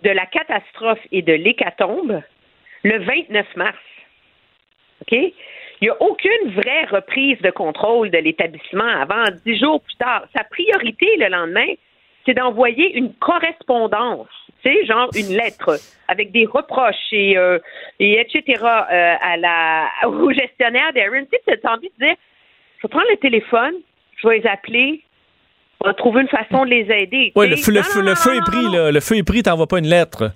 [0.02, 2.22] de la catastrophe et de l'hécatombe
[2.82, 3.76] le 29 mars.
[5.02, 5.12] OK?
[5.12, 10.24] Il n'y a aucune vraie reprise de contrôle de l'établissement avant dix jours plus tard.
[10.34, 11.74] Sa priorité le lendemain,
[12.24, 14.28] c'est d'envoyer une correspondance,
[14.86, 15.78] genre une lettre
[16.08, 17.58] avec des reproches et, euh,
[17.98, 18.62] et etc.
[18.62, 21.26] euh, à la, au gestionnaire d'Aaron.
[21.30, 22.14] Tu sais, envie de dire,
[22.78, 23.74] je vais prendre le téléphone,
[24.16, 25.02] je vais les appeler,
[25.82, 27.32] on va trouver une façon de les aider.
[27.34, 28.76] Oui, le, feu, le, non, feu, non, le non, feu non, est pris.
[28.76, 28.92] là.
[28.92, 30.32] Le feu est pris, t'envoies pas une lettre.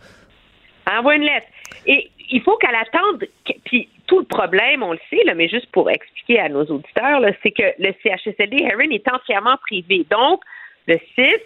[0.90, 1.46] Envoie une lettre.
[1.86, 3.24] Et il faut qu'elle attende.
[3.64, 7.20] Puis tout le problème, on le sait, là, mais juste pour expliquer à nos auditeurs,
[7.42, 10.06] c'est que le CHSLD Heron est entièrement privé.
[10.10, 10.42] Donc,
[10.86, 11.42] le CIS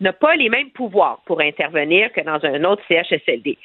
[0.00, 3.56] n'a pas les mêmes pouvoirs pour intervenir que dans un autre CHSLD.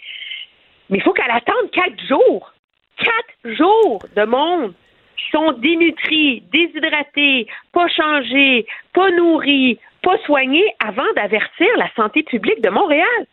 [0.90, 2.54] Mais il faut qu'elle attende quatre jours.
[2.98, 4.74] Quatre jours de monde
[5.18, 12.61] qui sont dénutris, déshydratés, pas changés, pas nourris, pas soignés avant d'avertir la santé publique
[12.61, 13.26] de Montréal.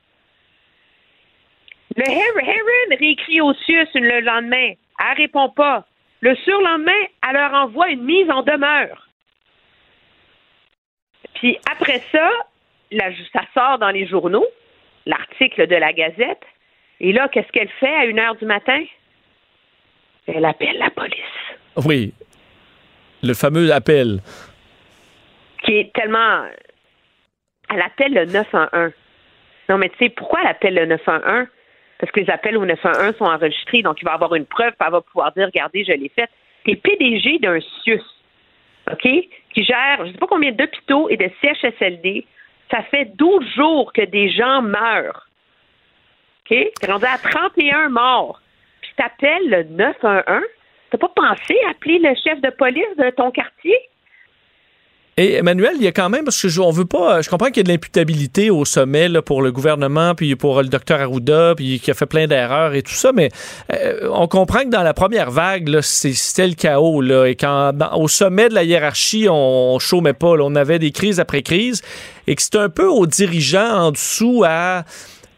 [1.96, 4.72] Le Her- Heron réécrit au CIUS le lendemain.
[4.98, 5.86] Elle répond pas.
[6.20, 6.92] Le surlendemain,
[7.28, 9.08] elle leur envoie une mise en demeure.
[11.34, 12.30] Puis après ça,
[13.32, 14.46] ça sort dans les journaux,
[15.06, 16.42] l'article de la Gazette.
[17.00, 18.82] Et là, qu'est-ce qu'elle fait à une heure du matin?
[20.26, 21.18] Elle appelle la police.
[21.84, 22.12] Oui.
[23.22, 24.20] Le fameux appel.
[25.64, 26.44] qui est tellement.
[27.70, 28.92] Elle appelle le 911.
[29.68, 31.48] Non, mais tu sais, pourquoi elle appelle le 911?
[31.98, 34.90] Parce que les appels au 911 sont enregistrés, donc il va avoir une preuve, elle
[34.90, 36.30] va pouvoir dire regardez, je l'ai faite.
[36.64, 38.02] T'es PDG d'un CIUS,
[38.90, 42.26] OK, qui gère je ne sais pas combien d'hôpitaux et de CHSLD.
[42.70, 45.28] Ça fait 12 jours que des gens meurent.
[46.50, 46.56] OK?
[46.80, 48.40] T'es rendu à 31 morts.
[48.82, 50.42] Puis t'appelles le 911.
[50.94, 53.76] T'as pas pensé appeler le chef de police de ton quartier?
[55.16, 57.46] Et Emmanuel, il y a quand même, parce que je, on veut pas, je comprends
[57.46, 61.00] qu'il y a de l'imputabilité au sommet là, pour le gouvernement, puis pour le docteur
[61.00, 63.28] Arruda, puis qui a fait plein d'erreurs et tout ça, mais
[63.72, 67.00] euh, on comprend que dans la première vague, c'était le chaos.
[67.00, 70.92] Là, et quand au sommet de la hiérarchie, on, on chômait pas, on avait des
[70.92, 71.82] crises après crises,
[72.28, 74.84] et que c'est un peu aux dirigeants en dessous à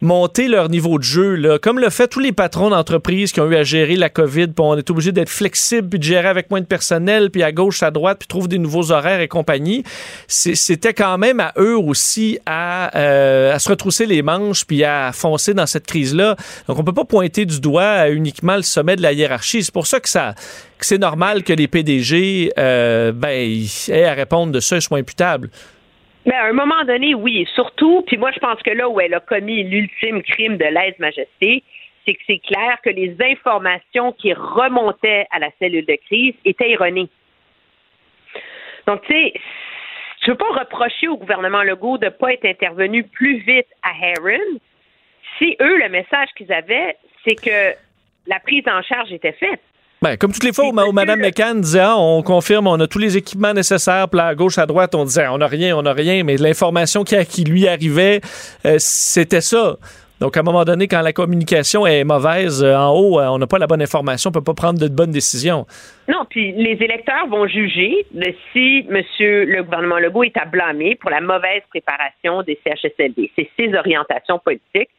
[0.01, 3.49] monter leur niveau de jeu, là, comme le fait tous les patrons d'entreprises qui ont
[3.49, 6.61] eu à gérer la COVID, on est obligé d'être flexible, puis de gérer avec moins
[6.61, 9.83] de personnel, puis à gauche, à droite, puis trouver des nouveaux horaires et compagnie.
[10.27, 15.11] C'était quand même à eux aussi à, euh, à se retrousser les manches, puis à
[15.13, 16.35] foncer dans cette crise-là.
[16.67, 19.63] Donc, on peut pas pointer du doigt uniquement le sommet de la hiérarchie.
[19.63, 20.35] C'est pour ça que ça
[20.79, 24.99] c'est normal que les PDG euh, ben, ils aient à répondre de ça et soient
[24.99, 25.49] imputables.
[26.27, 29.13] Mais à un moment donné, oui, surtout, puis moi je pense que là où elle
[29.13, 31.63] a commis l'ultime crime de lèse-majesté,
[32.05, 36.71] c'est que c'est clair que les informations qui remontaient à la cellule de crise étaient
[36.71, 37.09] erronées.
[38.85, 39.33] Donc, tu sais,
[40.21, 43.67] je ne veux pas reprocher au gouvernement Legault de ne pas être intervenu plus vite
[43.83, 44.59] à Heron.
[45.37, 47.75] Si eux, le message qu'ils avaient, c'est que
[48.27, 49.61] la prise en charge était faite.
[50.01, 52.99] Ben, comme toutes les fois où, Mme McCann disait ah, on confirme, on a tous
[52.99, 55.93] les équipements nécessaires, puis à gauche, à droite, on disait on n'a rien, on n'a
[55.93, 58.21] rien, mais l'information qui, qui lui arrivait,
[58.65, 59.77] euh, c'était ça.
[60.19, 63.37] Donc, à un moment donné, quand la communication est mauvaise euh, en haut, euh, on
[63.37, 65.67] n'a pas la bonne information, on ne peut pas prendre de bonnes décisions.
[66.07, 70.95] Non, puis les électeurs vont juger de si Monsieur le gouvernement Legault est à blâmer
[70.95, 73.31] pour la mauvaise préparation des CHSLD.
[73.35, 74.89] C'est ses orientations politiques.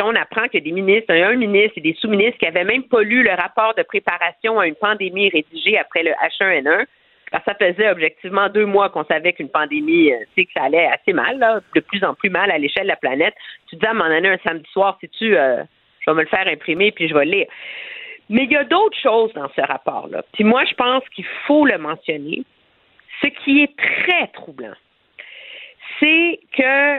[0.00, 3.22] On apprend que des ministres, un ministre et des sous-ministres qui avaient même pas lu
[3.22, 6.86] le rapport de préparation à une pandémie rédigé après le H1N1,
[7.30, 10.52] parce que ça faisait objectivement deux mois qu'on savait qu'une pandémie, euh, tu sais, que
[10.56, 13.34] ça allait assez mal, de plus en plus mal à l'échelle de la planète.
[13.68, 15.62] Tu te dis à moment donné, un samedi soir, si tu, euh,
[16.00, 17.46] je vais me le faire imprimer puis je vais le lire.
[18.30, 20.22] Mais il y a d'autres choses dans ce rapport-là.
[20.32, 22.44] Puis moi, je pense qu'il faut le mentionner.
[23.22, 24.74] Ce qui est très troublant,
[25.98, 26.97] c'est que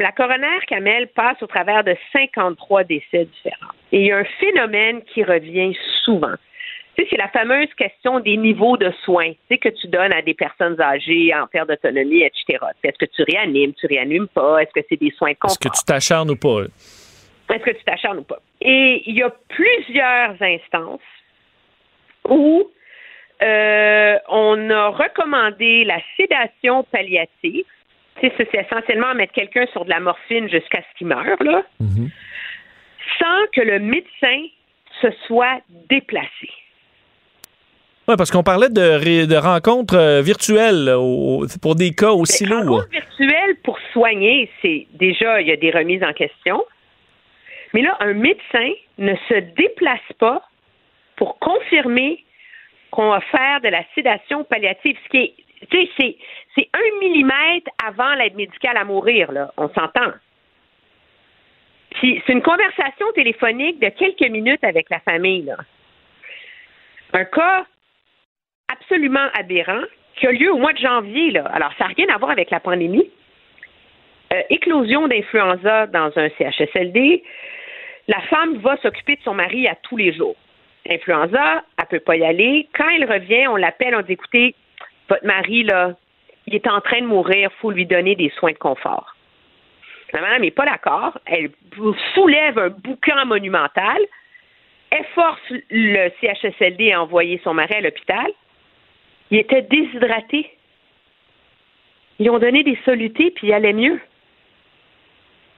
[0.00, 3.72] la coroner Kamel passe au travers de 53 décès différents.
[3.92, 6.34] Et il y a un phénomène qui revient souvent.
[6.96, 10.12] Tu sais, c'est la fameuse question des niveaux de soins tu sais, que tu donnes
[10.12, 12.58] à des personnes âgées en perte d'autonomie, etc.
[12.82, 14.58] Est-ce que tu réanimes, tu réanimes pas?
[14.58, 15.56] Est-ce que c'est des soins de confort?
[15.60, 16.64] Est-ce que tu t'acharnes ou pas?
[17.50, 18.40] Est-ce que tu t'acharnes ou pas?
[18.60, 21.00] Et il y a plusieurs instances
[22.28, 22.70] où
[23.42, 27.64] euh, on a recommandé la sédation palliative.
[28.20, 31.62] C'est essentiellement mettre quelqu'un sur de la morphine jusqu'à ce qu'il meure, là,
[33.18, 34.42] sans que le médecin
[35.00, 36.50] se soit déplacé.
[38.08, 42.44] Oui, parce qu'on parlait de, ré- de rencontres euh, virtuelles au- pour des cas aussi
[42.44, 42.64] lourds.
[42.80, 46.62] rencontre virtuelle pour soigner, c'est déjà, il y a des remises en question.
[47.72, 50.42] Mais là, un médecin ne se déplace pas
[51.16, 52.24] pour confirmer
[52.90, 55.34] qu'on va faire de la sédation palliative, ce qui est,
[55.70, 59.52] c'est, un millimètre avant l'aide médicale à mourir, là.
[59.56, 60.12] On s'entend.
[62.00, 65.56] C'est une conversation téléphonique de quelques minutes avec la famille, là.
[67.12, 67.66] Un cas
[68.68, 69.82] absolument aberrant
[70.16, 71.44] qui a lieu au mois de janvier, là.
[71.52, 73.10] Alors, ça n'a rien à voir avec la pandémie.
[74.32, 77.22] Euh, éclosion d'influenza dans un CHSLD.
[78.06, 80.36] La femme va s'occuper de son mari à tous les jours.
[80.88, 82.68] Influenza, elle peut pas y aller.
[82.74, 84.54] Quand elle revient, on l'appelle, on dit écoutez,
[85.10, 85.94] votre mari, là,
[86.46, 89.14] il est en train de mourir, faut lui donner des soins de confort.
[90.12, 91.18] La madame n'est pas d'accord.
[91.26, 91.50] Elle
[92.14, 93.98] soulève un boucan monumental.
[94.90, 98.26] Elle force le CHSLD à envoyer son mari à l'hôpital.
[99.30, 100.50] Il était déshydraté.
[102.18, 104.00] Ils ont donné des solutés, puis il allait mieux.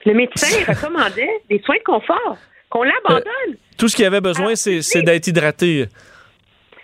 [0.04, 2.36] Le médecin recommandait des soins de confort,
[2.68, 3.56] qu'on l'abandonne.
[3.78, 5.86] Tout ce qu'il avait besoin, c'est c'est d'être hydraté.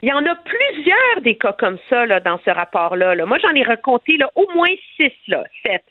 [0.03, 3.15] Il y en a plusieurs des cas comme ça là, dans ce rapport-là.
[3.15, 3.27] là.
[3.27, 5.85] Moi, j'en ai raconté là, au moins six, là, sept.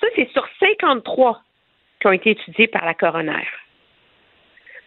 [0.00, 1.40] Ça, c'est sur 53
[2.00, 3.46] qui ont été étudiés par la coroner.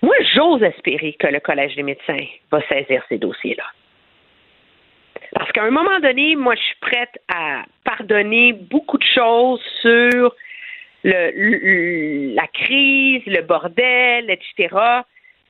[0.01, 3.65] Moi, j'ose espérer que le Collège des médecins va saisir ces dossiers-là.
[5.33, 10.35] Parce qu'à un moment donné, moi, je suis prête à pardonner beaucoup de choses sur
[11.03, 14.75] la crise, le bordel, etc.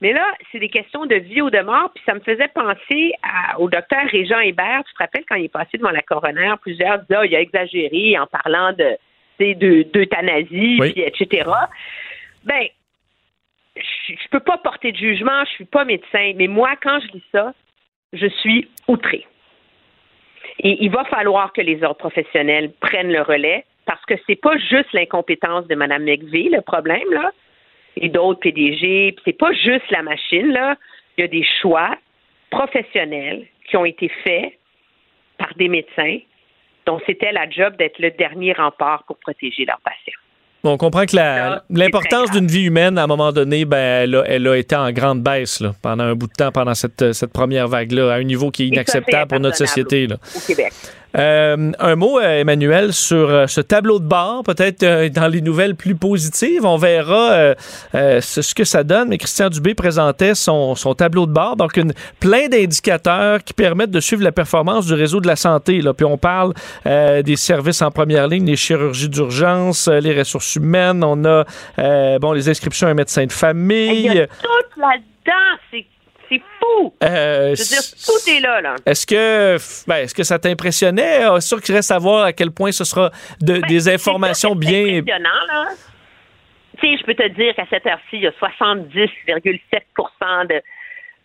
[0.02, 3.12] Mais là, c'est des questions de vie ou de mort, puis ça me faisait penser
[3.22, 4.82] à- au docteur Régent Hébert.
[4.86, 7.40] Tu te rappelles quand il est passé devant la coroner, plusieurs disaient, Ah, il a
[7.40, 8.96] exagéré en parlant de,
[9.40, 10.92] de- d'euthanasie, Oui.
[10.92, 11.48] puis etc.
[12.44, 12.66] Ben,
[13.76, 13.82] je
[14.14, 17.24] je peux pas porter de jugement, je suis pas médecin, mais moi, quand je lis
[17.32, 17.52] ça,
[18.12, 19.26] je suis outrée.
[20.60, 24.56] Et il va falloir que les ordres professionnels prennent le relais parce que c'est pas
[24.58, 27.30] juste l'incompétence de Mme McVeigh, le problème, là,
[27.96, 30.76] et d'autres PDG, puis c'est pas juste la machine, là.
[31.16, 31.96] Il y a des choix
[32.50, 34.52] professionnels qui ont été faits
[35.38, 36.18] par des médecins
[36.86, 40.18] dont c'était la job d'être le dernier rempart pour protéger leurs patients.
[40.62, 44.14] Bon, on comprend que la- l'importance d'une vie humaine, à un moment donné, ben, elle,
[44.16, 47.12] a, elle a été en grande baisse là, pendant un bout de temps, pendant cette,
[47.12, 50.06] cette première vague-là, à un niveau qui est inacceptable pour notre société.
[50.06, 50.16] là.
[50.34, 50.72] Au Québec.
[51.16, 55.74] Euh, un mot, euh, Emmanuel, sur euh, ce tableau de bord, peut-être dans les nouvelles
[55.74, 56.64] plus positives.
[56.64, 57.54] On verra
[57.92, 61.80] ce que ça donne, mais Christian Dubé présentait son, tableau de bord, donc
[62.20, 65.80] plein d'indicateurs qui permettent de suivre la performance du réseau de la santé.
[65.80, 65.94] Là.
[65.94, 71.24] Puis on parle des services en première ligne, les chirurgies d'urgence, les ressources humaines, on
[71.24, 71.44] a
[72.18, 74.20] bon les inscriptions à un médecin de Il y famille.
[74.20, 75.86] a tout là-dedans,
[76.28, 76.94] c'est fou.
[77.02, 78.74] Euh, Je veux dire, tout est là, là.
[78.86, 79.56] Est-ce que,
[79.88, 81.24] ben, est-ce que ça t'impressionnait?
[81.24, 84.98] Euh, sûr qu'il reste à voir à quel point ce sera de- des informations bien.
[84.98, 85.66] impressionnant, là.
[86.78, 90.60] Tu sais, je peux te dire qu'à cette heure-ci, il y a 70,7% de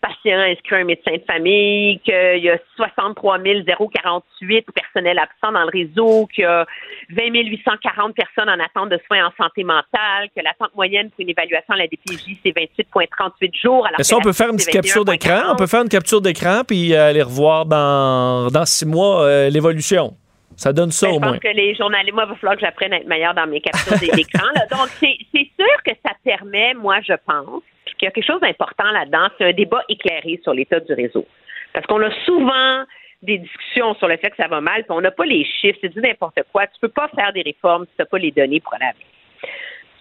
[0.02, 5.62] patients inscrits à un médecin de famille, qu'il y a 63 048 personnels absents dans
[5.64, 6.66] le réseau, qu'il y a
[7.10, 11.30] 20 840 personnes en attente de soins en santé mentale, que l'attente moyenne pour une
[11.30, 13.86] évaluation à la DPJ, c'est 28,38 jours.
[13.86, 15.10] alors Mais ça, on peut faire une petite capture 21,40.
[15.12, 15.40] d'écran.
[15.52, 19.48] On peut faire une capture d'écran puis euh, aller revoir dans, dans six mois euh,
[19.50, 20.16] l'évolution.
[20.56, 21.38] Ça donne ça Ben, au je pense moins.
[21.38, 23.98] que les journalistes, moi, il va falloir que j'apprenne à être meilleure dans mes captures
[23.98, 24.46] des- d'écran.
[24.54, 24.66] là.
[24.70, 27.62] Donc, c'est sûr que ça permet, moi, je pense,
[28.02, 31.24] qu'il y a quelque chose d'important là-dedans, c'est un débat éclairé sur l'état du réseau.
[31.72, 32.84] Parce qu'on a souvent
[33.22, 35.78] des discussions sur le fait que ça va mal, puis on n'a pas les chiffres,
[35.80, 36.66] c'est du n'importe quoi.
[36.66, 39.06] Tu peux pas faire des réformes si tu n'as pas les données pour aller avec.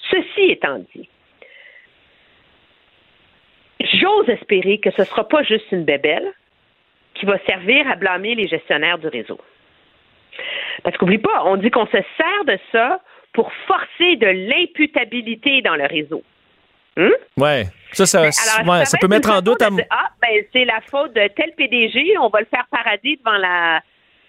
[0.09, 1.07] Ceci étant dit,
[3.81, 6.33] j'ose espérer que ce ne sera pas juste une bébelle
[7.13, 9.39] qui va servir à blâmer les gestionnaires du réseau.
[10.81, 12.99] Parce qu'oublie pas, on dit qu'on se sert de ça
[13.33, 16.23] pour forcer de l'imputabilité dans le réseau.
[16.97, 17.11] Hum?
[17.37, 17.67] Ouais.
[17.93, 19.61] Ça, ça, Alors, ouais, ça peut mettre en doute.
[19.61, 23.17] à- dire, Ah, ben, c'est la faute de tel PDG, on va le faire parader
[23.23, 23.81] devant la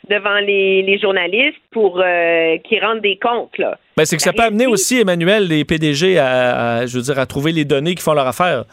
[0.09, 3.57] devant les, les journalistes pour euh, qu'ils rendent des comptes.
[3.57, 3.79] Là.
[3.97, 7.21] Ben, c'est que ça peut amener aussi, Emmanuel, les PDG à, à, je veux dire,
[7.21, 8.65] à trouver les données qui font leur affaire.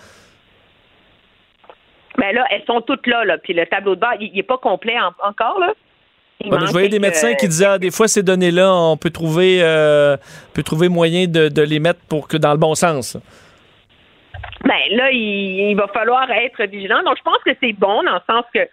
[2.18, 3.38] Ben là, elles sont toutes là, là.
[3.38, 5.74] Puis le tableau de bord, il n'est pas complet encore, là.
[6.46, 9.60] Ouais, je voyais des médecins qui disaient ah, des fois ces données-là, on peut trouver
[9.62, 10.16] euh,
[10.54, 13.18] peut trouver moyen de, de, les mettre pour que dans le bon sens.
[14.66, 17.02] Ben là, il, il, va falloir être vigilant.
[17.04, 18.68] Donc je pense que c'est bon dans le sens que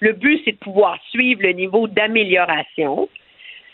[0.00, 3.08] le but c'est de pouvoir suivre le niveau d'amélioration.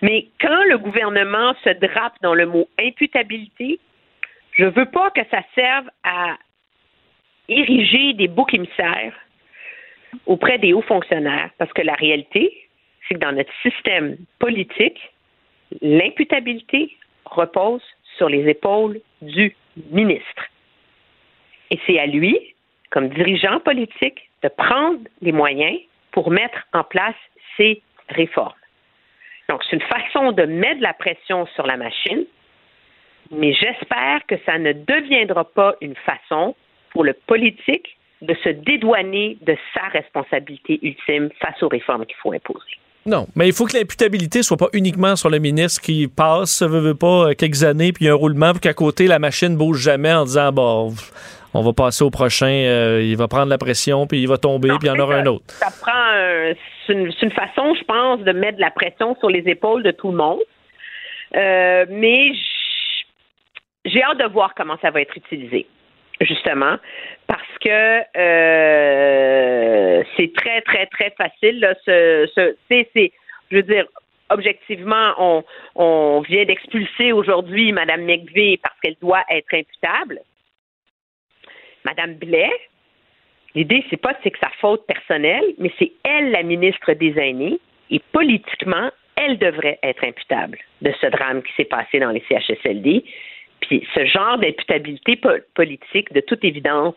[0.02, 3.80] Mais quand le gouvernement se drape dans le mot imputabilité,
[4.52, 6.36] je veux pas que ça serve à
[7.48, 9.14] ériger des boucs émissaires
[10.26, 12.68] auprès des hauts fonctionnaires, parce que la réalité,
[13.06, 14.98] c'est que dans notre système politique,
[15.80, 17.82] l'imputabilité repose
[18.16, 19.54] sur les épaules du
[19.90, 20.44] ministre.
[21.70, 22.54] Et c'est à lui,
[22.90, 25.78] comme dirigeant politique, de prendre les moyens
[26.12, 27.16] pour mettre en place
[27.56, 28.52] ces réformes.
[29.48, 32.24] Donc, c'est une façon de mettre la pression sur la machine,
[33.30, 36.54] mais j'espère que ça ne deviendra pas une façon
[36.90, 42.32] pour le politique de se dédouaner de sa responsabilité ultime face aux réformes qu'il faut
[42.32, 42.78] imposer.
[43.06, 46.80] Non, mais il faut que l'imputabilité soit pas uniquement sur le ministre qui passe, veut,
[46.80, 49.18] veut pas, euh, quelques années, puis il y a un roulement, puis qu'à côté, la
[49.18, 50.92] machine bouge jamais en disant, bon,
[51.54, 54.68] on va passer au prochain, euh, il va prendre la pression, puis il va tomber,
[54.78, 55.44] puis il y en aura un autre.
[55.46, 56.54] Ça prend,
[56.86, 60.10] c'est une, façon, je pense, de mettre de la pression sur les épaules de tout
[60.10, 60.40] le monde.
[61.36, 62.32] Euh, mais
[63.84, 65.66] j'ai hâte de voir comment ça va être utilisé
[66.20, 66.76] justement,
[67.58, 71.60] que euh, c'est très, très, très facile.
[71.60, 73.86] Là, je veux dire,
[74.30, 75.44] objectivement, on,
[75.74, 80.20] on vient d'expulser aujourd'hui Mme McVeigh parce qu'elle doit être imputable.
[81.84, 82.50] Mme Blais,
[83.54, 87.58] l'idée, c'est pas c'est que sa faute personnelle, mais c'est elle, la ministre des Aînés,
[87.90, 93.04] et politiquement, elle devrait être imputable de ce drame qui s'est passé dans les CHSLD.
[93.60, 95.20] Puis ce genre d'imputabilité
[95.54, 96.94] politique, de toute évidence,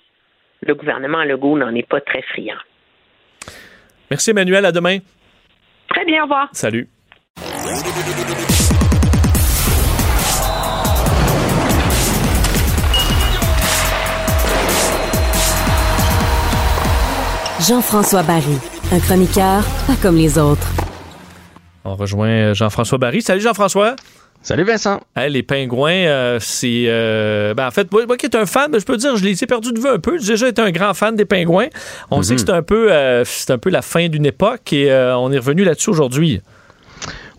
[0.62, 2.56] le gouvernement Legault n'en est pas très friand.
[4.10, 5.00] Merci Emmanuel, à demain.
[5.90, 6.50] Très bien, au revoir.
[6.54, 6.88] Salut.
[17.68, 18.58] Jean-François Barry,
[18.92, 20.68] un chroniqueur pas comme les autres.
[21.86, 23.22] On rejoint Jean-François Barry.
[23.22, 23.96] Salut Jean-François.
[24.44, 25.00] Salut Vincent.
[25.16, 26.86] les pingouins, euh, c'est.
[26.88, 29.46] Euh, ben en fait, moi, qui est un fan, je peux dire, je les ai
[29.46, 30.18] perdus de vue un peu.
[30.18, 31.68] J'ai déjà été un grand fan des pingouins.
[32.10, 32.48] On sait que mhm.
[32.48, 35.64] c'est un, peu, euh, c'est un peu la fin d'une époque et on est revenu
[35.64, 36.42] là-dessus aujourd'hui.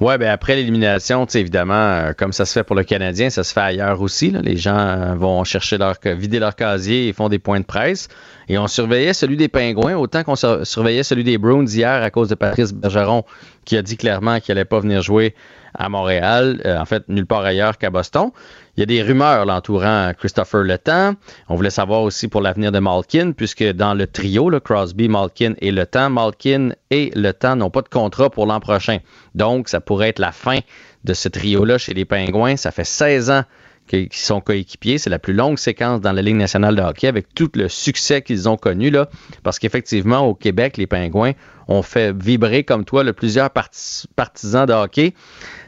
[0.03, 3.61] Ouais, ben après l'élimination, évidemment, comme ça se fait pour le Canadien, ça se fait
[3.61, 4.31] ailleurs aussi.
[4.33, 8.09] Les gens vont chercher leur vider leur casier et font des points de presse.
[8.49, 12.29] Et on surveillait celui des Pingouins autant qu'on surveillait celui des Bruins hier à cause
[12.29, 13.23] de Patrice Bergeron
[13.65, 15.37] qui a dit clairement qu'il n'allait pas venir jouer
[15.73, 18.31] à Montréal, euh, en fait, nulle part ailleurs qu'à Boston.
[18.75, 21.15] Il y a des rumeurs l'entourant Christopher Le Temps.
[21.51, 25.53] On voulait savoir aussi pour l'avenir de Malkin, puisque dans le trio, le Crosby, Malkin
[25.61, 29.01] et Le Temps, Malkin et Le Temps n'ont pas de contrat pour l'an prochain.
[29.35, 30.61] Donc, ça pourrait être la fin
[31.05, 32.57] de ce trio-là chez les Pingouins.
[32.57, 33.43] Ça fait 16 ans
[33.89, 34.97] qu'ils sont coéquipiers.
[34.97, 38.23] C'est la plus longue séquence dans la Ligue nationale de hockey avec tout le succès
[38.23, 38.89] qu'ils ont connu.
[38.89, 39.11] Là,
[39.43, 41.33] parce qu'effectivement, au Québec, les Pingouins
[41.69, 45.13] ont fait vibrer comme toi le plusieurs partisans de hockey.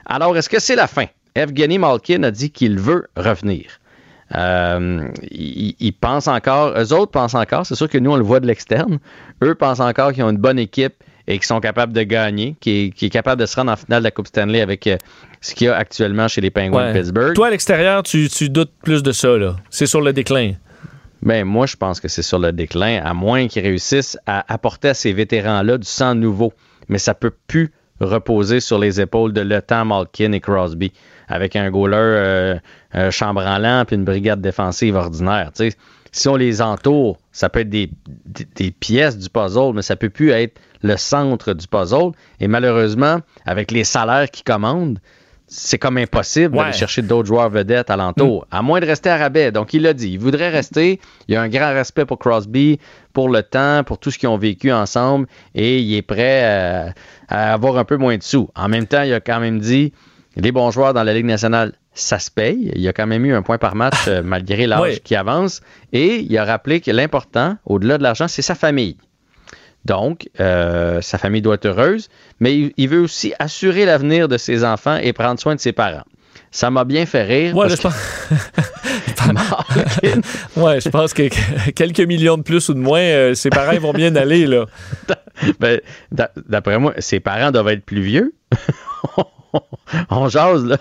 [0.06, 1.04] Alors, est-ce que c'est la fin?
[1.34, 3.80] Evgeny Malkin a dit qu'il veut revenir.
[4.34, 8.40] Euh, ils, pensent encore, eux autres pensent encore, c'est sûr que nous on le voit
[8.40, 8.98] de l'externe,
[9.42, 10.94] eux pensent encore qu'ils ont une bonne équipe
[11.26, 14.04] et qu'ils sont capables de gagner, qui est, capable de se rendre en finale de
[14.04, 14.96] la Coupe Stanley avec euh,
[15.40, 17.34] ce qu'il y a actuellement chez les Penguins de Pittsburgh.
[17.34, 19.56] Toi à l'extérieur, tu, doutes plus de ça, là.
[19.70, 20.52] C'est sur le déclin.
[21.22, 24.90] Ben, moi, je pense que c'est sur le déclin, à moins qu'ils réussissent à apporter
[24.90, 26.52] à ces vétérans-là du sang nouveau.
[26.88, 30.92] Mais ça peut plus reposer sur les épaules de Le Temps, Malkin et Crosby,
[31.28, 32.54] avec un goaler euh,
[32.94, 35.50] euh, chambranlant puis une brigade défensive ordinaire.
[36.12, 37.90] Si on les entoure, ça peut être des,
[38.78, 42.12] pièces du puzzle, mais ça peut plus être le centre du puzzle.
[42.38, 45.00] Et malheureusement, avec les salaires qui commandent,
[45.46, 48.56] c'est comme impossible d'aller chercher d'autres joueurs vedettes alentour, mm.
[48.56, 49.52] à moins de rester à rabais.
[49.52, 51.00] Donc, il l'a dit, il voudrait rester.
[51.28, 52.78] Il a un grand respect pour Crosby,
[53.12, 56.92] pour le temps, pour tout ce qu'ils ont vécu ensemble, et il est prêt
[57.28, 58.48] à, avoir un peu moins de sous.
[58.54, 59.92] En même temps, il a quand même dit,
[60.36, 62.72] les bons joueurs dans la Ligue nationale, ça se paye.
[62.74, 65.60] Il y a quand même eu un point par match euh, malgré l'âge qui avance.
[65.92, 68.96] Et il a rappelé que l'important, au-delà de l'argent, c'est sa famille.
[69.84, 72.08] Donc, euh, sa famille doit être heureuse,
[72.40, 76.04] mais il, veut aussi assurer l'avenir de ses enfants et prendre soin de ses parents.
[76.50, 77.54] Ça m'a bien fait rire.
[77.54, 77.94] Ouais, je, pense...
[80.56, 81.28] ouais, je pense que
[81.72, 84.46] quelques millions de plus ou de moins, euh, ses parents vont bien aller.
[84.46, 84.64] là.
[85.60, 85.80] Ben,
[86.48, 88.32] d'après moi, ses parents doivent être plus vieux.
[90.10, 90.76] on jase, là.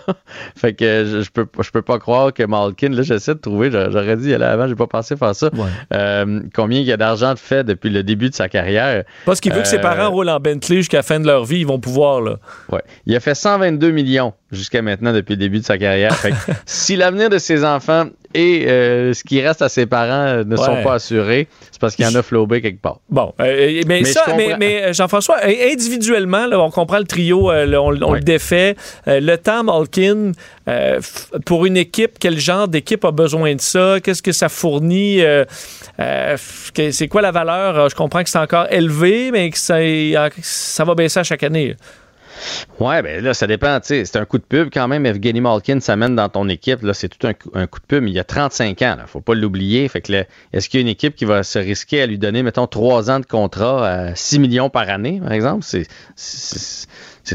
[0.56, 3.70] Fait que je, je, peux, je peux pas croire que Malkin, là, j'essaie de trouver,
[3.70, 5.50] j'aurais dit aller avant, j'ai pas pensé faire ça.
[5.92, 9.04] Euh, combien il y a d'argent de fait depuis le début de sa carrière?
[9.24, 11.60] Parce qu'il veut que ses parents roulent en Bentley jusqu'à la fin de leur vie,
[11.60, 12.36] ils vont pouvoir, là.
[12.70, 12.82] Ouais.
[13.06, 16.14] Il a fait 122 millions jusqu'à maintenant depuis le début de sa carrière.
[16.14, 20.44] Fait que si l'avenir de ses enfants et euh, ce qui reste à ses parents
[20.44, 22.98] ne sont pas assurés, c'est parce qu'il y en a flobé quelque part.
[23.08, 28.20] Bon, euh, mais, ça, mais, mais Jean-François, individuellement, là, on comprend le trio, on, le
[28.20, 28.76] défait.
[29.06, 30.32] le temps, Malkin,
[31.46, 33.98] pour une équipe, quel genre d'équipe a besoin de ça?
[34.02, 35.22] Qu'est-ce que ça fournit?
[35.98, 37.88] c'est quoi la valeur?
[37.88, 39.78] Je comprends que c'est encore élevé, mais que ça,
[40.42, 41.76] ça va baisser à chaque année.
[42.80, 43.78] Ouais, ben là, ça dépend.
[43.82, 45.06] C'est un coup de pub quand même.
[45.06, 46.82] Evgeny Malkin s'amène dans ton équipe.
[46.82, 47.34] Là, c'est tout un,
[47.66, 48.02] coup de pub.
[48.02, 48.96] Mais il y a 35 ans.
[48.98, 49.88] Là, faut pas l'oublier.
[49.88, 50.12] Fait que
[50.52, 53.10] est-ce qu'il y a une équipe qui va se risquer à lui donner, mettons, 3
[53.10, 55.64] ans de contrat à 6 millions par année, par exemple?
[55.64, 55.86] C'est,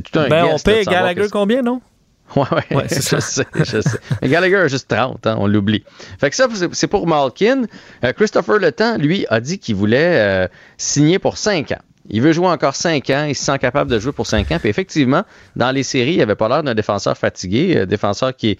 [0.01, 1.81] tout un ben, on paye Gallagher combien, non?
[2.35, 2.43] Ouais,
[2.75, 3.43] ouais, c'est ça.
[3.55, 3.97] je sais.
[4.21, 5.83] Gallagher a juste 30, hein, on l'oublie.
[6.19, 7.63] Fait que ça, c'est pour Malkin.
[8.03, 10.47] Euh, Christopher Le Temps, lui, a dit qu'il voulait euh,
[10.77, 11.81] signer pour 5 ans.
[12.09, 14.59] Il veut jouer encore 5 ans, il se sent capable de jouer pour 5 ans.
[14.59, 15.23] Puis effectivement,
[15.55, 18.57] dans les séries, il avait pas l'air d'un défenseur fatigué, un euh, défenseur qui.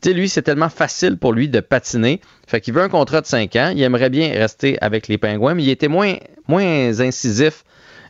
[0.00, 2.20] Tu sais, lui, c'est tellement facile pour lui de patiner.
[2.46, 3.72] Fait qu'il veut un contrat de 5 ans.
[3.74, 6.14] Il aimerait bien rester avec les Pingouins, mais il était moins,
[6.46, 7.64] moins incisif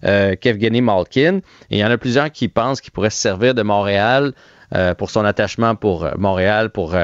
[0.05, 1.41] euh, qu'Evgeny Malkin.
[1.71, 4.33] Et il y en a plusieurs qui pensent qu'il pourrait se servir de Montréal
[4.75, 6.95] euh, pour son attachement pour euh, Montréal, pour,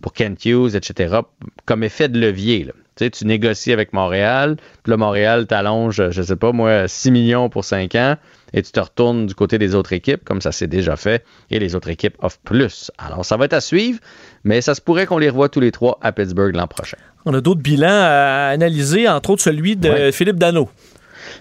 [0.00, 1.16] pour Kent Hughes, etc.,
[1.64, 2.68] comme effet de levier.
[2.96, 7.10] Tu sais, tu négocies avec Montréal, puis là, Montréal t'allonge, je sais pas, moi, 6
[7.10, 8.16] millions pour 5 ans,
[8.52, 11.58] et tu te retournes du côté des autres équipes, comme ça s'est déjà fait, et
[11.58, 12.92] les autres équipes offrent plus.
[12.98, 13.98] Alors, ça va être à suivre,
[14.44, 16.98] mais ça se pourrait qu'on les revoie tous les trois à Pittsburgh l'an prochain.
[17.24, 20.68] On a d'autres bilans à analyser, entre autres celui de Philippe Dano.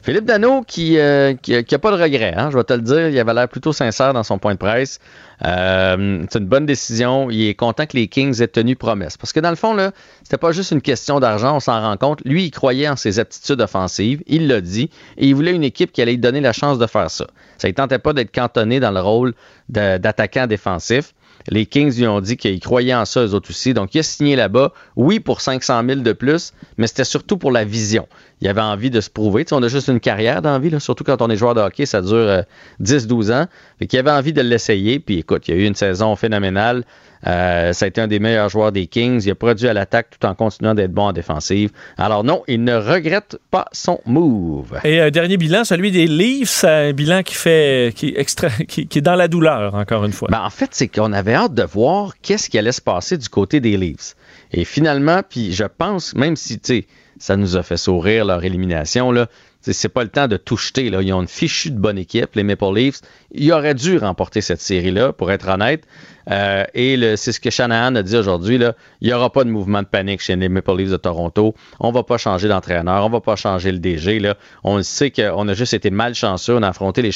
[0.02, 1.36] Philippe Dano qui n'a euh,
[1.82, 4.24] pas de regret, hein, je vais te le dire, il avait l'air plutôt sincère dans
[4.24, 5.00] son point de presse.
[5.46, 7.30] Euh, c'est une bonne décision.
[7.30, 9.18] Il est content que les Kings aient tenu promesse.
[9.18, 9.92] Parce que dans le fond, là,
[10.24, 12.22] c'était pas juste une question d'argent, on s'en rend compte.
[12.24, 15.92] Lui, il croyait en ses aptitudes offensives, il l'a dit, et il voulait une équipe
[15.92, 17.28] qui allait lui donner la chance de faire ça.
[17.58, 19.34] Ça ne tentait pas d'être cantonné dans le rôle
[19.70, 21.14] d'attaquant défensif.
[21.50, 23.74] Les Kings lui ont dit qu'ils croyaient en ça, eux autres aussi.
[23.74, 27.52] Donc, il a signé là-bas, oui, pour 500 000 de plus, mais c'était surtout pour
[27.52, 28.08] la vision.
[28.42, 29.46] Il avait envie de se prouver.
[29.52, 32.44] On a juste une carrière d'envie, surtout quand on est joueur de hockey, ça dure
[32.82, 33.48] 10-12 euh, ans.
[33.80, 35.00] Fait qu'il avait envie de l'essayer.
[35.00, 36.84] Puis écoute, il y a eu une saison phénoménale.
[37.26, 39.24] Euh, ça a été un des meilleurs joueurs des Kings.
[39.26, 41.72] Il a produit à l'attaque tout en continuant d'être bon en défensive.
[41.98, 44.80] Alors non, il ne regrette pas son move.
[44.84, 48.82] Et un dernier bilan, celui des Leafs, un bilan qui fait qui est, extra, qui,
[48.82, 50.28] est dans la douleur, encore une fois.
[50.32, 53.30] Ben, en fait, c'est qu'on avait hâte de voir qu'est-ce qui allait se passer du
[53.30, 54.16] côté des Leafs.
[54.52, 56.88] Et finalement, puis je pense, même si, tu sais,
[57.20, 59.12] ça nous a fait sourire leur élimination.
[59.12, 59.28] Là.
[59.72, 60.90] C'est pas le temps de tout jeter.
[60.90, 61.02] Là.
[61.02, 63.00] Ils ont une fichue de bonne équipe, les Maple Leafs.
[63.32, 65.86] Ils auraient dû remporter cette série-là, pour être honnête.
[66.30, 68.60] Euh, et c'est ce que Shanahan a dit aujourd'hui.
[69.02, 71.56] Il n'y aura pas de mouvement de panique chez les Maple Leafs de Toronto.
[71.80, 73.06] On va pas changer d'entraîneur.
[73.06, 74.20] On va pas changer le DG.
[74.20, 74.36] Là.
[74.64, 76.56] On sait qu'on a juste été malchanceux.
[76.56, 77.12] On a affronté les,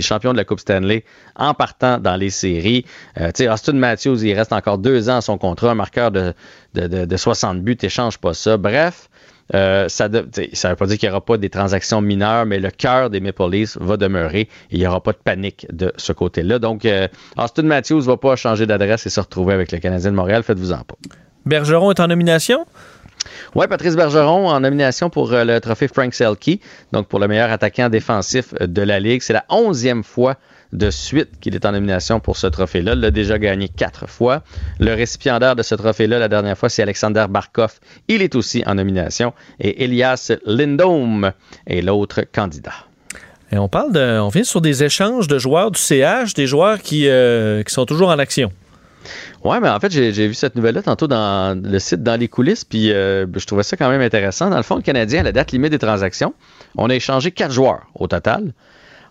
[0.00, 1.04] champions de la Coupe Stanley
[1.34, 2.84] en partant dans les séries.
[3.20, 6.32] Euh, Austin Matthews, il reste encore deux ans à son contrat, un marqueur de,
[6.74, 8.56] de, de, de 60 buts, t'échanges pas ça.
[8.56, 9.08] Bref,
[9.54, 12.70] euh, ça ne veut pas dire qu'il n'y aura pas des transactions mineures, mais le
[12.70, 16.58] cœur des Maple Leafs va demeurer il n'y aura pas de panique de ce côté-là.
[16.58, 20.10] Donc, euh, Austin Matthews ne va pas changer d'adresse et se retrouver avec le Canadien
[20.10, 20.42] de Montréal.
[20.42, 20.96] Faites-vous-en pas.
[21.44, 22.66] Bergeron est en nomination?
[23.54, 26.60] Oui, Patrice Bergeron en nomination pour euh, le trophée Frank Selke,
[26.92, 29.22] donc pour le meilleur attaquant défensif de la Ligue.
[29.22, 30.36] C'est la onzième fois
[30.72, 32.94] de suite qu'il est en nomination pour ce trophée-là.
[32.94, 34.42] Il l'a déjà gagné quatre fois.
[34.80, 37.78] Le récipiendaire de ce trophée-là, la dernière fois, c'est Alexander Barkov.
[38.08, 39.34] Il est aussi en nomination.
[39.60, 41.32] Et Elias Lindholm
[41.66, 42.86] est l'autre candidat.
[43.50, 47.06] Et on parle on vient sur des échanges de joueurs du CH, des joueurs qui,
[47.06, 48.50] euh, qui sont toujours en action.
[49.44, 52.64] Oui, mais en fait, j'ai vu cette nouvelle-là tantôt dans le site Dans les coulisses,
[52.64, 54.50] puis euh, je trouvais ça quand même intéressant.
[54.50, 56.34] Dans le fond, le Canadien, à la date limite des transactions,
[56.76, 58.52] on a échangé quatre joueurs au total.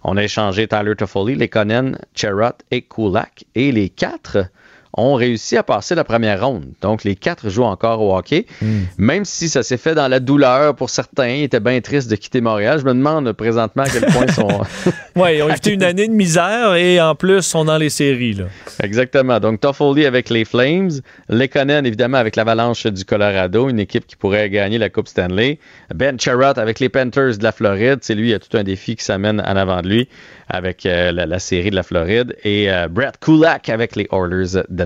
[0.03, 3.45] On a échangé Tyler Toffoli, Lekonen, Cherrott et Kulak.
[3.53, 4.47] Et les quatre
[4.93, 6.65] ont réussi à passer la première ronde.
[6.81, 8.45] Donc, les quatre jouent encore au hockey.
[8.61, 8.81] Hmm.
[8.97, 12.15] Même si ça s'est fait dans la douleur pour certains, ils étaient bien tristes de
[12.15, 12.79] quitter Montréal.
[12.79, 14.47] Je me demande présentement à quel point ils sont.
[15.15, 18.33] oui, ils ont évité une année de misère et en plus, sont dans les séries.
[18.33, 18.45] Là.
[18.83, 19.39] Exactement.
[19.39, 20.91] Donc, Toffoli avec les Flames,
[21.29, 25.59] Lekonen, évidemment, avec l'Avalanche du Colorado, une équipe qui pourrait gagner la Coupe Stanley.
[25.93, 27.99] Ben Charrot avec les Panthers de la Floride.
[28.01, 30.09] C'est lui, il y a tout un défi qui s'amène en avant de lui
[30.51, 32.35] avec euh, la, série de la Floride.
[32.43, 34.80] Et euh, Brett Kulak avec les Oilers de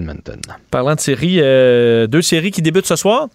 [0.71, 3.27] Parlant de séries, euh, deux séries qui débutent ce soir?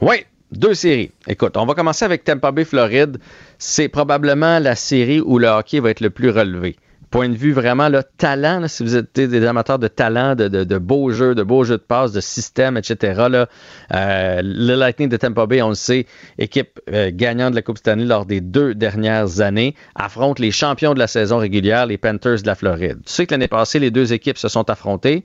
[0.00, 1.12] Oui, deux séries.
[1.28, 3.18] Écoute, on va commencer avec Tampa Bay Floride.
[3.58, 6.76] C'est probablement la série où le hockey va être le plus relevé.
[7.10, 10.48] point de vue vraiment là, talent, là, si vous êtes des amateurs de talent, de,
[10.48, 13.26] de, de beaux jeux, de beaux jeux de passe, de système, etc.
[13.28, 13.48] Là,
[13.92, 16.06] euh, le Lightning de Tampa Bay, on le sait,
[16.38, 20.94] équipe euh, gagnante de la Coupe Stanley lors des deux dernières années, affronte les champions
[20.94, 22.98] de la saison régulière, les Panthers de la Floride.
[23.04, 25.24] Tu sais que l'année passée, les deux équipes se sont affrontées.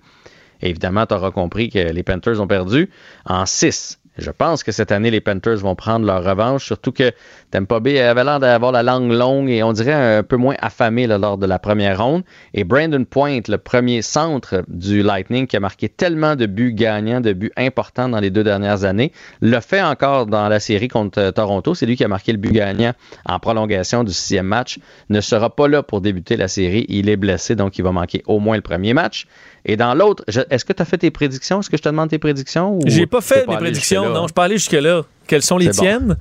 [0.66, 2.90] Évidemment, tu auras compris que les Panthers ont perdu
[3.26, 7.12] en 6 je pense que cette année, les Panthers vont prendre leur revanche, surtout que
[7.52, 11.08] Tampa Bay avait l'air d'avoir la langue longue et on dirait un peu moins affamé
[11.08, 12.24] lors de la première ronde.
[12.54, 17.22] Et Brandon Point, le premier centre du Lightning qui a marqué tellement de buts gagnants,
[17.22, 19.12] de buts importants dans les deux dernières années,
[19.42, 21.76] le fait encore dans la série contre euh, Toronto.
[21.76, 22.94] C'est lui qui a marqué le but gagnant
[23.26, 24.80] en prolongation du sixième match.
[25.10, 26.86] Ne sera pas là pour débuter la série.
[26.90, 29.28] Il est blessé, donc il va manquer au moins le premier match.
[29.66, 31.60] Et dans l'autre, est-ce que tu as fait tes prédictions?
[31.60, 32.80] Est-ce que je te demande tes prédictions?
[32.86, 34.28] J'ai pas fait mes prédictions, non.
[34.28, 35.02] Je peux aller jusque-là.
[35.28, 36.18] Quelles sont les tiennes?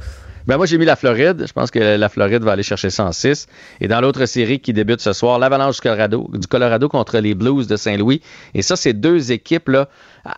[0.47, 1.47] Ben moi, j'ai mis la Floride.
[1.47, 3.47] Je pense que la Floride va aller chercher 106.
[3.81, 7.35] Et dans l'autre série qui débute ce soir, l'Avalanche du Colorado, du Colorado contre les
[7.35, 8.21] Blues de Saint-Louis.
[8.53, 9.89] Et ça, c'est deux équipes là,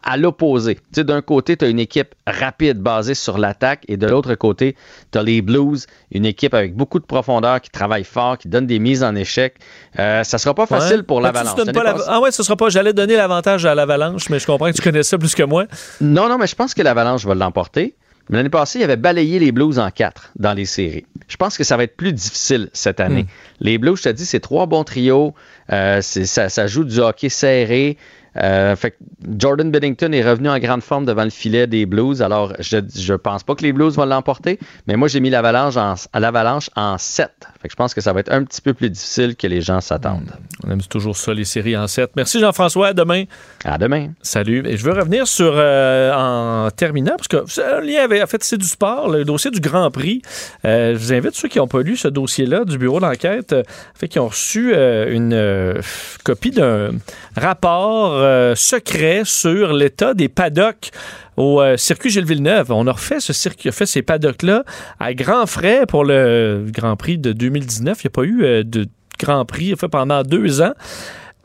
[0.05, 0.77] à, l'opposé.
[0.77, 3.83] Tu sais, d'un côté, tu as une équipe rapide basée sur l'attaque.
[3.89, 4.77] Et de l'autre côté,
[5.11, 8.67] tu as les Blues, une équipe avec beaucoup de profondeur, qui travaille fort, qui donne
[8.67, 9.57] des mises en échec.
[9.99, 11.59] Euh, ça sera pas facile pour ben, l'Avalanche.
[12.07, 12.69] Ah ouais, ce sera pas.
[12.69, 15.65] J'allais donner l'avantage à l'Avalanche, mais je comprends que tu connais ça plus que moi.
[16.01, 17.97] Non, non, mais je pense que l'Avalanche va l'emporter.
[18.29, 21.07] L'année passée, il avait balayé les Blues en quatre dans les séries.
[21.29, 23.23] Je pense que ça va être plus difficile cette année.
[23.23, 23.27] Hmm.
[23.61, 25.35] Les Blues, je te dis, c'est trois bons trios.
[25.73, 27.97] Euh, ça, ça, joue du hockey serré.
[28.43, 28.97] Euh, fait
[29.39, 32.23] Jordan Bennington est revenu en grande forme devant le filet des Blues.
[32.23, 35.77] Alors, je ne pense pas que les Blues vont l'emporter, mais moi, j'ai mis l'avalanche
[35.77, 37.31] à l'avalanche en 7.
[37.61, 39.61] Fait que je pense que ça va être un petit peu plus difficile que les
[39.61, 40.33] gens s'attendent.
[40.65, 42.11] On aime toujours ça, les séries en 7.
[42.17, 42.89] Merci Jean-François.
[42.89, 43.25] À demain.
[43.65, 44.11] À demain.
[44.23, 44.63] Salut.
[44.67, 48.27] Et je veux revenir sur, euh, en terminant, parce que c'est un lien avec, en
[48.27, 50.23] fait, c'est du sport, le dossier du Grand Prix.
[50.65, 53.55] Euh, je vous invite ceux qui n'ont pas lu ce dossier-là du bureau d'enquête,
[53.95, 55.81] fait qui ont reçu une
[56.25, 56.91] copie d'un
[57.37, 60.91] rapport euh, secret sur l'état des paddocks
[61.37, 62.73] au euh, circuit Gilles Villeneuve.
[62.73, 64.65] On a refait ce circuit, a fait ces paddocks-là
[65.01, 67.99] à grands frais pour le Grand Prix de 2019.
[68.03, 68.87] Il n'y a pas eu euh, de
[69.19, 70.75] Grand Prix fait pendant deux ans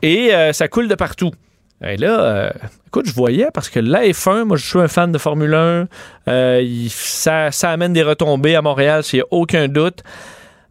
[0.01, 1.31] et ça coule de partout.
[1.85, 2.51] Et là,
[2.87, 5.87] écoute, je voyais parce que la F1, moi je suis un fan de Formule 1,
[6.89, 10.03] ça, ça amène des retombées à Montréal, s'il n'y a aucun doute.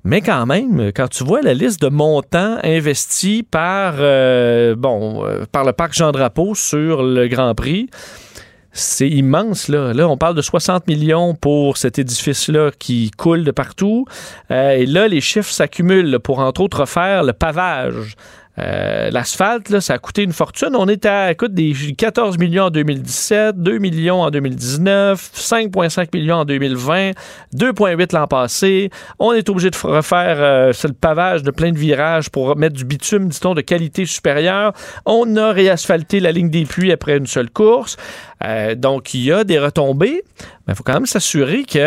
[0.04, 5.44] Mais quand même, quand tu vois la liste de montants investis par, euh, bon, euh,
[5.50, 7.88] par le parc Jean-Drapeau sur le Grand Prix,
[8.72, 9.68] c'est immense.
[9.68, 9.92] Là.
[9.92, 14.06] là, on parle de 60 millions pour cet édifice-là qui coule de partout.
[14.50, 18.14] Euh, et là, les chiffres s'accumulent pour, entre autres, faire le pavage
[18.58, 20.70] euh, l'asphalte, ça a coûté une fortune.
[20.74, 26.36] On est à écoute, des 14 millions en 2017, 2 millions en 2019, 5,5 millions
[26.36, 27.12] en 2020,
[27.54, 28.90] 2,8 l'an passé.
[29.18, 32.84] On est obligé de refaire euh, le pavage de plein de virages pour mettre du
[32.84, 34.72] bitume, dit-on, de qualité supérieure.
[35.06, 37.96] On a réasphalté la ligne des puits après une seule course.
[38.44, 40.22] Euh, donc, il y a des retombées,
[40.66, 41.80] mais il faut quand même s'assurer qu'il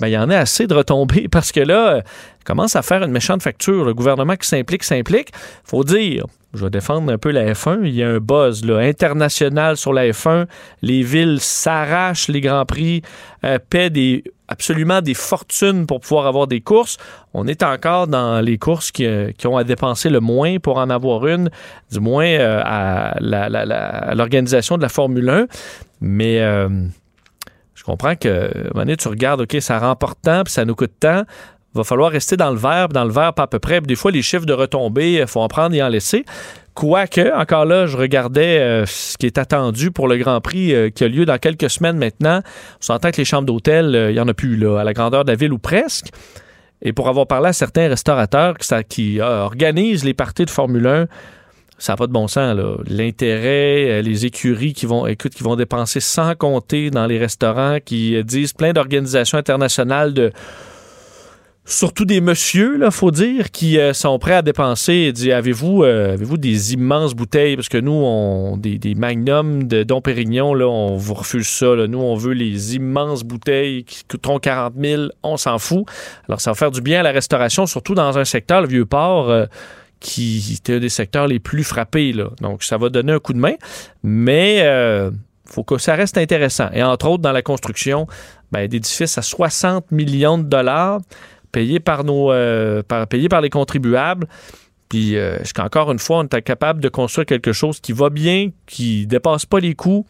[0.00, 2.02] ben, y en ait assez de retombées parce que là,
[2.44, 3.84] commence à faire une méchante facture.
[3.84, 5.32] Le gouvernement qui s'implique, s'implique.
[5.64, 7.80] faut dire, je vais défendre un peu la F1.
[7.84, 10.46] Il y a un buzz là, international sur la F1.
[10.82, 13.02] Les villes s'arrachent les grands prix,
[13.44, 16.98] euh, paient des, absolument des fortunes pour pouvoir avoir des courses.
[17.32, 20.90] On est encore dans les courses qui, euh, ont à dépenser le moins pour en
[20.90, 21.48] avoir une,
[21.90, 23.14] du moins euh, à
[24.14, 25.46] l'organisation de la Formule 1.
[26.02, 26.38] Mais
[27.74, 31.24] je comprends que, à tu regardes, OK, ça remporte tant, puis ça nous coûte tant
[31.74, 33.80] va falloir rester dans le vert, dans le pas à peu près.
[33.80, 36.24] Des fois, les chiffres de retombées, il faut en prendre et en laisser.
[36.74, 40.88] Quoique, encore là, je regardais euh, ce qui est attendu pour le Grand Prix euh,
[40.88, 42.40] qui a lieu dans quelques semaines maintenant.
[42.80, 44.94] On s'entend que les chambres d'hôtel, euh, il n'y en a plus là, à la
[44.94, 46.06] grandeur de la ville ou presque.
[46.80, 51.06] Et pour avoir parlé à certains restaurateurs qui, qui organisent les parties de Formule 1,
[51.78, 52.56] ça n'a pas de bon sens.
[52.86, 58.22] L'intérêt, les écuries qui vont, écoute, qui vont dépenser sans compter dans les restaurants, qui
[58.24, 60.32] disent plein d'organisations internationales de
[61.64, 65.12] surtout des messieurs, là, faut dire, qui euh, sont prêts à dépenser.
[65.12, 67.56] Dit, avez-vous, euh, avez-vous des immenses bouteilles?
[67.56, 71.74] Parce que nous, on des, magnums de Dom Pérignon, là, on vous refuse ça.
[71.86, 75.02] Nous, on veut les immenses bouteilles qui coûteront 40 000.
[75.22, 75.84] On s'en fout.
[76.28, 78.86] Alors, ça va faire du bien à la restauration, surtout dans un secteur, le vieux
[78.86, 79.30] port.
[79.30, 79.46] Euh,
[80.00, 82.12] qui était un des secteurs les plus frappés.
[82.40, 83.54] Donc, ça va donner un coup de main.
[84.02, 84.60] Mais
[85.44, 86.70] faut que ça reste intéressant.
[86.72, 88.08] Et entre autres, dans la construction,
[88.50, 91.00] ben, d'édifices à 60 millions de dollars
[91.52, 94.26] payé par nos euh, payé par les contribuables.
[94.92, 98.50] Puis, euh, qu'encore une fois, on est capable de construire quelque chose qui va bien,
[98.66, 100.04] qui dépasse pas les coûts.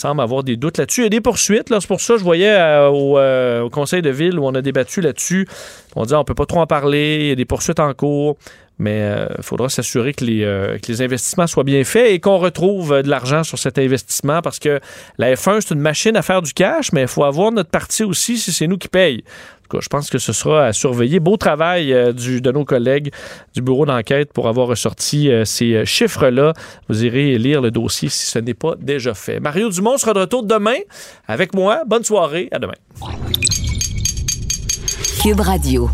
[0.00, 1.02] Semble avoir des doutes là-dessus.
[1.02, 1.68] Il y a des poursuites.
[1.68, 5.00] C'est pour ça que je voyais euh, au, conseil de ville où on a débattu
[5.00, 5.46] là-dessus
[5.96, 8.36] On dit on peut pas trop en parler, il y a des poursuites en cours.
[8.78, 13.44] Mais il faudra s'assurer que les, investissements soient bien faits et qu'on retrouve de l'argent
[13.44, 14.80] sur cet investissement parce que
[15.18, 18.04] la F1, c'est une machine à faire du cash, mais il faut avoir notre partie
[18.04, 19.20] aussi si c'est nous qui payons
[19.78, 21.20] je pense que ce sera à surveiller.
[21.20, 23.12] Beau travail euh, du, de nos collègues
[23.54, 26.54] du bureau d'enquête pour avoir ressorti euh, ces euh, chiffres-là.
[26.88, 29.38] Vous irez lire le dossier si ce n'est pas déjà fait.
[29.38, 30.76] Mario Dumont sera de retour demain
[31.26, 31.82] avec moi.
[31.84, 32.48] Bonne soirée.
[32.52, 32.74] À demain.
[35.20, 35.90] Cube Radio.